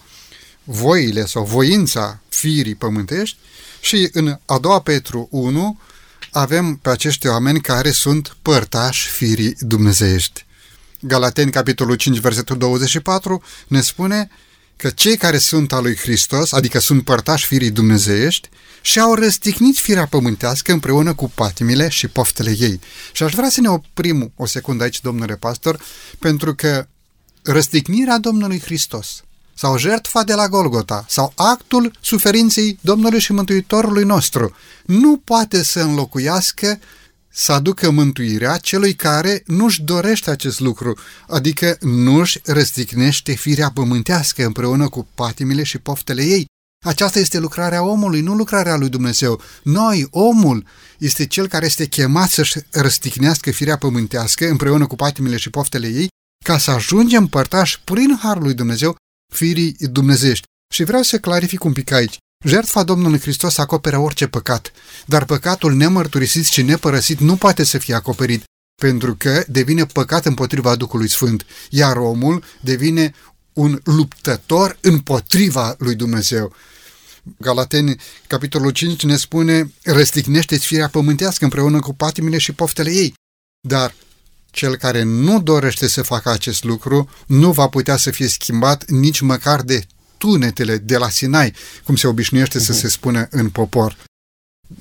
voile 0.64 1.26
sau 1.26 1.44
voința 1.44 2.22
firii 2.30 2.76
pământești 2.76 3.38
și 3.82 4.10
în 4.12 4.40
a 4.46 4.58
doua 4.58 4.82
Petru 4.82 5.28
1 5.32 5.80
avem 6.32 6.76
pe 6.76 6.90
acești 6.90 7.28
oameni 7.28 7.62
care 7.62 7.92
sunt 7.92 8.38
părtași 8.42 9.08
firii 9.08 9.56
dumnezeiești. 9.60 10.46
Galateni, 11.00 11.52
capitolul 11.52 11.96
5, 11.96 12.20
versetul 12.20 12.58
24, 12.58 13.44
ne 13.68 13.82
spune 13.82 14.30
că 14.80 14.90
cei 14.90 15.18
care 15.18 15.38
sunt 15.38 15.74
al 15.74 15.82
lui 15.82 15.96
Hristos, 15.96 16.52
adică 16.52 16.80
sunt 16.80 17.04
părtași 17.04 17.46
firii 17.46 17.72
dumnezeiești, 17.72 18.50
și-au 18.82 19.14
răstignit 19.14 19.78
firea 19.78 20.06
pământească 20.06 20.72
împreună 20.72 21.14
cu 21.14 21.32
patimile 21.36 21.90
și 21.90 22.08
poftele 22.08 22.56
ei. 22.60 22.80
Și 23.12 23.24
aș 23.24 23.34
vrea 23.34 23.50
să 23.50 23.62
ne 23.62 23.70
oprim 23.70 24.32
o 24.36 24.46
secundă 24.46 24.84
aici, 24.84 25.02
domnule 25.02 25.36
pastor, 25.36 25.80
pentru 26.20 26.56
că 26.56 26.88
răstignirea 27.42 28.18
Domnului 28.18 28.60
Hristos 28.60 29.24
sau 29.54 29.78
jertfa 29.78 30.24
de 30.24 30.34
la 30.34 30.48
Golgota 30.48 31.06
sau 31.08 31.34
actul 31.36 31.98
suferinței 32.02 32.78
Domnului 32.82 33.20
și 33.20 33.32
Mântuitorului 33.32 34.04
nostru 34.04 34.56
nu 34.86 35.18
poate 35.18 35.64
să 35.64 35.80
înlocuiască 35.80 36.80
să 37.32 37.52
aducă 37.52 37.90
mântuirea 37.90 38.58
celui 38.58 38.94
care 38.94 39.44
nu-și 39.46 39.82
dorește 39.82 40.30
acest 40.30 40.60
lucru, 40.60 40.98
adică 41.28 41.78
nu-și 41.80 42.40
răstignește 42.44 43.34
firea 43.34 43.72
pământească 43.72 44.46
împreună 44.46 44.90
cu 44.90 45.08
patimile 45.16 45.64
și 45.64 45.78
poftele 45.78 46.24
ei. 46.24 46.46
Aceasta 46.86 47.20
este 47.20 47.40
lucrarea 47.40 47.84
omului, 47.84 48.22
nu 48.22 48.34
lucrarea 48.36 48.76
lui 48.76 48.90
Dumnezeu. 48.90 49.42
Noi, 49.64 50.08
omul, 50.10 50.66
este 50.98 51.28
cel 51.28 51.48
care 51.48 51.66
este 51.66 51.86
chemat 51.86 52.30
să-și 52.30 52.60
răstignească 52.72 53.52
firea 53.52 53.78
pământească 53.78 54.50
împreună 54.50 54.88
cu 54.88 54.96
patimile 54.96 55.38
și 55.38 55.50
poftele 55.50 55.88
ei, 55.88 56.08
ca 56.46 56.58
să 56.58 56.72
ajungem 56.72 57.28
părtași 57.28 57.82
prin 57.84 58.18
Harul 58.22 58.44
lui 58.44 58.54
Dumnezeu 58.54 58.96
firii 59.34 59.76
dumnezești. 59.80 60.46
Și 60.74 60.84
vreau 60.84 61.02
să 61.02 61.20
clarific 61.20 61.64
un 61.64 61.74
pic 61.74 61.92
aici. 61.92 62.18
Jertfa 62.46 62.84
Domnului 62.84 63.20
Hristos 63.20 63.58
acoperă 63.58 63.98
orice 63.98 64.28
păcat, 64.28 64.72
dar 65.06 65.26
păcatul 65.26 65.74
nemărturisit 65.74 66.46
și 66.46 66.62
nepărăsit 66.62 67.20
nu 67.20 67.36
poate 67.36 67.64
să 67.64 67.78
fie 67.78 67.94
acoperit, 67.94 68.44
pentru 68.82 69.16
că 69.16 69.44
devine 69.48 69.86
păcat 69.86 70.26
împotriva 70.26 70.76
Duhului 70.76 71.10
Sfânt, 71.10 71.46
iar 71.70 71.98
omul 71.98 72.44
devine 72.62 73.14
un 73.54 73.80
luptător 73.84 74.78
împotriva 74.82 75.76
lui 75.78 75.96
Dumnezeu. 75.96 76.56
Galateni, 77.38 77.96
capitolul 78.28 78.72
5, 78.72 79.04
ne 79.04 79.16
spune, 79.16 79.74
răstignește-ți 79.84 80.66
firea 80.66 80.90
pământească 80.90 81.44
împreună 81.44 81.80
cu 81.80 81.94
patimile 81.94 82.38
și 82.38 82.52
poftele 82.52 82.92
ei. 82.92 83.14
Dar 83.68 83.96
cel 84.52 84.76
care 84.76 85.04
nu 85.04 85.42
dorește 85.42 85.88
să 85.88 86.02
facă 86.02 86.30
acest 86.30 86.64
lucru 86.64 87.10
nu 87.28 87.52
va 87.52 87.68
putea 87.68 87.98
să 87.98 88.12
fie 88.12 88.28
schimbat 88.28 88.90
nici 88.90 89.20
măcar 89.20 89.62
de 89.62 89.86
tunetele 90.20 90.78
de 90.78 90.97
la 90.97 91.09
Sinai, 91.09 91.53
cum 91.84 91.95
se 91.95 92.07
obișnuiește 92.07 92.57
uh-huh. 92.57 92.63
să 92.63 92.72
mhm. 92.72 92.82
se 92.82 92.89
spune 92.89 93.28
în 93.32 93.49
popor. 93.49 93.97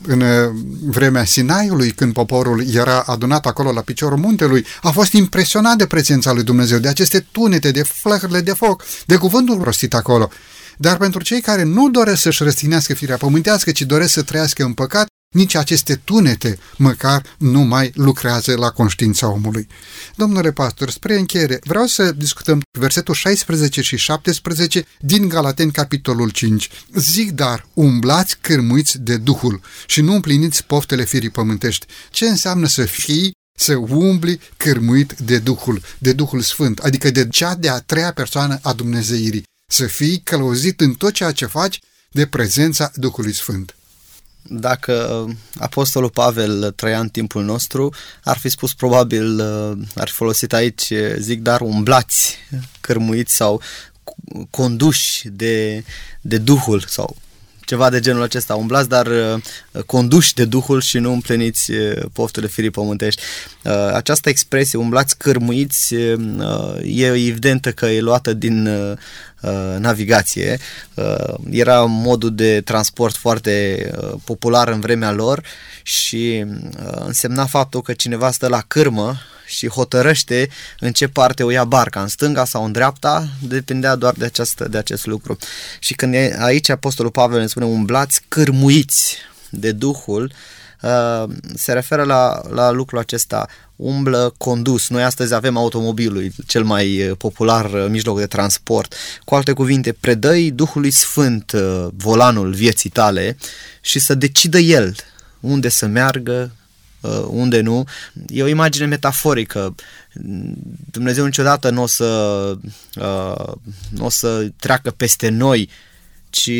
În 0.02 0.20
uh, 0.20 0.50
vremea 0.82 1.24
Sinaiului, 1.24 1.90
când 1.90 2.12
poporul 2.12 2.74
era 2.74 3.00
adunat 3.00 3.46
acolo 3.46 3.72
la 3.72 3.80
piciorul 3.80 4.18
muntelui, 4.18 4.66
a 4.82 4.90
fost 4.90 5.12
impresionat 5.12 5.76
de 5.76 5.86
prezența 5.86 6.32
lui 6.32 6.42
Dumnezeu, 6.42 6.78
de 6.78 6.88
aceste 6.88 7.26
tunete, 7.32 7.70
de 7.70 7.82
flăcările 7.82 8.40
de 8.40 8.52
foc, 8.52 8.84
de 9.06 9.16
cuvântul 9.16 9.62
rostit 9.62 9.94
acolo. 9.94 10.30
Dar 10.76 10.96
pentru 10.96 11.22
cei 11.22 11.40
care 11.40 11.62
nu 11.62 11.90
doresc 11.90 12.20
să-și 12.20 12.42
răstignească 12.42 12.94
firea 12.94 13.16
pământească, 13.16 13.72
ci 13.72 13.82
doresc 13.82 14.12
să 14.12 14.22
trăiască 14.22 14.64
în 14.64 14.72
păcat, 14.72 15.07
nici 15.28 15.54
aceste 15.54 15.94
tunete 15.94 16.58
măcar 16.76 17.22
nu 17.38 17.60
mai 17.60 17.92
lucrează 17.94 18.56
la 18.56 18.70
conștiința 18.70 19.28
omului. 19.28 19.66
Domnule 20.16 20.52
pastor, 20.52 20.90
spre 20.90 21.18
încheiere, 21.18 21.58
vreau 21.64 21.86
să 21.86 22.12
discutăm 22.12 22.62
versetul 22.78 23.14
16 23.14 23.80
și 23.80 23.96
17 23.96 24.86
din 25.00 25.28
Galaten, 25.28 25.70
capitolul 25.70 26.30
5. 26.30 26.70
Zic 26.94 27.30
dar, 27.30 27.66
umblați 27.74 28.38
cârmuiți 28.40 28.98
de 28.98 29.16
Duhul 29.16 29.60
și 29.86 30.00
nu 30.00 30.14
împliniți 30.14 30.64
poftele 30.64 31.04
firii 31.04 31.30
pământești. 31.30 31.86
Ce 32.10 32.28
înseamnă 32.28 32.66
să 32.66 32.84
fii 32.84 33.32
să 33.58 33.74
umbli 33.76 34.40
cârmuit 34.56 35.12
de 35.12 35.38
Duhul, 35.38 35.82
de 35.98 36.12
Duhul 36.12 36.40
Sfânt, 36.40 36.78
adică 36.78 37.10
de 37.10 37.28
cea 37.28 37.54
de-a 37.54 37.78
treia 37.78 38.12
persoană 38.12 38.58
a 38.62 38.72
Dumnezeirii. 38.72 39.42
Să 39.70 39.86
fii 39.86 40.20
călăuzit 40.24 40.80
în 40.80 40.92
tot 40.92 41.12
ceea 41.12 41.32
ce 41.32 41.46
faci 41.46 41.80
de 42.10 42.26
prezența 42.26 42.90
Duhului 42.94 43.32
Sfânt 43.32 43.72
dacă 44.50 45.26
Apostolul 45.58 46.10
Pavel 46.10 46.70
trăia 46.70 47.00
în 47.00 47.08
timpul 47.08 47.44
nostru, 47.44 47.94
ar 48.24 48.36
fi 48.38 48.48
spus 48.48 48.74
probabil, 48.74 49.40
ar 49.94 50.08
fi 50.08 50.12
folosit 50.12 50.52
aici, 50.52 50.92
zic, 51.18 51.40
dar 51.42 51.60
umblați, 51.60 52.36
cărmuiți 52.80 53.36
sau 53.36 53.62
conduși 54.50 55.28
de, 55.28 55.84
de 56.20 56.38
Duhul 56.38 56.84
sau 56.86 57.16
ceva 57.68 57.90
de 57.90 58.00
genul 58.00 58.22
acesta. 58.22 58.54
Umblați, 58.54 58.88
dar 58.88 59.06
uh, 59.06 59.82
conduși 59.86 60.34
de 60.34 60.44
Duhul 60.44 60.80
și 60.80 60.98
nu 60.98 61.12
împliniți 61.12 61.70
uh, 61.70 62.02
poftele 62.12 62.46
firii 62.46 62.70
pământești. 62.70 63.22
Uh, 63.64 63.72
această 63.94 64.28
expresie, 64.28 64.78
umblați 64.78 65.18
cârmuiți, 65.18 65.94
e 66.82 67.06
evidentă 67.06 67.72
că 67.72 67.86
e 67.86 68.00
luată 68.00 68.32
din 68.32 68.68
navigație. 69.78 70.58
Era 71.50 71.84
modul 71.84 72.34
de 72.34 72.60
transport 72.60 73.16
foarte 73.16 73.90
popular 74.24 74.68
în 74.68 74.80
vremea 74.80 75.12
lor 75.12 75.42
și 75.82 76.44
însemna 77.04 77.46
faptul 77.46 77.82
că 77.82 77.92
cineva 77.92 78.30
stă 78.30 78.48
la 78.48 78.62
cârmă 78.66 79.16
și 79.48 79.68
hotărăște 79.68 80.48
în 80.78 80.92
ce 80.92 81.08
parte 81.08 81.42
o 81.42 81.50
ia 81.50 81.64
barca, 81.64 82.00
în 82.00 82.08
stânga 82.08 82.44
sau 82.44 82.64
în 82.64 82.72
dreapta, 82.72 83.28
depindea 83.40 83.94
doar 83.94 84.14
de, 84.14 84.24
această, 84.24 84.68
de 84.68 84.78
acest 84.78 85.06
lucru. 85.06 85.38
Și 85.78 85.94
când 85.94 86.14
e, 86.14 86.36
aici 86.40 86.68
Apostolul 86.68 87.10
Pavel 87.10 87.40
ne 87.40 87.46
spune 87.46 87.64
umblați 87.64 88.20
cârmuiți 88.28 89.16
de 89.50 89.72
Duhul, 89.72 90.32
uh, 90.82 91.24
se 91.54 91.72
referă 91.72 92.02
la, 92.02 92.40
la 92.50 92.70
lucrul 92.70 92.98
acesta, 92.98 93.46
umblă 93.76 94.34
condus. 94.38 94.88
Noi 94.88 95.02
astăzi 95.02 95.34
avem 95.34 95.56
automobilul, 95.56 96.30
cel 96.46 96.64
mai 96.64 97.08
uh, 97.08 97.16
popular 97.16 97.72
uh, 97.72 97.86
mijloc 97.88 98.18
de 98.18 98.26
transport. 98.26 98.94
Cu 99.24 99.34
alte 99.34 99.52
cuvinte, 99.52 99.92
predăi 99.92 100.50
Duhului 100.50 100.90
Sfânt 100.90 101.52
volanul 101.96 102.52
vieții 102.52 102.90
tale 102.90 103.36
și 103.80 103.98
să 103.98 104.14
decidă 104.14 104.58
El 104.58 104.94
unde 105.40 105.68
să 105.68 105.86
meargă, 105.86 106.52
Uh, 106.52 106.57
unde 107.28 107.60
nu. 107.60 107.84
E 108.28 108.42
o 108.42 108.46
imagine 108.46 108.86
metaforică. 108.86 109.74
Dumnezeu 110.90 111.24
niciodată 111.24 111.70
nu 111.70 111.82
o 111.82 111.86
să, 111.86 112.04
uh, 112.96 113.52
nu 113.90 114.04
o 114.04 114.08
să 114.08 114.48
treacă 114.56 114.90
peste 114.90 115.28
noi, 115.28 115.68
ci 116.30 116.50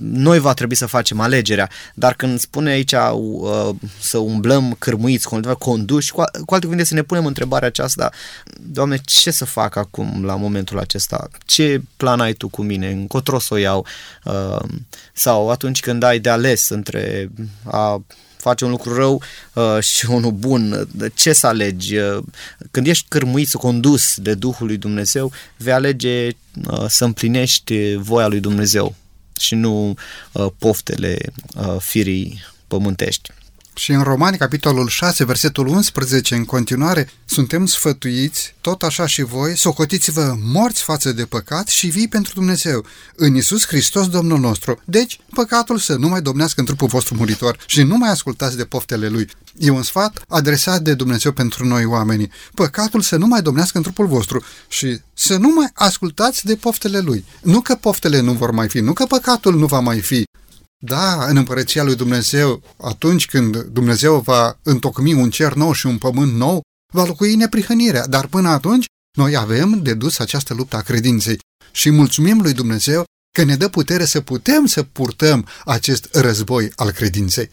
noi 0.00 0.38
va 0.38 0.52
trebui 0.52 0.74
să 0.74 0.86
facem 0.86 1.20
alegerea. 1.20 1.70
Dar 1.94 2.14
când 2.14 2.38
spune 2.38 2.70
aici 2.70 2.92
uh, 2.92 3.68
să 4.00 4.18
umblăm 4.18 4.76
cârmuiți, 4.78 5.28
conduși, 5.58 6.12
cu, 6.12 6.22
cu 6.44 6.54
alte 6.54 6.66
cuvinte 6.66 6.84
să 6.84 6.94
ne 6.94 7.02
punem 7.02 7.26
întrebarea 7.26 7.68
aceasta, 7.68 8.10
Doamne, 8.60 8.98
ce 9.04 9.30
să 9.30 9.44
fac 9.44 9.76
acum 9.76 10.24
la 10.24 10.36
momentul 10.36 10.78
acesta? 10.78 11.28
Ce 11.44 11.82
plan 11.96 12.20
ai 12.20 12.32
Tu 12.32 12.48
cu 12.48 12.62
mine? 12.62 12.90
Încotro 12.90 13.38
să 13.38 13.54
o 13.54 13.56
iau? 13.56 13.86
sau 15.12 15.50
atunci 15.50 15.80
când 15.80 16.02
ai 16.02 16.18
de 16.18 16.28
ales 16.28 16.68
între 16.68 17.30
a 17.64 18.02
face 18.38 18.64
un 18.64 18.70
lucru 18.70 18.94
rău 18.94 19.22
uh, 19.52 19.82
și 19.82 20.06
unul 20.10 20.30
bun, 20.30 20.88
de 20.92 21.10
ce 21.14 21.32
să 21.32 21.46
alegi? 21.46 21.96
Uh, 21.96 22.22
când 22.70 22.86
ești 22.86 23.06
cârmuit, 23.08 23.52
condus 23.52 24.16
de 24.16 24.34
Duhul 24.34 24.66
lui 24.66 24.76
Dumnezeu, 24.76 25.32
vei 25.56 25.72
alege 25.72 26.26
uh, 26.26 26.84
să 26.88 27.04
împlinești 27.04 27.94
voia 27.94 28.26
lui 28.26 28.40
Dumnezeu 28.40 28.94
și 29.38 29.54
nu 29.54 29.94
uh, 30.32 30.46
poftele 30.58 31.18
uh, 31.56 31.76
firii 31.78 32.44
pământești. 32.66 33.30
Și 33.78 33.92
în 33.92 34.02
Romani, 34.02 34.38
capitolul 34.38 34.88
6, 34.88 35.24
versetul 35.24 35.66
11, 35.66 36.34
în 36.34 36.44
continuare, 36.44 37.10
suntem 37.24 37.66
sfătuiți, 37.66 38.54
tot 38.60 38.82
așa 38.82 39.06
și 39.06 39.22
voi, 39.22 39.56
socotiți-vă 39.56 40.36
morți 40.42 40.82
față 40.82 41.12
de 41.12 41.24
păcat 41.24 41.68
și 41.68 41.86
vii 41.86 42.08
pentru 42.08 42.32
Dumnezeu, 42.34 42.84
în 43.14 43.34
Isus 43.34 43.66
Hristos 43.66 44.08
Domnul 44.08 44.38
nostru. 44.38 44.80
Deci, 44.84 45.20
păcatul 45.34 45.78
să 45.78 45.94
nu 45.94 46.08
mai 46.08 46.22
domnească 46.22 46.60
în 46.60 46.66
trupul 46.66 46.88
vostru 46.88 47.14
muritor 47.14 47.58
și 47.66 47.82
nu 47.82 47.96
mai 47.96 48.10
ascultați 48.10 48.56
de 48.56 48.64
poftele 48.64 49.08
lui. 49.08 49.28
E 49.58 49.70
un 49.70 49.82
sfat 49.82 50.22
adresat 50.28 50.82
de 50.82 50.94
Dumnezeu 50.94 51.32
pentru 51.32 51.66
noi 51.66 51.84
oamenii. 51.84 52.30
Păcatul 52.54 53.00
să 53.00 53.16
nu 53.16 53.26
mai 53.26 53.42
domnească 53.42 53.76
în 53.76 53.82
trupul 53.82 54.06
vostru 54.06 54.44
și 54.68 55.00
să 55.14 55.36
nu 55.36 55.48
mai 55.48 55.70
ascultați 55.74 56.44
de 56.44 56.56
poftele 56.56 56.98
lui. 56.98 57.24
Nu 57.42 57.60
că 57.60 57.74
poftele 57.74 58.20
nu 58.20 58.32
vor 58.32 58.50
mai 58.50 58.68
fi, 58.68 58.80
nu 58.80 58.92
că 58.92 59.04
păcatul 59.04 59.58
nu 59.58 59.66
va 59.66 59.80
mai 59.80 60.00
fi, 60.00 60.24
da, 60.78 61.26
în 61.26 61.36
împărăția 61.36 61.82
lui 61.82 61.96
Dumnezeu, 61.96 62.62
atunci 62.80 63.26
când 63.26 63.62
Dumnezeu 63.62 64.20
va 64.20 64.58
întocmi 64.62 65.12
un 65.12 65.30
cer 65.30 65.52
nou 65.52 65.72
și 65.72 65.86
un 65.86 65.98
pământ 65.98 66.32
nou, 66.32 66.62
va 66.92 67.04
locui 67.04 67.34
neprihănirea, 67.34 68.06
dar 68.06 68.26
până 68.26 68.48
atunci 68.48 68.86
noi 69.16 69.36
avem 69.36 69.82
de 69.82 69.94
dus 69.94 70.18
această 70.18 70.54
luptă 70.54 70.76
a 70.76 70.80
credinței. 70.80 71.38
Și 71.72 71.90
mulțumim 71.90 72.40
lui 72.40 72.52
Dumnezeu 72.52 73.04
că 73.36 73.44
ne 73.44 73.56
dă 73.56 73.68
putere 73.68 74.04
să 74.04 74.20
putem 74.20 74.66
să 74.66 74.82
purtăm 74.82 75.46
acest 75.64 76.08
război 76.12 76.72
al 76.76 76.90
credinței. 76.90 77.50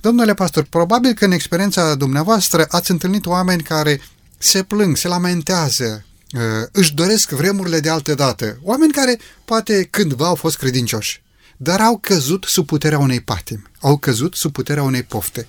Domnule 0.00 0.34
pastor, 0.34 0.64
probabil 0.64 1.12
că 1.12 1.24
în 1.24 1.32
experiența 1.32 1.94
dumneavoastră 1.94 2.66
ați 2.68 2.90
întâlnit 2.90 3.26
oameni 3.26 3.62
care 3.62 4.00
se 4.38 4.62
plâng, 4.62 4.96
se 4.96 5.08
lamentează, 5.08 6.06
uh, 6.32 6.40
își 6.72 6.94
doresc 6.94 7.30
vremurile 7.30 7.80
de 7.80 7.88
altă 7.88 8.14
dată, 8.14 8.58
oameni 8.62 8.92
care 8.92 9.18
poate 9.44 9.84
cândva 9.90 10.26
au 10.26 10.34
fost 10.34 10.56
credincioși 10.56 11.23
dar 11.56 11.80
au 11.80 11.98
căzut 11.98 12.44
sub 12.44 12.66
puterea 12.66 12.98
unei 12.98 13.20
patimi, 13.20 13.62
au 13.80 13.96
căzut 13.96 14.34
sub 14.34 14.52
puterea 14.52 14.82
unei 14.82 15.02
pofte. 15.02 15.46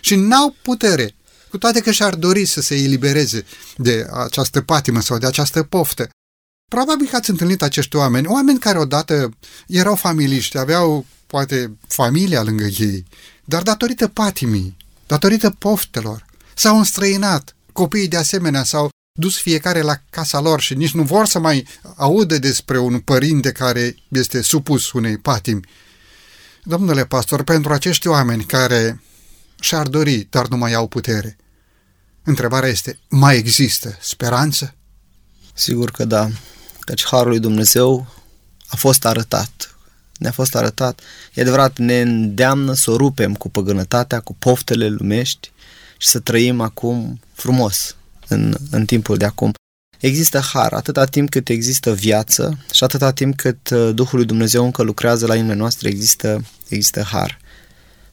Și 0.00 0.14
n-au 0.16 0.56
putere, 0.62 1.14
cu 1.50 1.58
toate 1.58 1.80
că 1.80 1.90
și-ar 1.90 2.14
dori 2.14 2.44
să 2.44 2.60
se 2.60 2.74
elibereze 2.74 3.44
de 3.76 4.06
această 4.12 4.60
patimă 4.60 5.00
sau 5.00 5.18
de 5.18 5.26
această 5.26 5.62
poftă. 5.62 6.08
Probabil 6.70 7.08
că 7.08 7.16
ați 7.16 7.30
întâlnit 7.30 7.62
acești 7.62 7.96
oameni, 7.96 8.26
oameni 8.26 8.58
care 8.58 8.78
odată 8.78 9.30
erau 9.66 9.94
familiști, 9.94 10.58
aveau 10.58 11.06
poate 11.26 11.76
familia 11.88 12.42
lângă 12.42 12.64
ei, 12.64 13.04
dar 13.44 13.62
datorită 13.62 14.08
patimii, 14.08 14.76
datorită 15.06 15.50
poftelor, 15.50 16.26
s-au 16.54 16.78
înstrăinat, 16.78 17.54
copiii 17.72 18.08
de 18.08 18.16
asemenea 18.16 18.64
s-au 18.64 18.88
dus 19.12 19.38
fiecare 19.38 19.80
la 19.80 20.00
casa 20.10 20.40
lor 20.40 20.60
și 20.60 20.74
nici 20.74 20.92
nu 20.92 21.02
vor 21.02 21.26
să 21.26 21.38
mai 21.38 21.66
audă 21.96 22.38
despre 22.38 22.78
un 22.78 23.00
părinte 23.00 23.52
care 23.52 23.96
este 24.08 24.42
supus 24.42 24.92
unei 24.92 25.18
patimi. 25.18 25.66
Domnule 26.62 27.06
pastor, 27.06 27.42
pentru 27.42 27.72
acești 27.72 28.08
oameni 28.08 28.44
care 28.44 29.02
și-ar 29.60 29.88
dori, 29.88 30.26
dar 30.30 30.46
nu 30.46 30.56
mai 30.56 30.72
au 30.72 30.86
putere, 30.86 31.36
întrebarea 32.22 32.68
este, 32.68 32.98
mai 33.08 33.36
există 33.36 33.98
speranță? 34.00 34.74
Sigur 35.54 35.90
că 35.90 36.04
da, 36.04 36.28
căci 36.80 37.04
Harul 37.04 37.28
lui 37.28 37.40
Dumnezeu 37.40 38.14
a 38.66 38.76
fost 38.76 39.04
arătat. 39.04 39.76
Ne-a 40.16 40.32
fost 40.32 40.54
arătat. 40.54 41.00
E 41.34 41.40
adevărat, 41.40 41.78
ne 41.78 42.00
îndeamnă 42.00 42.74
să 42.74 42.90
o 42.90 42.96
rupem 42.96 43.34
cu 43.34 43.50
păgânătatea, 43.50 44.20
cu 44.20 44.34
poftele 44.34 44.88
lumești 44.88 45.52
și 45.98 46.08
să 46.08 46.18
trăim 46.18 46.60
acum 46.60 47.20
frumos, 47.32 47.96
în, 48.28 48.54
în 48.70 48.84
timpul 48.84 49.16
de 49.16 49.24
acum. 49.24 49.52
Există 50.02 50.38
har 50.52 50.72
atâta 50.72 51.04
timp 51.04 51.30
cât 51.30 51.48
există 51.48 51.92
viață 51.94 52.58
și 52.72 52.84
atâta 52.84 53.12
timp 53.12 53.36
cât 53.36 53.70
uh, 53.70 53.90
Duhul 53.94 54.18
lui 54.18 54.26
Dumnezeu 54.26 54.64
încă 54.64 54.82
lucrează 54.82 55.26
la 55.26 55.34
inimile 55.34 55.56
noastre, 55.56 55.88
există, 55.88 56.44
există 56.68 57.02
har. 57.02 57.38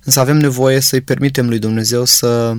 Însă 0.03 0.19
avem 0.19 0.37
nevoie 0.37 0.79
să-i 0.79 1.01
permitem 1.01 1.47
lui 1.47 1.59
Dumnezeu 1.59 2.05
să, 2.05 2.53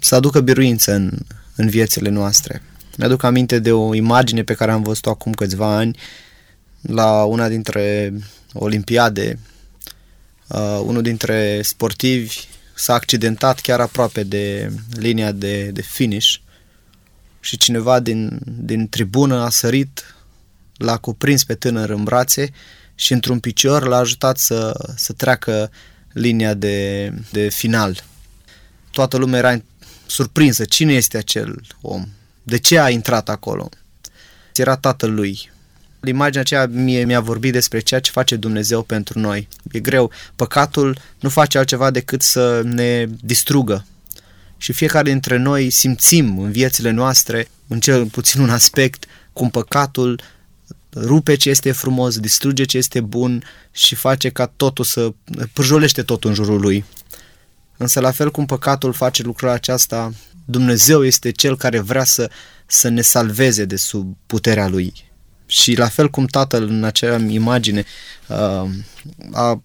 să 0.00 0.14
aducă 0.14 0.40
biruință 0.40 0.92
în, 0.92 1.18
în 1.56 1.68
viețile 1.68 2.08
noastre. 2.08 2.62
Mi-aduc 2.96 3.22
aminte 3.22 3.58
de 3.58 3.72
o 3.72 3.94
imagine 3.94 4.42
pe 4.42 4.54
care 4.54 4.70
am 4.70 4.82
văzut-o 4.82 5.10
acum 5.10 5.32
câțiva 5.32 5.76
ani 5.76 5.98
la 6.80 7.24
una 7.24 7.48
dintre 7.48 8.14
olimpiade. 8.52 9.38
Uh, 10.46 10.80
unul 10.84 11.02
dintre 11.02 11.60
sportivi 11.62 12.36
s-a 12.74 12.94
accidentat 12.94 13.60
chiar 13.60 13.80
aproape 13.80 14.22
de 14.22 14.72
linia 14.92 15.32
de, 15.32 15.64
de 15.64 15.82
finish 15.82 16.34
și 17.40 17.56
cineva 17.56 18.00
din, 18.00 18.38
din 18.44 18.88
tribună 18.88 19.34
a 19.34 19.50
sărit, 19.50 20.14
l-a 20.76 20.96
cuprins 20.96 21.44
pe 21.44 21.54
tânăr 21.54 21.90
în 21.90 22.04
brațe 22.04 22.50
și 22.94 23.12
într-un 23.12 23.40
picior 23.40 23.86
l-a 23.86 23.96
ajutat 23.96 24.38
să, 24.38 24.90
să 24.96 25.12
treacă 25.12 25.70
linia 26.12 26.54
de, 26.54 27.12
de 27.30 27.48
final. 27.48 28.04
Toată 28.90 29.16
lumea 29.16 29.38
era 29.38 29.62
surprinsă. 30.06 30.64
Cine 30.64 30.92
este 30.92 31.16
acel 31.16 31.60
om? 31.80 32.08
De 32.42 32.58
ce 32.58 32.78
a 32.78 32.90
intrat 32.90 33.28
acolo? 33.28 33.68
Era 34.54 34.76
tatăl 34.76 35.14
lui. 35.14 35.50
Imaginea 36.06 36.40
aceea 36.40 36.66
mie 36.66 37.04
mi-a 37.04 37.20
vorbit 37.20 37.52
despre 37.52 37.80
ceea 37.80 38.00
ce 38.00 38.10
face 38.10 38.36
Dumnezeu 38.36 38.82
pentru 38.82 39.18
noi. 39.18 39.48
E 39.72 39.80
greu. 39.80 40.10
Păcatul 40.36 40.98
nu 41.20 41.28
face 41.28 41.58
altceva 41.58 41.90
decât 41.90 42.22
să 42.22 42.62
ne 42.64 43.06
distrugă, 43.20 43.86
și 44.62 44.72
fiecare 44.72 45.10
dintre 45.10 45.36
noi 45.36 45.70
simțim 45.70 46.38
în 46.38 46.50
viețile 46.50 46.90
noastre, 46.90 47.48
în 47.68 47.80
cel 47.80 48.06
puțin 48.06 48.40
un 48.40 48.50
aspect, 48.50 49.04
cum 49.32 49.50
păcatul 49.50 50.20
rupe 50.94 51.34
ce 51.34 51.50
este 51.50 51.72
frumos, 51.72 52.18
distruge 52.18 52.64
ce 52.64 52.76
este 52.76 53.00
bun 53.00 53.44
și 53.72 53.94
face 53.94 54.28
ca 54.28 54.46
totul 54.56 54.84
să 54.84 55.12
pârjolește 55.52 56.02
totul 56.02 56.30
în 56.30 56.36
jurul 56.36 56.60
lui. 56.60 56.84
Însă 57.76 58.00
la 58.00 58.10
fel 58.10 58.30
cum 58.30 58.46
păcatul 58.46 58.92
face 58.92 59.22
lucrul 59.22 59.48
aceasta, 59.48 60.12
Dumnezeu 60.44 61.04
este 61.04 61.30
Cel 61.30 61.56
care 61.56 61.78
vrea 61.78 62.04
să, 62.04 62.30
să 62.66 62.88
ne 62.88 63.00
salveze 63.00 63.64
de 63.64 63.76
sub 63.76 64.16
puterea 64.26 64.68
Lui. 64.68 64.92
Și 65.46 65.76
la 65.76 65.88
fel 65.88 66.08
cum 66.08 66.26
Tatăl 66.26 66.68
în 66.68 66.84
acea 66.84 67.16
imagine 67.16 67.84
uh, 68.26 68.70
a 69.32 69.62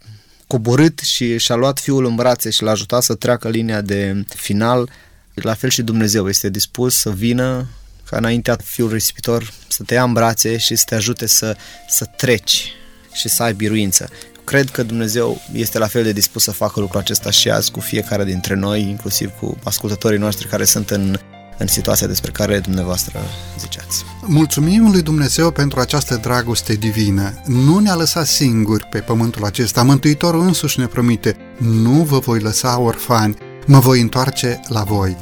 coborât 0.55 0.99
și 0.99 1.37
și-a 1.37 1.55
luat 1.55 1.79
fiul 1.79 2.05
în 2.05 2.15
brațe 2.15 2.49
și 2.49 2.63
l-a 2.63 2.71
ajutat 2.71 3.03
să 3.03 3.15
treacă 3.15 3.49
linia 3.49 3.81
de 3.81 4.25
final, 4.35 4.89
la 5.33 5.53
fel 5.53 5.69
și 5.69 5.81
Dumnezeu 5.81 6.29
este 6.29 6.49
dispus 6.49 6.95
să 6.95 7.11
vină 7.11 7.67
ca 8.09 8.17
înaintea 8.17 8.57
fiul 8.63 8.91
risipitor 8.91 9.53
să 9.67 9.83
te 9.83 9.93
ia 9.93 10.03
în 10.03 10.13
brațe 10.13 10.57
și 10.57 10.75
să 10.75 10.83
te 10.87 10.95
ajute 10.95 11.27
să, 11.27 11.55
să 11.87 12.05
treci 12.05 12.71
și 13.13 13.29
să 13.29 13.43
ai 13.43 13.53
biruință. 13.53 14.09
Cred 14.43 14.69
că 14.69 14.83
Dumnezeu 14.83 15.41
este 15.53 15.77
la 15.77 15.87
fel 15.87 16.03
de 16.03 16.11
dispus 16.11 16.43
să 16.43 16.51
facă 16.51 16.79
lucrul 16.79 16.99
acesta 16.99 17.29
și 17.29 17.49
azi 17.49 17.71
cu 17.71 17.79
fiecare 17.79 18.23
dintre 18.23 18.53
noi, 18.53 18.81
inclusiv 18.81 19.31
cu 19.39 19.57
ascultătorii 19.63 20.19
noștri 20.19 20.47
care 20.47 20.63
sunt 20.63 20.89
în 20.89 21.19
în 21.57 21.67
situația 21.67 22.07
despre 22.07 22.31
care 22.31 22.59
dumneavoastră 22.59 23.19
ziceați. 23.59 24.03
Mulțumim 24.21 24.91
lui 24.91 25.01
Dumnezeu 25.01 25.51
pentru 25.51 25.79
această 25.79 26.15
dragoste 26.15 26.73
divină. 26.73 27.33
Nu 27.45 27.79
ne-a 27.79 27.95
lăsat 27.95 28.25
singuri 28.25 28.87
pe 28.91 28.99
pământul 28.99 29.45
acesta. 29.45 29.83
Mântuitorul 29.83 30.41
însuși 30.41 30.79
ne 30.79 30.85
promite, 30.85 31.37
nu 31.57 32.03
vă 32.03 32.19
voi 32.19 32.39
lăsa 32.39 32.79
orfani, 32.79 33.37
mă 33.65 33.79
voi 33.79 34.01
întoarce 34.01 34.59
la 34.67 34.83
voi. 34.83 35.17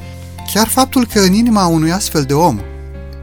Chiar 0.54 0.68
faptul 0.68 1.08
că 1.14 1.20
în 1.20 1.34
inima 1.34 1.66
unui 1.66 1.92
astfel 1.92 2.24
de 2.24 2.34
om 2.34 2.60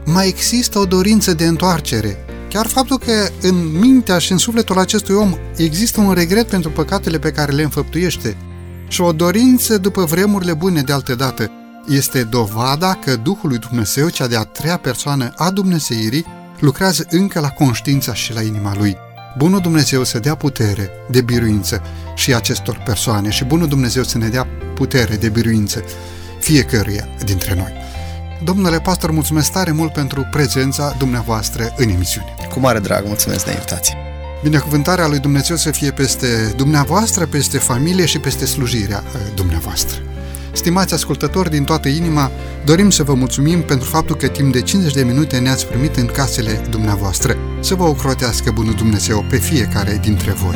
mai 0.05 0.27
există 0.27 0.79
o 0.79 0.85
dorință 0.85 1.33
de 1.33 1.45
întoarcere, 1.45 2.17
chiar 2.49 2.65
faptul 2.65 2.97
că 2.97 3.29
în 3.41 3.79
mintea 3.79 4.17
și 4.17 4.31
în 4.31 4.37
sufletul 4.37 4.79
acestui 4.79 5.15
om 5.15 5.35
există 5.55 6.01
un 6.01 6.13
regret 6.13 6.47
pentru 6.47 6.69
păcatele 6.71 7.19
pe 7.19 7.31
care 7.31 7.51
le 7.51 7.63
înfăptuiește 7.63 8.37
și 8.87 9.01
o 9.01 9.11
dorință 9.11 9.77
după 9.77 10.03
vremurile 10.03 10.53
bune 10.53 10.81
de 10.81 10.93
altă 10.93 11.15
dată, 11.15 11.51
este 11.87 12.23
dovada 12.23 12.93
că 12.93 13.15
Duhul 13.15 13.49
lui 13.49 13.57
Dumnezeu, 13.57 14.09
cea 14.09 14.27
de-a 14.27 14.43
treia 14.43 14.77
persoană 14.77 15.33
a 15.35 15.51
Dumnezeirii, 15.51 16.25
lucrează 16.59 17.05
încă 17.09 17.39
la 17.39 17.49
conștiința 17.49 18.13
și 18.13 18.33
la 18.33 18.41
inima 18.41 18.75
lui. 18.77 18.97
Bunul 19.37 19.59
Dumnezeu 19.59 20.03
să 20.03 20.19
dea 20.19 20.35
putere 20.35 20.89
de 21.09 21.21
biruință 21.21 21.81
și 22.15 22.33
acestor 22.33 22.81
persoane 22.85 23.29
și 23.29 23.43
Bunul 23.43 23.67
Dumnezeu 23.67 24.03
să 24.03 24.17
ne 24.17 24.27
dea 24.27 24.47
putere 24.75 25.15
de 25.15 25.29
biruință 25.29 25.83
fiecăruia 26.39 27.07
dintre 27.25 27.55
noi. 27.55 27.73
Domnule 28.43 28.79
pastor, 28.79 29.11
mulțumesc 29.11 29.51
tare 29.51 29.71
mult 29.71 29.93
pentru 29.93 30.27
prezența 30.31 30.95
dumneavoastră 30.97 31.73
în 31.77 31.89
emisiune. 31.89 32.35
Cu 32.53 32.59
mare 32.59 32.79
drag, 32.79 33.05
mulțumesc 33.05 33.45
de 33.45 33.51
invitație. 33.51 33.95
Binecuvântarea 34.43 35.07
lui 35.07 35.19
Dumnezeu 35.19 35.55
să 35.55 35.71
fie 35.71 35.91
peste 35.91 36.53
dumneavoastră, 36.55 37.25
peste 37.25 37.57
familie 37.57 38.05
și 38.05 38.19
peste 38.19 38.45
slujirea 38.45 39.03
uh, 39.05 39.21
dumneavoastră. 39.35 40.10
Stimați 40.51 40.93
ascultători 40.93 41.49
din 41.49 41.63
toată 41.63 41.87
inima, 41.87 42.31
dorim 42.65 42.89
să 42.89 43.03
vă 43.03 43.13
mulțumim 43.13 43.61
pentru 43.61 43.89
faptul 43.89 44.15
că 44.15 44.27
timp 44.27 44.53
de 44.53 44.61
50 44.61 44.93
de 44.93 45.03
minute 45.03 45.37
ne-ați 45.37 45.67
primit 45.67 45.95
în 45.95 46.05
casele 46.05 46.61
dumneavoastră. 46.69 47.35
Să 47.59 47.75
vă 47.75 47.83
ocrotească 47.83 48.51
Bunul 48.51 48.73
Dumnezeu 48.73 49.25
pe 49.29 49.37
fiecare 49.37 49.99
dintre 50.01 50.31
voi. 50.31 50.55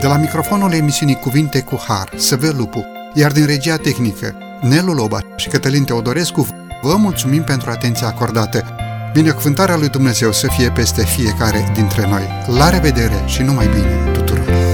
De 0.00 0.06
la 0.06 0.16
microfonul 0.16 0.72
emisiunii 0.72 1.14
Cuvinte 1.14 1.60
cu 1.60 1.82
Har, 1.88 2.12
Săvel 2.16 2.56
Lupu, 2.56 2.86
iar 3.14 3.32
din 3.32 3.46
regia 3.46 3.76
tehnică, 3.76 4.34
Nelu 4.60 4.92
Loba 4.92 5.20
și 5.36 5.48
Cătălin 5.48 5.84
Teodorescu, 5.84 6.46
vă 6.82 6.96
mulțumim 6.96 7.42
pentru 7.42 7.70
atenția 7.70 8.06
acordată. 8.06 8.77
Binecuvântarea 9.12 9.76
lui 9.76 9.88
Dumnezeu 9.88 10.32
să 10.32 10.46
fie 10.46 10.70
peste 10.70 11.04
fiecare 11.04 11.70
dintre 11.74 12.06
noi. 12.08 12.22
La 12.58 12.70
revedere 12.70 13.22
și 13.26 13.42
numai 13.42 13.66
bine 13.66 14.10
tuturor! 14.12 14.67